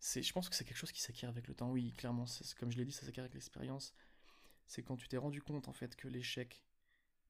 C'est, 0.00 0.22
je 0.22 0.32
pense 0.32 0.48
que 0.48 0.54
c'est 0.54 0.64
quelque 0.64 0.76
chose 0.76 0.92
qui 0.92 1.00
s'acquiert 1.00 1.28
avec 1.28 1.48
le 1.48 1.54
temps. 1.54 1.70
Oui, 1.70 1.92
clairement, 1.92 2.24
comme 2.58 2.70
je 2.70 2.78
l'ai 2.78 2.84
dit, 2.84 2.92
ça 2.92 3.04
s'acquiert 3.04 3.24
avec 3.24 3.34
l'expérience. 3.34 3.92
C'est 4.66 4.82
quand 4.82 4.96
tu 4.96 5.08
t'es 5.08 5.16
rendu 5.16 5.42
compte 5.42 5.68
en 5.68 5.72
fait 5.72 5.96
que 5.96 6.08
l'échec 6.08 6.62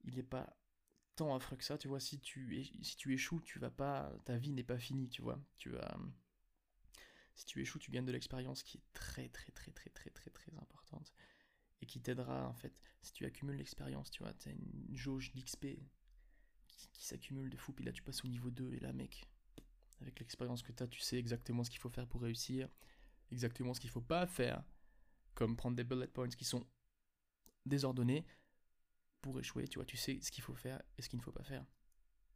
il 0.05 0.15
n'est 0.15 0.23
pas 0.23 0.57
tant 1.17 1.35
affreux 1.35 1.57
que 1.57 1.65
ça, 1.65 1.77
tu 1.79 1.89
vois, 1.89 2.01
si 2.01 2.21
tu, 2.21 2.65
si 2.83 2.97
tu 2.97 3.13
échoues, 3.13 3.41
tu 3.41 3.59
vas 3.59 3.71
pas, 3.71 4.13
ta 4.25 4.37
vie 4.37 4.53
n'est 4.53 4.63
pas 4.63 4.79
finie, 4.79 5.09
tu 5.09 5.23
vois, 5.23 5.41
tu 5.57 5.71
vas, 5.71 5.99
si 7.35 7.45
tu 7.45 7.61
échoues, 7.61 7.79
tu 7.79 7.91
gagnes 7.91 8.05
de 8.05 8.13
l'expérience 8.13 8.63
qui 8.63 8.79
est 8.79 8.93
très 8.93 9.29
très 9.29 9.51
très 9.53 9.73
très 9.73 9.91
très 9.91 10.11
très 10.11 10.31
très 10.31 10.55
importante, 10.57 11.13
et 11.81 11.87
qui 11.87 12.01
t'aidera 12.01 12.49
en 12.49 12.55
fait 12.55 12.73
si 13.03 13.13
tu 13.13 13.25
accumules 13.25 13.57
l'expérience, 13.57 14.11
tu 14.11 14.23
vois, 14.23 14.35
tu 14.35 14.49
as 14.49 14.53
une 14.53 14.89
jauge 14.93 15.33
d'XP 15.33 15.79
qui, 16.93 17.05
s'accumule 17.05 17.49
de 17.49 17.57
fou, 17.57 17.73
puis 17.73 17.85
là 17.85 17.93
tu 17.93 18.03
passes 18.03 18.25
au 18.25 18.29
niveau 18.29 18.51
2 18.51 18.75
et 18.75 18.81
là 18.81 18.93
mec, 18.93 19.25
avec 20.01 20.19
l'expérience 20.19 20.63
que 20.63 20.73
tu 20.73 20.83
as, 20.83 20.89
tu 20.89 21.01
sais 21.01 21.17
exactement 21.17 21.65
ce 21.65 21.71
qu'il 21.71 21.79
faut 21.79 21.89
faire 21.89 22.07
pour 22.07 22.23
réussir, 22.23 22.69
exactement 23.31 23.73
ce 23.73 23.81
qu'il 23.81 23.91
faut 23.91 24.01
pas 24.01 24.27
faire, 24.27 24.63
comme 25.35 25.57
prendre 25.57 25.77
des 25.77 25.85
bullet 25.85 26.09
points 26.09 26.29
qui 26.29 26.45
sont 26.45 26.67
désordonnés 27.67 28.27
pour 29.23 29.39
échouer, 29.39 29.69
tu 29.69 29.79
vois, 29.79 29.87
tu 29.87 29.97
sais 29.97 30.21
ce 30.21 30.31
qu'il 30.31 30.43
faut 30.43 30.55
faire 30.55 30.83
et 30.97 31.03
ce 31.03 31.09
qu'il 31.09 31.19
ne 31.19 31.25
faut 31.25 31.33
pas 31.33 31.45
faire. 31.45 31.65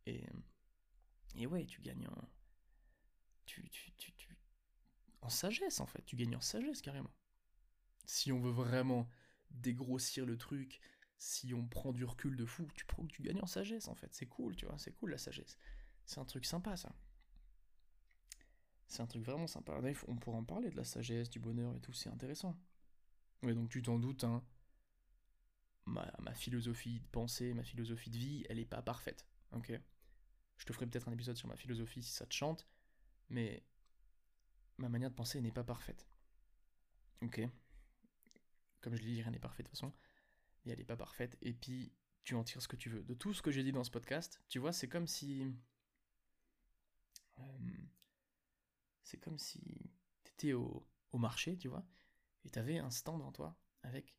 Et, 0.07 0.25
et 1.37 1.47
ouais, 1.47 1.67
tu 1.67 1.81
gagnes 1.81 2.09
en, 2.09 2.29
tu, 3.47 3.69
tu, 3.71 3.93
tu, 3.93 4.13
tu, 4.13 4.37
en 5.21 5.29
sagesse 5.29 5.81
en 5.81 5.87
fait, 5.87 6.05
tu 6.05 6.17
gagnes 6.17 6.37
en 6.37 6.41
sagesse 6.41 6.83
carrément. 6.83 7.13
Si 8.05 8.33
on 8.33 8.41
veut 8.41 8.51
vraiment 8.51 9.09
dégrossir 9.55 10.27
le 10.27 10.37
truc, 10.37 10.81
si 11.19 11.55
on 11.55 11.67
prend 11.67 11.93
du 11.93 12.05
recul 12.05 12.37
de 12.37 12.45
fou, 12.45 12.69
tu, 12.75 12.85
tu 13.09 13.23
gagnes 13.23 13.41
en 13.41 13.47
sagesse 13.47 13.89
en 13.89 13.95
fait, 13.95 14.13
c'est 14.13 14.27
cool, 14.27 14.57
tu 14.57 14.67
vois, 14.67 14.79
c'est 14.79 14.93
cool 14.93 15.11
la 15.11 15.19
sagesse. 15.19 15.59
C'est 16.05 16.19
un 16.19 16.25
truc 16.25 16.45
sympa 16.45 16.77
ça. 16.77 16.93
C'est 18.89 19.01
un 19.03 19.07
truc 19.07 19.23
vraiment 19.23 19.47
sympa. 19.47 19.81
On 20.07 20.17
pourra 20.17 20.37
en 20.37 20.45
parler 20.45 20.69
de 20.69 20.77
la 20.77 20.85
sagesse, 20.85 21.31
du 21.31 21.39
bonheur 21.39 21.75
et 21.75 21.81
tout, 21.81 21.95
c'est 21.95 22.11
intéressant. 22.11 22.55
Ouais, 23.43 23.55
donc 23.55 23.71
tu 23.71 23.81
t'en 23.83 23.99
doutes, 23.99 24.25
hein. 24.25 24.45
Ma, 25.87 26.13
ma, 26.21 26.35
philosophie 26.35 27.01
de 27.01 27.07
pensée, 27.07 27.55
ma 27.55 27.65
philosophie 27.65 28.11
de 28.11 28.19
vie, 28.19 28.45
elle 28.49 28.59
est 28.59 28.67
pas 28.67 28.83
parfaite. 28.83 29.27
Ok? 29.53 29.73
Je 30.59 30.67
te 30.67 30.73
ferai 30.73 30.87
peut-être 30.87 31.09
un 31.09 31.13
épisode 31.13 31.37
sur 31.37 31.49
ma 31.49 31.57
philosophie 31.57 32.03
si 32.03 32.13
ça 32.13 32.27
te 32.27 32.35
chante, 32.35 32.69
mais 33.31 33.65
ma 34.77 34.89
manière 34.89 35.11
de 35.11 35.15
penser 35.15 35.41
n'est 35.41 35.53
pas 35.53 35.65
parfaite. 35.65 36.07
Ok? 37.23 37.41
Comme 38.83 38.95
je 38.95 39.03
l'ai 39.03 39.15
dit, 39.15 39.23
rien 39.23 39.31
n'est 39.31 39.39
parfait 39.39 39.63
de 39.63 39.69
toute 39.69 39.79
façon, 39.79 39.93
mais 40.65 40.73
elle 40.73 40.79
n'est 40.79 40.85
pas 40.85 40.97
parfaite, 40.97 41.39
et 41.41 41.55
puis 41.55 41.93
tu 42.25 42.35
en 42.35 42.45
tires 42.45 42.61
ce 42.61 42.69
que 42.69 42.77
tu 42.77 42.91
veux. 42.91 43.03
De 43.05 43.15
tout 43.15 43.33
ce 43.33 43.41
que 43.41 43.51
j'ai 43.51 43.63
dit 43.63 43.73
dans 43.73 43.85
ce 43.85 43.91
podcast, 43.91 44.43
tu 44.49 44.59
vois, 44.59 44.73
c'est 44.73 44.89
comme 44.89 45.07
si. 45.07 45.47
Euh, 47.39 47.43
c'est 49.03 49.19
comme 49.19 49.39
si 49.39 49.91
t'étais 50.25 50.53
au, 50.53 50.87
au 51.13 51.19
marché, 51.19 51.57
tu 51.57 51.69
vois, 51.69 51.87
et 52.45 52.51
t'avais 52.51 52.79
un 52.79 52.91
stand 52.91 53.19
devant 53.19 53.33
toi 53.33 53.57
avec 53.83 54.15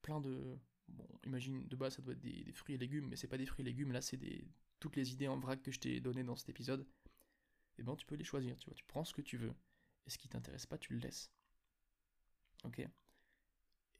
plein 0.00 0.20
de. 0.20 0.58
Bon, 0.88 1.08
imagine, 1.24 1.66
de 1.68 1.76
base, 1.76 1.96
ça 1.96 2.02
doit 2.02 2.12
être 2.12 2.20
des, 2.20 2.52
fruits 2.52 2.74
et 2.74 2.78
légumes, 2.78 3.08
mais 3.08 3.16
c'est 3.16 3.28
pas 3.28 3.38
des 3.38 3.46
fruits 3.46 3.62
et 3.64 3.68
légumes, 3.68 3.92
là, 3.92 4.02
c'est 4.02 4.16
des, 4.16 4.50
toutes 4.80 4.96
les 4.96 5.12
idées 5.12 5.28
en 5.28 5.38
vrac 5.38 5.62
que 5.62 5.70
je 5.70 5.78
t'ai 5.78 6.00
données 6.00 6.24
dans 6.24 6.36
cet 6.36 6.48
épisode. 6.50 6.80
Et 6.80 7.80
eh 7.80 7.82
ben, 7.82 7.96
tu 7.96 8.04
peux 8.04 8.16
les 8.16 8.24
choisir, 8.24 8.58
tu 8.58 8.66
vois, 8.66 8.74
tu 8.74 8.84
prends 8.84 9.04
ce 9.04 9.14
que 9.14 9.22
tu 9.22 9.38
veux, 9.38 9.54
et 10.06 10.10
ce 10.10 10.18
qui 10.18 10.28
t'intéresse 10.28 10.66
pas, 10.66 10.76
tu 10.76 10.92
le 10.92 10.98
laisses. 10.98 11.32
Ok? 12.64 12.86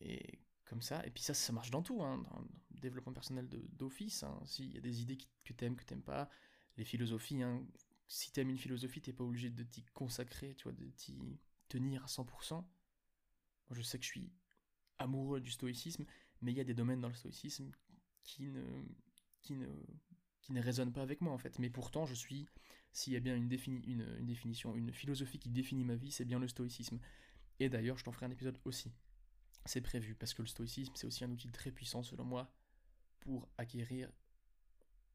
Et 0.02 0.40
comme 0.64 0.82
ça, 0.82 1.04
et 1.06 1.10
puis 1.10 1.22
ça, 1.22 1.34
ça 1.34 1.52
marche 1.52 1.70
dans 1.70 1.82
tout, 1.82 2.02
hein, 2.02 2.18
dans 2.30 2.40
le 2.40 2.80
développement 2.80 3.12
personnel 3.12 3.48
d'office, 3.48 4.22
hein, 4.22 4.40
s'il 4.44 4.72
y 4.72 4.78
a 4.78 4.80
des 4.80 5.02
idées 5.02 5.18
que 5.44 5.52
t'aimes, 5.52 5.76
que 5.76 5.84
t'aimes 5.84 6.02
pas, 6.02 6.28
les 6.76 6.84
philosophies, 6.84 7.42
hein, 7.42 7.64
si 8.08 8.32
t'aimes 8.32 8.50
une 8.50 8.58
philosophie, 8.58 9.00
t'es 9.00 9.12
pas 9.12 9.24
obligé 9.24 9.50
de 9.50 9.62
t'y 9.62 9.84
consacrer, 9.94 10.54
tu 10.54 10.64
vois, 10.64 10.72
de 10.72 10.88
t'y 10.90 11.40
tenir 11.68 12.04
à 12.04 12.06
100%. 12.06 12.54
Moi, 12.54 12.66
je 13.72 13.82
sais 13.82 13.98
que 13.98 14.04
je 14.04 14.10
suis 14.10 14.32
amoureux 14.98 15.40
du 15.40 15.50
stoïcisme, 15.50 16.04
mais 16.40 16.52
il 16.52 16.56
y 16.56 16.60
a 16.60 16.64
des 16.64 16.74
domaines 16.74 17.00
dans 17.00 17.08
le 17.08 17.14
stoïcisme 17.14 17.70
qui 18.24 18.48
ne, 18.48 18.64
qui 19.40 19.54
ne, 19.54 19.66
qui 20.40 20.52
ne 20.52 20.60
résonnent 20.60 20.92
pas 20.92 21.02
avec 21.02 21.20
moi, 21.20 21.32
en 21.32 21.38
fait. 21.38 21.58
Mais 21.58 21.70
pourtant, 21.70 22.04
je 22.06 22.14
suis, 22.14 22.46
s'il 22.92 23.12
y 23.12 23.16
a 23.16 23.20
bien 23.20 23.36
une, 23.36 23.50
une, 23.50 24.16
une 24.18 24.26
définition, 24.26 24.74
une 24.76 24.92
philosophie 24.92 25.38
qui 25.38 25.50
définit 25.50 25.84
ma 25.84 25.96
vie, 25.96 26.10
c'est 26.10 26.24
bien 26.24 26.38
le 26.38 26.48
stoïcisme. 26.48 26.98
Et 27.60 27.68
d'ailleurs, 27.68 27.98
je 27.98 28.04
t'en 28.04 28.12
ferai 28.12 28.26
un 28.26 28.30
épisode 28.30 28.58
aussi. 28.64 28.92
C'est 29.64 29.80
prévu, 29.80 30.14
parce 30.14 30.34
que 30.34 30.42
le 30.42 30.48
stoïcisme, 30.48 30.92
c'est 30.96 31.06
aussi 31.06 31.24
un 31.24 31.30
outil 31.30 31.50
très 31.50 31.70
puissant, 31.70 32.02
selon 32.02 32.24
moi, 32.24 32.52
pour 33.20 33.48
acquérir, 33.58 34.10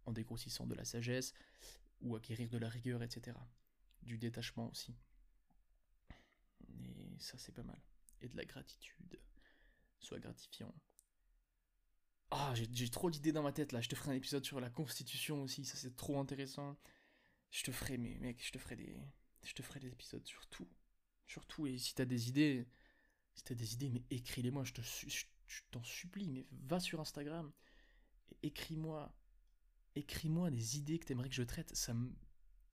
en 0.05 0.13
dégrossissant 0.13 0.65
de 0.65 0.75
la 0.75 0.85
sagesse, 0.85 1.33
ou 2.01 2.15
acquérir 2.15 2.49
de 2.49 2.57
la 2.57 2.69
rigueur, 2.69 3.03
etc. 3.03 3.37
Du 4.03 4.17
détachement 4.17 4.69
aussi. 4.69 4.95
Et 6.69 7.19
ça, 7.19 7.37
c'est 7.37 7.51
pas 7.51 7.63
mal. 7.63 7.81
Et 8.21 8.29
de 8.29 8.37
la 8.37 8.45
gratitude. 8.45 9.19
Soit 9.99 10.19
gratifiant. 10.19 10.73
Ah, 12.31 12.53
j'ai 12.55 12.89
trop 12.89 13.09
d'idées 13.09 13.31
dans 13.31 13.43
ma 13.43 13.53
tête 13.53 13.71
là. 13.71 13.81
Je 13.81 13.89
te 13.89 13.95
ferai 13.95 14.11
un 14.11 14.15
épisode 14.15 14.45
sur 14.45 14.59
la 14.59 14.69
constitution 14.69 15.43
aussi. 15.43 15.65
Ça, 15.65 15.77
c'est 15.77 15.95
trop 15.95 16.19
intéressant. 16.19 16.77
Je 17.51 17.63
te 17.63 17.71
ferai, 17.71 17.97
mais 17.97 18.17
mec, 18.19 18.43
je 18.45 18.51
te 18.51 18.57
ferai 18.57 18.75
des. 18.75 18.97
Je 19.43 19.53
te 19.53 19.61
ferai 19.61 19.79
des 19.79 19.87
épisodes 19.87 20.25
sur 20.25 20.45
tout. 20.47 20.67
Sur 21.25 21.45
tout. 21.45 21.67
Et 21.67 21.77
si 21.77 21.95
t'as 21.95 22.05
des 22.05 22.29
idées. 22.29 22.67
Si 23.37 23.43
t'as 23.43 23.55
des 23.55 23.73
idées, 23.73 23.89
mais 23.89 24.03
écris-les-moi. 24.09 24.65
Je 24.65 24.73
te 24.73 24.81
t'en 25.71 25.83
supplie. 25.83 26.29
Mais 26.29 26.45
va 26.51 26.81
sur 26.81 26.99
Instagram. 26.99 27.51
Et 28.31 28.47
écris-moi 28.47 29.15
écris-moi 29.97 30.51
des 30.51 30.77
idées 30.77 30.99
que 30.99 31.05
tu 31.05 31.13
aimerais 31.13 31.29
que 31.29 31.35
je 31.35 31.43
traite. 31.43 31.75
Ça. 31.75 31.93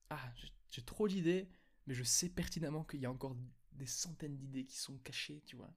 Ah, 0.09 0.33
j'ai 0.69 0.83
trop 0.83 1.07
d'idées, 1.07 1.49
mais 1.87 1.93
je 1.93 2.03
sais 2.03 2.29
pertinemment 2.29 2.83
qu'il 2.83 3.01
y 3.01 3.05
a 3.05 3.11
encore 3.11 3.35
des 3.71 3.87
centaines 3.87 4.37
d'idées 4.37 4.65
qui 4.65 4.77
sont 4.77 4.97
cachées, 4.99 5.41
tu 5.45 5.55
vois, 5.55 5.73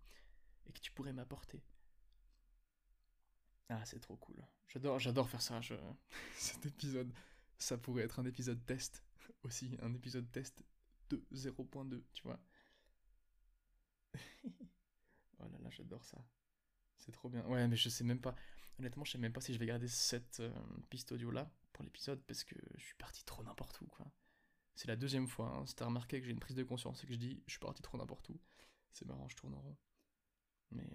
et 0.66 0.72
que 0.72 0.80
tu 0.80 0.92
pourrais 0.92 1.12
m'apporter. 1.12 1.62
Ah, 3.70 3.84
c'est 3.84 4.00
trop 4.00 4.16
cool. 4.16 4.36
J'adore, 4.68 4.98
j'adore 4.98 5.28
faire 5.28 5.42
ça. 5.42 5.60
Cet 6.36 6.66
épisode, 6.66 7.12
ça 7.58 7.76
pourrait 7.76 8.04
être 8.04 8.18
un 8.18 8.24
épisode 8.24 8.64
test 8.66 9.02
aussi, 9.42 9.76
un 9.82 9.94
épisode 9.94 10.30
test 10.30 10.62
de 11.10 11.24
0.2, 11.32 12.02
tu 12.12 12.22
vois. 12.22 12.40
oh 15.38 15.48
là 15.48 15.58
là, 15.62 15.67
j'adore 15.78 16.04
ça. 16.04 16.18
C'est 16.98 17.12
trop 17.12 17.28
bien. 17.28 17.44
Ouais, 17.46 17.66
mais 17.68 17.76
je 17.76 17.88
sais 17.88 18.04
même 18.04 18.20
pas. 18.20 18.34
Honnêtement, 18.78 19.04
je 19.04 19.12
sais 19.12 19.18
même 19.18 19.32
pas 19.32 19.40
si 19.40 19.54
je 19.54 19.58
vais 19.58 19.66
garder 19.66 19.88
cette 19.88 20.40
euh, 20.40 20.52
piste 20.90 21.10
audio 21.12 21.30
là 21.30 21.50
pour 21.72 21.84
l'épisode 21.84 22.20
parce 22.26 22.44
que 22.44 22.56
je 22.76 22.84
suis 22.84 22.96
parti 22.96 23.24
trop 23.24 23.42
n'importe 23.42 23.80
où, 23.80 23.86
quoi. 23.86 24.06
C'est 24.74 24.88
la 24.88 24.96
deuxième 24.96 25.26
fois. 25.26 25.48
Hein. 25.48 25.66
Si 25.66 25.74
t'as 25.74 25.86
remarqué 25.86 26.20
que 26.20 26.26
j'ai 26.26 26.32
une 26.32 26.38
prise 26.38 26.56
de 26.56 26.62
conscience 26.62 27.02
et 27.02 27.06
que 27.06 27.12
je 27.12 27.18
dis 27.18 27.42
je 27.46 27.52
suis 27.52 27.60
parti 27.60 27.82
trop 27.82 27.98
n'importe 27.98 28.28
où, 28.28 28.40
c'est 28.92 29.06
marrant, 29.06 29.28
je 29.28 29.36
tourne 29.36 29.54
en 29.54 29.60
rond. 29.60 29.76
Mais. 30.70 30.88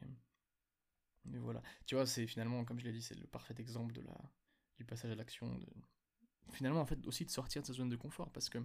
Mais 1.26 1.39
voilà. 1.39 1.62
Tu 1.86 1.96
vois, 1.96 2.06
c'est 2.06 2.28
finalement, 2.28 2.65
comme 2.65 2.80
je 2.80 2.86
l'ai 2.86 2.91
dit, 2.91 3.02
c'est 3.02 3.15
le 3.15 3.28
parfait 3.28 3.56
exemple 3.58 3.93
de 3.93 4.02
la, 4.02 4.17
du 4.78 4.84
passage 4.86 5.12
à 5.12 5.15
l'action. 5.15 5.58
Finalement, 6.52 6.82
en 6.82 6.86
fait, 6.86 7.06
aussi 7.08 7.24
de 7.26 7.30
sortir 7.30 7.62
de 7.62 7.67
sa 7.67 7.74
zone 7.74 7.89
de 7.89 7.96
confort 7.96 8.32
parce 8.32 8.50
que. 8.50 8.60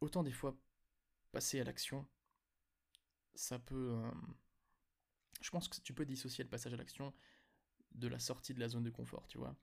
Autant 0.00 0.22
des 0.22 0.32
fois, 0.32 0.58
passer 1.32 1.60
à 1.60 1.64
l'action, 1.64 2.06
ça 3.34 3.58
peut. 3.58 3.92
Euh, 3.92 4.10
je 5.40 5.50
pense 5.50 5.68
que 5.68 5.80
tu 5.80 5.92
peux 5.92 6.06
dissocier 6.06 6.44
le 6.44 6.50
passage 6.50 6.72
à 6.72 6.76
l'action 6.76 7.12
de 7.92 8.08
la 8.08 8.18
sortie 8.18 8.54
de 8.54 8.60
la 8.60 8.68
zone 8.68 8.82
de 8.84 8.90
confort, 8.90 9.26
tu 9.28 9.38
vois. 9.38 9.56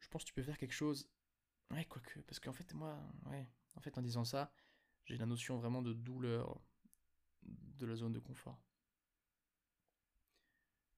Je 0.00 0.08
pense 0.08 0.22
que 0.22 0.28
tu 0.28 0.34
peux 0.34 0.42
faire 0.42 0.58
quelque 0.58 0.74
chose. 0.74 1.08
Ouais, 1.70 1.84
quoique. 1.86 2.20
Parce 2.20 2.40
qu'en 2.40 2.52
fait, 2.52 2.74
moi, 2.74 2.98
ouais. 3.26 3.48
En 3.76 3.80
fait, 3.80 3.96
en 3.96 4.02
disant 4.02 4.24
ça, 4.24 4.52
j'ai 5.04 5.16
la 5.16 5.26
notion 5.26 5.56
vraiment 5.56 5.82
de 5.82 5.92
douleur 5.92 6.60
de 7.42 7.86
la 7.86 7.96
zone 7.96 8.12
de 8.12 8.18
confort. 8.18 8.62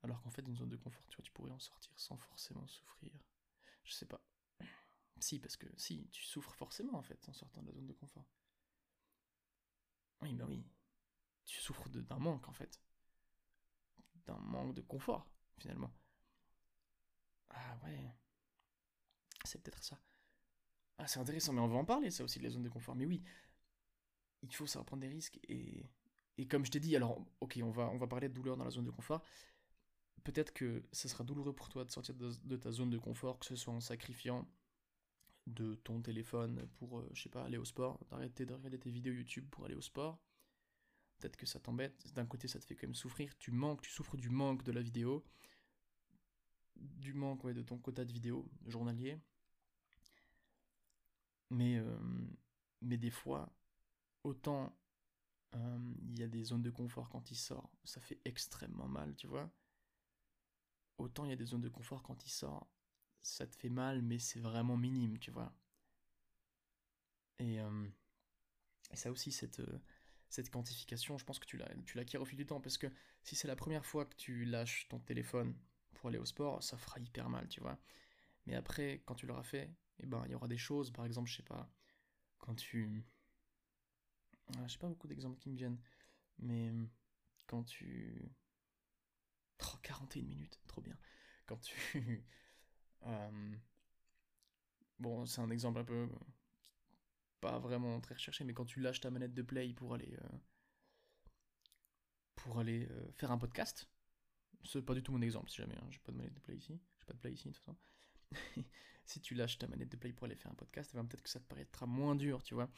Alors 0.02 0.20
qu'en 0.22 0.30
fait, 0.30 0.42
une 0.42 0.56
zone 0.56 0.68
de 0.68 0.76
confort, 0.76 1.06
tu 1.08 1.16
vois, 1.16 1.22
tu 1.22 1.32
pourrais 1.32 1.50
en 1.50 1.58
sortir 1.58 1.92
sans 1.98 2.16
forcément 2.16 2.66
souffrir. 2.66 3.12
Je 3.84 3.92
sais 3.92 4.06
pas. 4.06 4.20
Si, 5.20 5.38
parce 5.38 5.56
que 5.56 5.66
si, 5.76 6.08
tu 6.10 6.22
souffres 6.22 6.54
forcément 6.54 6.98
en 6.98 7.02
fait 7.02 7.28
en 7.28 7.32
sortant 7.32 7.62
de 7.62 7.68
la 7.68 7.74
zone 7.74 7.86
de 7.86 7.92
confort. 7.92 8.26
Oui, 10.20 10.34
bah 10.34 10.44
oui. 10.48 10.64
Tu 11.46 11.60
souffres 11.60 11.88
d'un 11.88 12.18
manque 12.18 12.48
en 12.48 12.52
fait 12.52 12.80
d'un 14.26 14.38
manque 14.38 14.74
de 14.74 14.80
confort, 14.80 15.26
finalement. 15.58 15.92
Ah 17.50 17.78
ouais. 17.84 18.14
C'est 19.44 19.62
peut-être 19.62 19.82
ça. 19.82 19.98
Ah, 20.98 21.06
c'est 21.06 21.20
intéressant, 21.20 21.52
mais 21.52 21.60
on 21.60 21.68
va 21.68 21.76
en 21.76 21.84
parler, 21.84 22.10
ça 22.10 22.24
aussi, 22.24 22.38
de 22.38 22.44
la 22.44 22.50
zone 22.50 22.62
de 22.62 22.68
confort. 22.68 22.94
Mais 22.94 23.04
oui, 23.04 23.22
il 24.42 24.54
faut 24.54 24.66
savoir 24.66 24.86
prendre 24.86 25.02
des 25.02 25.08
risques. 25.08 25.38
Et, 25.48 25.90
et 26.38 26.46
comme 26.46 26.64
je 26.64 26.70
t'ai 26.70 26.80
dit, 26.80 26.96
alors, 26.96 27.24
ok, 27.40 27.58
on 27.62 27.70
va, 27.70 28.06
parler 28.06 28.28
de 28.28 28.34
douleur 28.34 28.56
dans 28.56 28.64
la 28.64 28.70
zone 28.70 28.84
de 28.84 28.90
confort. 28.90 29.22
Peut-être 30.22 30.52
que 30.52 30.84
ce 30.92 31.08
sera 31.08 31.24
douloureux 31.24 31.54
pour 31.54 31.68
toi 31.68 31.84
de 31.84 31.90
sortir 31.90 32.14
de, 32.14 32.56
ta 32.56 32.72
zone 32.72 32.90
de 32.90 32.98
confort, 32.98 33.38
que 33.38 33.46
ce 33.46 33.56
soit 33.56 33.74
en 33.74 33.80
sacrifiant 33.80 34.48
de 35.46 35.74
ton 35.74 36.00
téléphone 36.00 36.66
pour, 36.78 37.00
euh, 37.00 37.10
je 37.12 37.24
sais 37.24 37.28
pas, 37.28 37.44
aller 37.44 37.58
au 37.58 37.66
sport, 37.66 38.02
d'arrêter 38.06 38.46
de 38.46 38.54
regarder 38.54 38.78
tes 38.78 38.90
vidéos 38.90 39.12
YouTube 39.12 39.46
pour 39.50 39.66
aller 39.66 39.74
au 39.74 39.82
sport, 39.82 40.18
peut-être 41.18 41.36
que 41.36 41.46
ça 41.46 41.60
t'embête, 41.60 42.12
d'un 42.14 42.26
côté 42.26 42.48
ça 42.48 42.58
te 42.58 42.64
fait 42.64 42.74
quand 42.74 42.86
même 42.86 42.94
souffrir, 42.94 43.36
tu 43.38 43.50
manques, 43.50 43.82
tu 43.82 43.90
souffres 43.90 44.16
du 44.16 44.30
manque 44.30 44.62
de 44.62 44.72
la 44.72 44.82
vidéo, 44.82 45.24
du 46.76 47.14
manque 47.14 47.46
de 47.46 47.62
ton 47.62 47.78
quota 47.78 48.04
de 48.04 48.12
vidéo 48.12 48.48
journalier, 48.66 49.18
mais, 51.50 51.76
euh, 51.78 51.98
mais 52.82 52.96
des 52.96 53.10
fois, 53.10 53.52
autant 54.24 54.76
euh, 55.54 55.94
il 56.08 56.18
y 56.18 56.22
a 56.22 56.28
des 56.28 56.44
zones 56.44 56.62
de 56.62 56.70
confort 56.70 57.08
quand 57.08 57.30
il 57.30 57.36
sort, 57.36 57.70
ça 57.84 58.00
fait 58.00 58.20
extrêmement 58.24 58.88
mal, 58.88 59.14
tu 59.16 59.26
vois, 59.26 59.50
autant 60.98 61.24
il 61.24 61.30
y 61.30 61.32
a 61.32 61.36
des 61.36 61.46
zones 61.46 61.60
de 61.62 61.68
confort 61.68 62.02
quand 62.02 62.26
il 62.26 62.30
sort, 62.30 62.68
ça 63.22 63.46
te 63.46 63.56
fait 63.56 63.70
mal, 63.70 64.02
mais 64.02 64.18
c'est 64.18 64.40
vraiment 64.40 64.76
minime, 64.76 65.18
tu 65.18 65.30
vois. 65.30 65.52
Et, 67.38 67.60
euh, 67.60 67.88
et 68.90 68.96
ça 68.96 69.10
aussi, 69.10 69.32
cette 69.32 69.62
cette 70.34 70.50
quantification, 70.50 71.16
je 71.16 71.24
pense 71.24 71.38
que 71.38 71.46
tu 71.46 71.56
l'acquiers 71.94 72.18
au 72.18 72.24
fil 72.24 72.36
du 72.36 72.44
temps, 72.44 72.60
parce 72.60 72.76
que 72.76 72.88
si 73.22 73.36
c'est 73.36 73.46
la 73.46 73.54
première 73.54 73.86
fois 73.86 74.04
que 74.04 74.16
tu 74.16 74.44
lâches 74.44 74.88
ton 74.88 74.98
téléphone 74.98 75.56
pour 75.94 76.08
aller 76.08 76.18
au 76.18 76.24
sport, 76.24 76.60
ça 76.62 76.76
fera 76.76 76.98
hyper 76.98 77.28
mal, 77.30 77.46
tu 77.48 77.60
vois. 77.60 77.78
Mais 78.46 78.56
après, 78.56 79.02
quand 79.06 79.14
tu 79.14 79.26
l'auras 79.26 79.44
fait, 79.44 79.70
eh 80.00 80.06
ben, 80.06 80.24
il 80.26 80.32
y 80.32 80.34
aura 80.34 80.48
des 80.48 80.58
choses, 80.58 80.90
par 80.90 81.06
exemple, 81.06 81.30
je 81.30 81.36
sais 81.36 81.44
pas, 81.44 81.70
quand 82.38 82.54
tu... 82.56 83.04
Ah, 84.56 84.66
je 84.66 84.72
sais 84.72 84.78
pas 84.78 84.88
beaucoup 84.88 85.06
d'exemples 85.06 85.38
qui 85.38 85.50
me 85.50 85.56
viennent, 85.56 85.80
mais 86.38 86.72
quand 87.46 87.62
tu... 87.62 88.32
Oh, 89.62 89.78
41 89.82 90.22
minutes, 90.24 90.60
trop 90.66 90.80
bien. 90.80 90.96
Quand 91.46 91.58
tu... 91.58 92.24
Euh, 93.06 93.54
bon, 94.98 95.26
c'est 95.26 95.42
un 95.42 95.50
exemple 95.50 95.78
un 95.78 95.84
peu 95.84 96.08
pas 97.44 97.58
vraiment 97.58 98.00
très 98.00 98.14
recherché, 98.14 98.42
mais 98.42 98.54
quand 98.54 98.64
tu 98.64 98.80
lâches 98.80 99.00
ta 99.00 99.10
manette 99.10 99.34
de 99.34 99.42
play 99.42 99.74
pour 99.74 99.92
aller 99.92 100.16
euh, 100.22 100.38
pour 102.36 102.58
aller 102.58 102.88
euh, 102.90 103.12
faire 103.12 103.30
un 103.30 103.36
podcast, 103.36 103.86
c'est 104.64 104.80
pas 104.80 104.94
du 104.94 105.02
tout 105.02 105.12
mon 105.12 105.20
exemple 105.20 105.50
si 105.50 105.56
jamais, 105.56 105.76
hein, 105.76 105.86
j'ai 105.90 105.98
pas 105.98 106.12
de 106.12 106.16
manette 106.16 106.32
de 106.32 106.40
play 106.40 106.56
ici, 106.56 106.80
j'ai 106.98 107.04
pas 107.04 107.12
de 107.12 107.18
play 107.18 107.32
ici 107.34 107.48
de 107.48 107.52
toute 107.52 107.62
façon. 107.62 107.76
si 109.04 109.20
tu 109.20 109.34
lâches 109.34 109.58
ta 109.58 109.68
manette 109.68 109.90
de 109.90 109.96
play 109.98 110.14
pour 110.14 110.24
aller 110.24 110.36
faire 110.36 110.50
un 110.52 110.54
podcast, 110.54 110.92
eh 110.94 110.96
ben, 110.96 111.04
peut-être 111.04 111.22
que 111.22 111.28
ça 111.28 111.38
te 111.38 111.44
paraîtra 111.44 111.84
moins 111.84 112.16
dur, 112.16 112.42
tu 112.42 112.54
vois. 112.54 112.70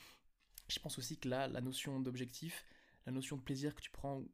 Je 0.68 0.80
pense 0.80 0.98
aussi 0.98 1.16
que 1.16 1.28
là, 1.28 1.46
la 1.46 1.60
notion 1.60 2.00
d'objectif, 2.00 2.64
la 3.06 3.12
notion 3.12 3.36
de 3.36 3.42
plaisir 3.42 3.72
que 3.72 3.80
tu 3.80 3.92
prends, 3.92 4.24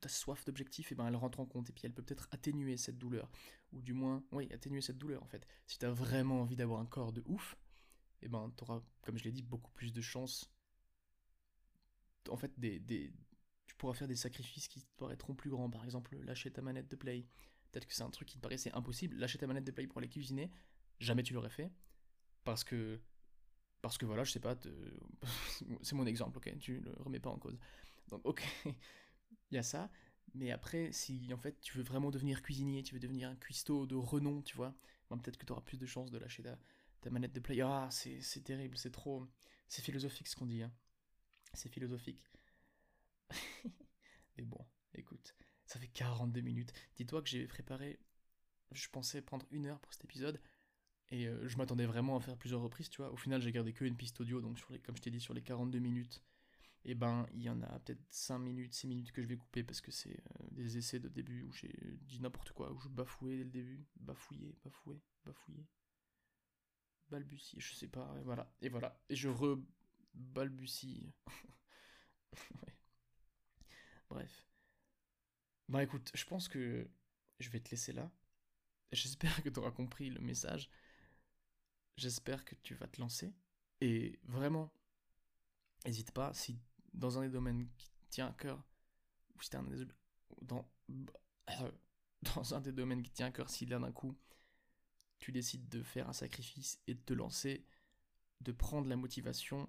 ta 0.00 0.08
soif 0.08 0.44
d'objectif, 0.44 0.90
et 0.90 0.94
eh 0.94 0.96
ben 0.96 1.06
elle 1.06 1.14
rentre 1.14 1.38
en 1.38 1.46
compte 1.46 1.70
et 1.70 1.72
puis 1.72 1.82
elle 1.84 1.92
peut 1.92 2.02
peut-être 2.02 2.26
atténuer 2.32 2.76
cette 2.76 2.98
douleur, 2.98 3.30
ou 3.72 3.80
du 3.80 3.92
moins, 3.92 4.24
oui, 4.32 4.48
atténuer 4.52 4.80
cette 4.80 4.98
douleur 4.98 5.22
en 5.22 5.28
fait. 5.28 5.46
Si 5.68 5.78
tu 5.78 5.86
as 5.86 5.92
vraiment 5.92 6.40
envie 6.40 6.56
d'avoir 6.56 6.80
un 6.80 6.86
corps 6.86 7.12
de 7.12 7.22
ouf, 7.26 7.56
eh 8.22 8.28
ben, 8.28 8.52
tu 8.56 8.64
auras, 8.64 8.82
comme 9.02 9.18
je 9.18 9.24
l'ai 9.24 9.32
dit, 9.32 9.42
beaucoup 9.42 9.70
plus 9.72 9.92
de 9.92 10.00
chances. 10.00 10.50
En 12.28 12.36
fait, 12.36 12.52
des, 12.58 13.12
tu 13.66 13.74
pourras 13.76 13.94
faire 13.94 14.08
des 14.08 14.16
sacrifices 14.16 14.68
qui 14.68 14.82
te 14.82 14.96
paraîtront 14.96 15.34
plus 15.34 15.50
grands. 15.50 15.70
Par 15.70 15.84
exemple, 15.84 16.16
lâcher 16.24 16.50
ta 16.50 16.62
manette 16.62 16.88
de 16.88 16.96
play. 16.96 17.26
Peut-être 17.70 17.86
que 17.86 17.94
c'est 17.94 18.02
un 18.02 18.10
truc 18.10 18.28
qui 18.28 18.36
te 18.36 18.42
paraissait 18.42 18.72
impossible. 18.72 19.16
Lâcher 19.16 19.38
ta 19.38 19.46
manette 19.46 19.64
de 19.64 19.70
play 19.70 19.86
pour 19.86 19.98
aller 19.98 20.08
cuisiner, 20.08 20.50
jamais 20.98 21.22
tu 21.22 21.34
l'aurais 21.34 21.50
fait. 21.50 21.70
Parce 22.44 22.64
que, 22.64 23.00
parce 23.80 23.96
que 23.96 24.06
voilà, 24.06 24.24
je 24.24 24.32
sais 24.32 24.40
pas, 24.40 24.56
c'est 25.82 25.94
mon 25.94 26.06
exemple, 26.06 26.38
ok 26.38 26.58
Tu 26.58 26.80
le 26.80 26.92
remets 26.98 27.20
pas 27.20 27.30
en 27.30 27.38
cause. 27.38 27.58
Donc, 28.08 28.20
ok, 28.24 28.42
il 29.50 29.54
y 29.54 29.58
a 29.58 29.62
ça. 29.62 29.90
Mais 30.34 30.50
après, 30.50 30.92
si 30.92 31.32
en 31.32 31.38
fait 31.38 31.60
tu 31.60 31.76
veux 31.76 31.82
vraiment 31.82 32.10
devenir 32.10 32.42
cuisinier, 32.42 32.82
tu 32.82 32.94
veux 32.94 33.00
devenir 33.00 33.28
un 33.28 33.36
cuistot 33.36 33.86
de 33.86 33.96
renom, 33.96 34.42
tu 34.42 34.56
vois, 34.56 34.74
ben, 35.08 35.18
peut-être 35.18 35.36
que 35.36 35.46
tu 35.46 35.52
auras 35.52 35.62
plus 35.62 35.78
de 35.78 35.86
chances 35.86 36.10
de 36.10 36.18
lâcher 36.18 36.42
ta, 36.42 36.58
ta 37.00 37.10
manette 37.10 37.32
de 37.32 37.40
play. 37.40 37.60
Ah, 37.60 37.88
c'est 37.90 38.44
terrible, 38.44 38.76
c'est 38.76 38.90
trop. 38.90 39.26
C'est 39.68 39.82
philosophique 39.82 40.28
ce 40.28 40.36
qu'on 40.36 40.46
dit. 40.46 40.62
Hein. 40.62 40.72
C'est 41.54 41.68
philosophique. 41.68 42.22
Mais 44.36 44.44
bon, 44.44 44.64
écoute, 44.94 45.34
ça 45.66 45.78
fait 45.78 45.88
42 45.88 46.40
minutes. 46.40 46.72
Dis-toi 46.96 47.22
que 47.22 47.28
j'ai 47.28 47.46
préparé. 47.46 48.00
Je 48.72 48.88
pensais 48.88 49.20
prendre 49.22 49.46
une 49.50 49.66
heure 49.66 49.80
pour 49.80 49.92
cet 49.92 50.04
épisode. 50.04 50.40
Et 51.10 51.26
euh, 51.26 51.48
je 51.48 51.56
m'attendais 51.56 51.86
vraiment 51.86 52.16
à 52.16 52.20
faire 52.20 52.36
plusieurs 52.36 52.60
reprises, 52.60 52.88
tu 52.88 53.02
vois. 53.02 53.12
Au 53.12 53.16
final, 53.16 53.40
j'ai 53.40 53.50
gardé 53.50 53.72
que 53.72 53.84
une 53.84 53.96
piste 53.96 54.20
audio, 54.20 54.40
donc 54.40 54.58
sur 54.58 54.72
les, 54.72 54.78
comme 54.78 54.96
je 54.96 55.02
t'ai 55.02 55.10
dit, 55.10 55.20
sur 55.20 55.34
les 55.34 55.42
42 55.42 55.80
minutes, 55.80 56.22
et 56.84 56.92
eh 56.92 56.94
ben, 56.94 57.26
il 57.34 57.42
y 57.42 57.50
en 57.50 57.60
a 57.62 57.78
peut-être 57.80 58.00
5 58.10 58.38
minutes, 58.38 58.72
6 58.72 58.86
minutes 58.86 59.12
que 59.12 59.20
je 59.20 59.26
vais 59.26 59.36
couper 59.36 59.62
parce 59.62 59.82
que 59.82 59.90
c'est 59.90 60.16
euh, 60.16 60.46
des 60.52 60.78
essais 60.78 60.98
de 60.98 61.08
début 61.08 61.42
où 61.42 61.52
j'ai 61.52 61.74
dit 62.06 62.20
n'importe 62.20 62.52
quoi, 62.52 62.72
où 62.72 62.80
je 62.80 62.88
bafouais 62.88 63.38
dès 63.38 63.44
le 63.44 63.50
début. 63.50 63.86
Bafouillé, 63.96 64.56
bafoué, 64.64 64.98
bafouillé 65.26 65.66
balbutie, 67.10 67.60
je 67.60 67.74
sais 67.74 67.88
pas, 67.88 68.14
et 68.18 68.22
voilà, 68.22 68.52
et 68.60 68.68
voilà, 68.68 68.98
et 69.08 69.16
je 69.16 69.28
re-balbutie. 69.28 71.12
Bref. 74.08 74.46
Bah 75.68 75.82
écoute, 75.82 76.10
je 76.14 76.24
pense 76.24 76.48
que 76.48 76.88
je 77.38 77.50
vais 77.50 77.60
te 77.60 77.70
laisser 77.70 77.92
là. 77.92 78.10
J'espère 78.92 79.42
que 79.42 79.48
tu 79.48 79.60
auras 79.60 79.70
compris 79.70 80.10
le 80.10 80.20
message. 80.20 80.68
J'espère 81.96 82.44
que 82.44 82.54
tu 82.56 82.74
vas 82.74 82.88
te 82.88 83.00
lancer. 83.00 83.32
Et 83.80 84.18
vraiment, 84.24 84.72
n'hésite 85.86 86.10
pas, 86.12 86.34
si 86.34 86.60
dans 86.92 87.18
un 87.18 87.22
des 87.22 87.30
domaines 87.30 87.68
qui 87.78 87.90
tient 88.10 88.28
à 88.28 88.32
cœur, 88.32 88.62
ou 89.36 89.42
si 89.42 89.56
un 89.56 89.62
des, 89.62 89.86
dans, 90.42 90.68
dans 92.34 92.54
un 92.54 92.60
des 92.60 92.72
domaines 92.72 93.02
qui 93.02 93.12
tient 93.12 93.26
à 93.26 93.30
cœur, 93.30 93.48
s'il 93.48 93.70
y 93.70 93.74
a 93.74 93.78
d'un 93.78 93.92
coup 93.92 94.16
tu 95.20 95.32
décides 95.32 95.68
de 95.68 95.82
faire 95.82 96.08
un 96.08 96.12
sacrifice 96.12 96.80
et 96.86 96.94
de 96.94 97.00
te 97.00 97.12
lancer, 97.12 97.66
de 98.40 98.52
prendre 98.52 98.88
la 98.88 98.96
motivation 98.96 99.68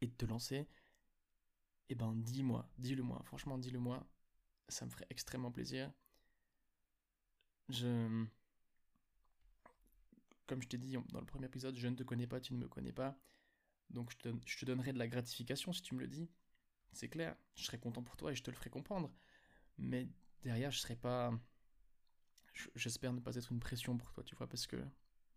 et 0.00 0.08
de 0.08 0.14
te 0.14 0.26
lancer, 0.26 0.68
eh 1.88 1.94
ben 1.94 2.14
dis-moi, 2.16 2.68
dis-le-moi, 2.78 3.22
franchement 3.24 3.58
dis-le-moi, 3.58 4.06
ça 4.68 4.84
me 4.84 4.90
ferait 4.90 5.06
extrêmement 5.08 5.52
plaisir. 5.52 5.92
Je... 7.68 8.26
Comme 10.46 10.62
je 10.62 10.68
t'ai 10.68 10.78
dit 10.78 10.96
dans 11.08 11.20
le 11.20 11.26
premier 11.26 11.46
épisode, 11.46 11.76
je 11.76 11.88
ne 11.88 11.96
te 11.96 12.02
connais 12.02 12.26
pas, 12.26 12.40
tu 12.40 12.54
ne 12.54 12.58
me 12.58 12.68
connais 12.68 12.92
pas, 12.92 13.18
donc 13.90 14.10
je 14.10 14.16
te, 14.16 14.34
je 14.44 14.58
te 14.58 14.64
donnerai 14.64 14.92
de 14.92 14.98
la 14.98 15.08
gratification 15.08 15.72
si 15.72 15.82
tu 15.82 15.94
me 15.94 16.00
le 16.00 16.06
dis, 16.06 16.28
c'est 16.92 17.08
clair, 17.08 17.36
je 17.54 17.64
serai 17.64 17.78
content 17.78 18.02
pour 18.02 18.16
toi 18.16 18.32
et 18.32 18.34
je 18.34 18.42
te 18.42 18.50
le 18.50 18.56
ferai 18.56 18.70
comprendre, 18.70 19.12
mais 19.78 20.08
derrière 20.42 20.70
je 20.70 20.78
serai 20.78 20.96
pas 20.96 21.32
j'espère 22.74 23.12
ne 23.12 23.20
pas 23.20 23.34
être 23.36 23.52
une 23.52 23.60
pression 23.60 23.96
pour 23.96 24.12
toi, 24.12 24.24
tu 24.24 24.34
vois, 24.36 24.48
parce 24.48 24.66
que, 24.66 24.76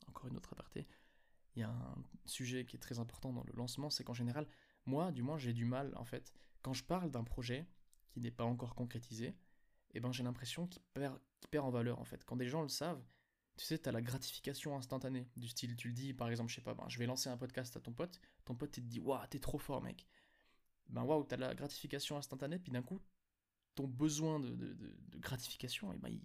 encore 0.07 0.27
une 0.27 0.37
autre 0.37 0.53
aparté, 0.53 0.87
il 1.55 1.61
y 1.61 1.63
a 1.63 1.69
un 1.69 1.95
sujet 2.25 2.65
qui 2.65 2.75
est 2.75 2.79
très 2.79 2.99
important 2.99 3.33
dans 3.33 3.43
le 3.43 3.53
lancement, 3.53 3.89
c'est 3.89 4.03
qu'en 4.03 4.13
général, 4.13 4.47
moi, 4.85 5.11
du 5.11 5.21
moins, 5.21 5.37
j'ai 5.37 5.53
du 5.53 5.65
mal, 5.65 5.93
en 5.95 6.05
fait, 6.05 6.33
quand 6.61 6.73
je 6.73 6.83
parle 6.83 7.11
d'un 7.11 7.23
projet 7.23 7.67
qui 8.09 8.19
n'est 8.19 8.31
pas 8.31 8.43
encore 8.43 8.75
concrétisé, 8.75 9.35
eh 9.91 9.99
ben 9.99 10.11
j'ai 10.11 10.23
l'impression 10.23 10.67
qu'il 10.67 10.81
perd, 10.93 11.19
perd 11.51 11.65
en 11.65 11.71
valeur, 11.71 11.99
en 11.99 12.05
fait. 12.05 12.23
Quand 12.25 12.35
des 12.35 12.47
gens 12.47 12.61
le 12.61 12.69
savent, 12.69 13.03
tu 13.57 13.65
sais, 13.65 13.77
tu 13.77 13.89
as 13.89 13.91
la 13.91 14.01
gratification 14.01 14.77
instantanée, 14.77 15.27
du 15.35 15.47
style, 15.47 15.75
tu 15.75 15.89
le 15.89 15.93
dis, 15.93 16.13
par 16.13 16.29
exemple, 16.29 16.49
je 16.49 16.55
sais 16.55 16.61
pas, 16.61 16.73
ben, 16.73 16.87
je 16.87 16.97
vais 16.97 17.05
lancer 17.05 17.29
un 17.29 17.37
podcast 17.37 17.75
à 17.75 17.79
ton 17.79 17.91
pote, 17.91 18.19
ton 18.45 18.55
pote, 18.55 18.71
te 18.71 18.79
dit, 18.79 18.99
waouh, 18.99 19.25
t'es 19.27 19.39
trop 19.39 19.57
fort, 19.57 19.81
mec. 19.81 20.07
Ben 20.87 21.03
waouh, 21.03 21.23
t'as 21.23 21.37
la 21.37 21.53
gratification 21.53 22.17
instantanée, 22.17 22.59
puis 22.59 22.71
d'un 22.71 22.81
coup, 22.81 23.01
ton 23.75 23.87
besoin 23.87 24.39
de, 24.39 24.55
de, 24.55 25.17
gratification, 25.19 25.91
eh 25.93 25.97
ben, 25.97 26.09
il, 26.09 26.21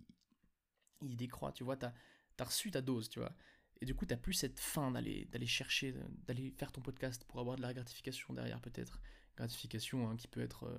il 1.04 1.16
décroît, 1.16 1.52
tu 1.52 1.64
vois, 1.64 1.76
t'as 1.76 1.92
as 2.38 2.44
reçu 2.44 2.70
ta 2.70 2.80
dose, 2.80 3.08
tu 3.08 3.20
vois. 3.20 3.34
Et 3.80 3.86
du 3.86 3.94
coup, 3.94 4.06
t'as 4.06 4.16
plus 4.16 4.34
cette 4.34 4.60
faim 4.60 4.90
d'aller 4.90 5.46
chercher, 5.46 5.94
d'aller 6.26 6.50
faire 6.50 6.72
ton 6.72 6.80
podcast 6.80 7.24
pour 7.24 7.40
avoir 7.40 7.56
de 7.56 7.62
la 7.62 7.74
gratification 7.74 8.32
derrière, 8.34 8.60
peut-être. 8.60 9.00
Gratification 9.36 10.08
hein, 10.08 10.16
qui 10.16 10.28
peut 10.28 10.40
être 10.40 10.64
euh, 10.64 10.78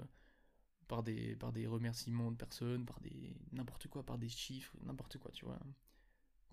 par, 0.87 1.03
des, 1.03 1.35
par 1.35 1.51
des 1.51 1.67
remerciements 1.67 2.31
de 2.31 2.37
personnes, 2.37 2.85
par 2.85 2.99
des. 3.01 3.35
n'importe 3.51 3.87
quoi, 3.87 4.05
par 4.05 4.17
des 4.17 4.29
chiffres, 4.29 4.75
n'importe 4.81 5.17
quoi, 5.17 5.31
tu 5.31 5.45
vois. 5.45 5.59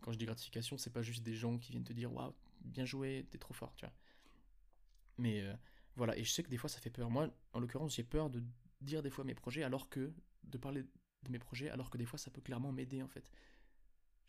Quand 0.00 0.12
je 0.12 0.18
dis 0.18 0.26
gratification, 0.26 0.76
c'est 0.76 0.92
pas 0.92 1.02
juste 1.02 1.22
des 1.22 1.34
gens 1.34 1.58
qui 1.58 1.70
viennent 1.70 1.84
te 1.84 1.92
dire 1.92 2.12
waouh, 2.12 2.34
bien 2.60 2.84
joué, 2.84 3.26
t'es 3.30 3.38
trop 3.38 3.54
fort, 3.54 3.74
tu 3.76 3.86
vois. 3.86 3.94
Mais 5.18 5.42
euh, 5.42 5.54
voilà, 5.94 6.16
et 6.18 6.24
je 6.24 6.30
sais 6.30 6.42
que 6.42 6.48
des 6.50 6.56
fois 6.58 6.68
ça 6.68 6.80
fait 6.80 6.90
peur. 6.90 7.08
Moi, 7.08 7.30
en 7.52 7.60
l'occurrence, 7.60 7.94
j'ai 7.94 8.02
peur 8.02 8.30
de 8.30 8.42
dire 8.80 9.02
des 9.02 9.10
fois 9.10 9.24
mes 9.24 9.34
projets 9.34 9.62
alors 9.62 9.88
que. 9.88 10.12
de 10.42 10.58
parler 10.58 10.84
de 11.22 11.30
mes 11.30 11.38
projets 11.38 11.70
alors 11.70 11.88
que 11.88 11.98
des 11.98 12.04
fois 12.04 12.18
ça 12.18 12.30
peut 12.30 12.40
clairement 12.40 12.72
m'aider 12.72 13.02
en 13.02 13.08
fait. 13.08 13.30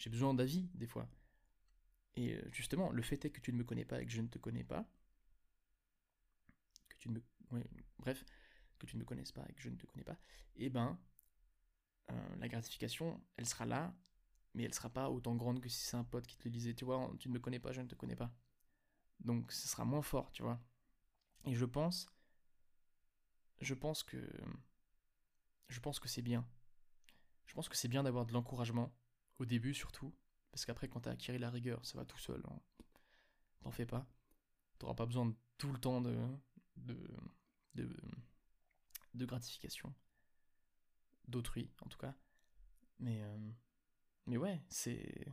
J'ai 0.04 0.10
besoin 0.10 0.34
d'avis, 0.34 0.68
des 0.74 0.86
fois. 0.86 1.08
Et 2.18 2.34
euh, 2.34 2.42
justement, 2.52 2.92
le 2.92 3.02
fait 3.02 3.24
est 3.24 3.30
que 3.30 3.40
tu 3.40 3.54
ne 3.54 3.58
me 3.58 3.64
connais 3.64 3.86
pas 3.86 4.02
et 4.02 4.06
que 4.06 4.12
je 4.12 4.20
ne 4.20 4.28
te 4.28 4.38
connais 4.38 4.66
pas, 4.66 4.86
que 6.90 6.98
tu 6.98 7.08
ne 7.08 7.14
me... 7.14 7.24
bref, 8.00 8.26
que 8.80 8.86
tu 8.86 8.98
ne 8.98 9.00
me 9.00 9.06
connaisses 9.06 9.32
pas 9.32 9.46
et 9.48 9.54
que 9.54 9.62
je 9.62 9.70
ne 9.70 9.78
te 9.78 9.86
connais 9.86 10.04
pas, 10.04 10.18
eh 10.58 10.70
ben, 10.70 11.00
euh, 12.12 12.36
la 12.36 12.50
gratification, 12.50 13.24
elle 13.38 13.48
sera 13.48 13.66
là, 13.66 13.96
mais 14.56 14.64
elle 14.64 14.74
sera 14.74 14.90
pas 14.90 15.10
autant 15.10 15.36
grande 15.36 15.62
que 15.62 15.70
si 15.70 15.80
c'est 15.86 15.96
un 15.96 16.04
pote 16.04 16.28
qui 16.28 16.36
te 16.38 16.44
le 16.44 16.52
disait, 16.52 16.74
tu 16.74 16.84
vois, 16.84 17.10
tu 17.18 17.30
ne 17.30 17.34
me 17.36 17.40
connais 17.40 17.60
pas, 17.60 17.72
je 17.72 17.80
ne 17.80 17.88
te 17.88 17.96
connais 17.96 18.18
pas. 18.18 18.36
Donc, 19.22 19.54
ce 19.54 19.70
sera 19.70 19.86
moins 19.86 20.02
fort, 20.02 20.34
tu 20.34 20.44
vois. 20.44 20.60
Et 21.46 21.56
je 21.56 21.64
pense, 21.64 22.10
je 23.62 23.74
pense 23.74 24.04
que, 24.04 24.20
je 25.70 25.80
pense 25.80 26.02
que 26.02 26.10
c'est 26.10 26.22
bien. 26.22 26.46
Je 27.46 27.54
pense 27.54 27.70
que 27.70 27.78
c'est 27.78 27.88
bien 27.88 28.04
d'avoir 28.04 28.26
de 28.26 28.34
l'encouragement, 28.34 28.94
au 29.40 29.46
début 29.46 29.74
surtout, 29.74 30.14
parce 30.52 30.66
qu'après 30.66 30.88
quand 30.88 31.02
t'as 31.02 31.12
acquis 31.12 31.38
la 31.38 31.50
rigueur, 31.50 31.86
ça 31.86 31.98
va 31.98 32.06
tout 32.06 32.20
seul. 32.20 32.42
Hein. 32.48 32.60
T'en 33.62 33.72
fais 33.72 33.86
pas. 33.86 34.06
T'auras 34.78 34.94
pas 34.94 35.06
besoin 35.06 35.26
de 35.26 35.36
tout 35.58 35.72
le 35.72 35.80
temps 35.80 36.02
de, 36.02 36.16
de, 36.78 37.90
de, 39.14 39.26
gratification. 39.26 39.94
D'autrui, 41.28 41.72
en 41.82 41.88
tout 41.88 41.98
cas. 41.98 42.14
Mais, 43.00 43.22
euh, 43.24 43.52
mais 44.26 44.38
ouais, 44.38 44.62
c'est... 44.70 45.26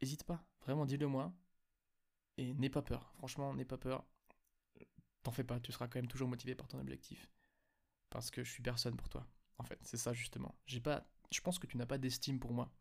Hésite 0.00 0.24
pas, 0.24 0.44
vraiment 0.62 0.86
dis-le 0.86 1.06
moi. 1.06 1.32
Et 2.36 2.54
n'aie 2.54 2.70
pas 2.70 2.82
peur, 2.82 3.12
franchement, 3.14 3.54
n'aie 3.54 3.64
pas 3.64 3.78
peur. 3.78 4.04
T'en 5.22 5.32
fais 5.32 5.44
pas, 5.44 5.60
tu 5.60 5.72
seras 5.72 5.88
quand 5.88 5.98
même 5.98 6.08
toujours 6.08 6.28
motivé 6.28 6.54
par 6.54 6.68
ton 6.68 6.78
objectif. 6.78 7.28
Parce 8.10 8.30
que 8.30 8.44
je 8.44 8.50
suis 8.50 8.62
personne 8.62 8.96
pour 8.96 9.08
toi. 9.08 9.26
En 9.58 9.64
fait, 9.64 9.78
c'est 9.82 9.96
ça 9.96 10.12
justement. 10.12 10.56
J'ai 10.66 10.80
pas 10.80 11.06
je 11.30 11.40
pense 11.40 11.58
que 11.58 11.66
tu 11.66 11.76
n'as 11.76 11.86
pas 11.86 11.98
d'estime 11.98 12.38
pour 12.38 12.52
moi. 12.52 12.72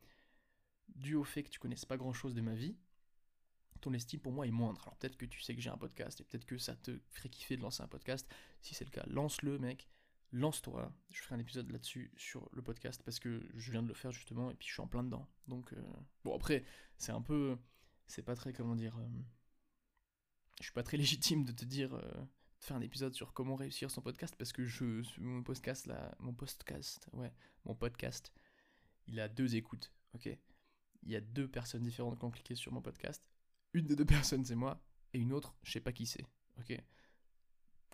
Dû 0.95 1.15
au 1.15 1.23
fait 1.23 1.43
que 1.43 1.49
tu 1.49 1.59
connaisses 1.59 1.85
pas 1.85 1.97
grand 1.97 2.13
chose 2.13 2.33
de 2.33 2.41
ma 2.41 2.55
vie, 2.55 2.77
ton 3.81 3.93
estime 3.93 4.19
pour 4.19 4.31
moi 4.31 4.47
est 4.47 4.51
moindre. 4.51 4.81
Alors 4.83 4.95
peut-être 4.97 5.17
que 5.17 5.25
tu 5.25 5.41
sais 5.41 5.55
que 5.55 5.61
j'ai 5.61 5.69
un 5.69 5.77
podcast 5.77 6.19
et 6.19 6.23
peut-être 6.23 6.45
que 6.45 6.57
ça 6.57 6.75
te 6.75 6.99
ferait 7.09 7.29
kiffer 7.29 7.57
de 7.57 7.61
lancer 7.61 7.83
un 7.83 7.87
podcast. 7.87 8.27
Si 8.61 8.73
c'est 8.73 8.85
le 8.85 8.91
cas, 8.91 9.05
lance-le, 9.07 9.59
mec. 9.59 9.87
Lance-toi. 10.33 10.91
Je 11.09 11.21
ferai 11.21 11.35
un 11.35 11.39
épisode 11.39 11.71
là-dessus 11.71 12.11
sur 12.17 12.49
le 12.51 12.61
podcast 12.61 13.01
parce 13.03 13.19
que 13.19 13.47
je 13.55 13.71
viens 13.71 13.81
de 13.81 13.87
le 13.87 13.93
faire 13.93 14.11
justement 14.11 14.51
et 14.51 14.55
puis 14.55 14.67
je 14.67 14.73
suis 14.73 14.81
en 14.81 14.87
plein 14.87 15.03
dedans. 15.03 15.27
Donc, 15.47 15.71
euh, 15.71 15.81
bon, 16.25 16.35
après, 16.35 16.65
c'est 16.97 17.13
un 17.13 17.21
peu. 17.21 17.57
C'est 18.07 18.23
pas 18.23 18.35
très, 18.35 18.51
comment 18.51 18.75
dire. 18.75 18.97
Euh, 18.97 19.07
je 20.59 20.63
suis 20.63 20.73
pas 20.73 20.83
très 20.83 20.97
légitime 20.97 21.45
de 21.45 21.53
te 21.53 21.63
dire. 21.65 21.93
Euh, 21.93 22.25
de 22.59 22.65
faire 22.65 22.75
un 22.75 22.81
épisode 22.81 23.13
sur 23.13 23.33
comment 23.33 23.55
réussir 23.55 23.91
son 23.91 24.01
podcast 24.01 24.35
parce 24.35 24.51
que 24.51 24.65
je. 24.65 25.01
Mon 25.19 25.43
podcast 25.43 25.85
là. 25.85 26.13
Mon 26.19 26.33
podcast, 26.33 27.07
ouais. 27.13 27.31
Mon 27.65 27.75
podcast. 27.75 28.33
Il 29.07 29.19
a 29.19 29.27
deux 29.27 29.55
écoutes, 29.55 29.91
ok? 30.13 30.29
Il 31.03 31.11
y 31.11 31.15
a 31.15 31.21
deux 31.21 31.47
personnes 31.47 31.83
différentes 31.83 32.19
qui 32.19 32.25
ont 32.25 32.31
cliqué 32.31 32.55
sur 32.55 32.71
mon 32.71 32.81
podcast 32.81 33.23
une 33.73 33.85
des 33.85 33.95
deux 33.95 34.05
personnes 34.05 34.45
c'est 34.45 34.55
moi, 34.55 34.81
et 35.13 35.19
une 35.19 35.33
autre, 35.33 35.55
je 35.63 35.71
sais 35.71 35.81
pas 35.81 35.91
qui 35.91 36.05
c'est, 36.05 36.25
ok? 36.59 36.77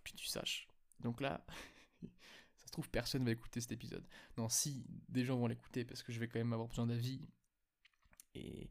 Que 0.04 0.12
tu 0.16 0.26
saches. 0.26 0.68
Donc 1.00 1.22
là, 1.22 1.46
ça 2.02 2.68
se 2.68 2.72
trouve, 2.72 2.90
personne 2.90 3.24
va 3.24 3.32
écouter 3.32 3.62
cet 3.62 3.72
épisode. 3.72 4.06
Non, 4.38 4.50
si, 4.50 4.86
des 5.10 5.24
gens 5.26 5.38
vont 5.38 5.48
l'écouter, 5.48 5.86
parce 5.86 6.04
que 6.04 6.12
je 6.12 6.20
vais 6.20 6.28
quand 6.28 6.40
même 6.40 6.54
avoir 6.54 6.68
besoin 6.68 6.88
d'avis. 6.88 7.22
Et, 8.36 8.70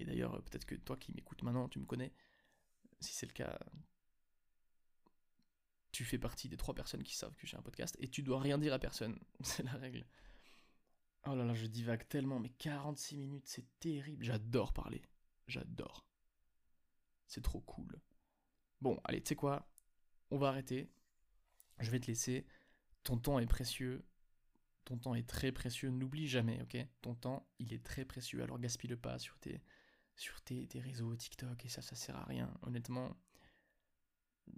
d'ailleurs, 0.00 0.42
peut-être 0.44 0.66
que 0.66 0.74
toi 0.74 0.96
qui 0.96 1.12
m'écoutes 1.12 1.42
maintenant, 1.42 1.68
tu 1.68 1.78
me 1.78 1.86
connais. 1.86 2.12
Si 3.00 3.14
c'est 3.14 3.26
le 3.26 3.32
cas, 3.32 3.58
tu 5.92 6.04
fais 6.04 6.18
partie 6.18 6.48
des 6.48 6.56
trois 6.56 6.74
personnes 6.74 7.02
qui 7.02 7.14
savent 7.14 7.34
que 7.36 7.46
j'ai 7.46 7.56
un 7.56 7.62
podcast, 7.62 7.96
et 8.00 8.08
tu 8.08 8.22
dois 8.22 8.40
rien 8.40 8.58
dire 8.58 8.74
à 8.74 8.78
personne. 8.78 9.18
c'est 9.40 9.62
la 9.62 9.72
règle. 9.72 10.04
Oh 11.28 11.34
là 11.34 11.44
là, 11.44 11.54
je 11.54 11.66
divague 11.66 12.06
tellement, 12.08 12.38
mais 12.38 12.50
46 12.50 13.16
minutes, 13.16 13.46
c'est 13.48 13.66
terrible. 13.80 14.24
J'adore 14.24 14.72
parler. 14.72 15.02
J'adore. 15.48 16.06
C'est 17.26 17.42
trop 17.42 17.60
cool. 17.60 18.00
Bon, 18.80 19.00
allez, 19.04 19.20
tu 19.20 19.30
sais 19.30 19.34
quoi? 19.34 19.68
On 20.30 20.38
va 20.38 20.48
arrêter. 20.48 20.88
Je 21.80 21.90
vais 21.90 21.98
te 21.98 22.06
laisser. 22.06 22.46
Ton 23.02 23.18
temps 23.18 23.40
est 23.40 23.46
précieux. 23.46 24.04
Ton 24.84 24.98
temps 24.98 25.16
est 25.16 25.28
très 25.28 25.50
précieux. 25.50 25.90
N'oublie 25.90 26.28
jamais, 26.28 26.62
ok? 26.62 26.76
Ton 27.02 27.16
temps, 27.16 27.48
il 27.58 27.72
est 27.72 27.84
très 27.84 28.04
précieux. 28.04 28.42
Alors 28.42 28.60
gaspille-le 28.60 28.96
pas 28.96 29.18
sur 29.18 29.36
tes, 29.40 29.60
sur 30.14 30.40
tes, 30.42 30.68
réseaux 30.74 31.14
TikTok 31.16 31.64
et 31.64 31.68
ça, 31.68 31.82
ça 31.82 31.96
sert 31.96 32.16
à 32.16 32.24
rien. 32.24 32.52
Honnêtement, 32.62 33.16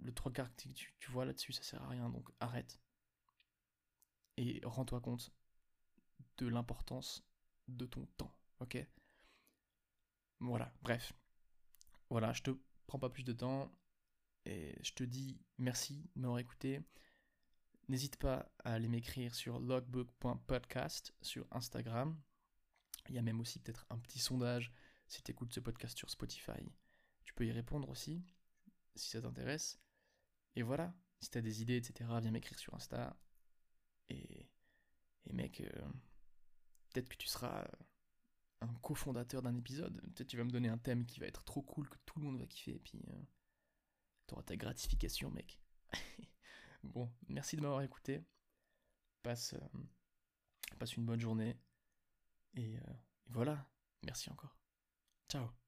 le 0.03 0.11
trois 0.13 0.31
quarts 0.31 0.55
que 0.55 0.67
tu, 0.67 0.93
tu 0.99 1.11
vois 1.11 1.25
là-dessus, 1.25 1.51
ça 1.51 1.63
sert 1.63 1.81
à 1.81 1.87
rien. 1.87 2.09
Donc 2.09 2.29
arrête. 2.39 2.79
Et 4.37 4.61
rends-toi 4.63 5.01
compte 5.01 5.33
de 6.39 6.47
l'importance 6.47 7.23
de 7.67 7.85
ton 7.85 8.05
temps, 8.17 8.33
ok? 8.59 8.77
Voilà, 10.39 10.73
bref. 10.81 11.13
Voilà, 12.09 12.33
je 12.33 12.41
te 12.41 12.51
prends 12.87 12.99
pas 12.99 13.09
plus 13.09 13.23
de 13.23 13.33
temps 13.33 13.71
et 14.45 14.75
je 14.81 14.93
te 14.93 15.03
dis 15.03 15.39
merci 15.57 16.09
de 16.15 16.21
m'avoir 16.21 16.39
écouté. 16.39 16.81
N'hésite 17.89 18.17
pas 18.17 18.51
à 18.63 18.73
aller 18.73 18.87
m'écrire 18.87 19.35
sur 19.35 19.59
logbook.podcast 19.59 21.13
sur 21.21 21.45
Instagram. 21.51 22.19
Il 23.09 23.15
y 23.15 23.17
a 23.17 23.21
même 23.21 23.41
aussi 23.41 23.59
peut-être 23.59 23.85
un 23.89 23.99
petit 23.99 24.19
sondage 24.19 24.71
si 25.07 25.21
tu 25.21 25.31
écoutes 25.31 25.53
ce 25.53 25.59
podcast 25.59 25.97
sur 25.97 26.09
Spotify. 26.09 26.71
Tu 27.25 27.33
peux 27.33 27.45
y 27.45 27.51
répondre 27.51 27.89
aussi 27.89 28.23
si 28.95 29.09
ça 29.09 29.21
t'intéresse. 29.21 29.79
Et 30.55 30.63
voilà, 30.63 30.93
si 31.19 31.29
tu 31.29 31.37
as 31.37 31.41
des 31.41 31.61
idées, 31.61 31.77
etc., 31.77 32.09
viens 32.21 32.31
m'écrire 32.31 32.59
sur 32.59 32.73
Insta. 32.75 33.15
Et, 34.09 34.49
et 35.25 35.33
mec, 35.33 35.61
euh, 35.61 35.89
peut-être 36.89 37.09
que 37.09 37.17
tu 37.17 37.27
seras 37.27 37.65
un 38.61 38.73
cofondateur 38.81 39.41
d'un 39.41 39.55
épisode. 39.55 40.01
Peut-être 40.13 40.27
tu 40.27 40.37
vas 40.37 40.43
me 40.43 40.51
donner 40.51 40.69
un 40.69 40.77
thème 40.77 41.05
qui 41.05 41.19
va 41.19 41.27
être 41.27 41.43
trop 41.43 41.61
cool, 41.61 41.89
que 41.89 41.97
tout 42.05 42.19
le 42.19 42.25
monde 42.25 42.39
va 42.39 42.45
kiffer, 42.45 42.75
et 42.75 42.79
puis 42.79 43.01
euh, 43.09 43.21
t'auras 44.27 44.43
ta 44.43 44.55
gratification, 44.55 45.31
mec. 45.31 45.59
bon, 46.83 47.11
merci 47.27 47.55
de 47.55 47.61
m'avoir 47.61 47.81
écouté. 47.81 48.21
Passe, 49.23 49.53
euh, 49.53 50.87
une 50.97 51.05
bonne 51.05 51.19
journée. 51.19 51.57
Euh, 52.57 52.61
et 52.61 52.79
voilà, 53.27 53.69
merci 54.03 54.29
encore. 54.29 54.57
Ciao. 55.29 55.58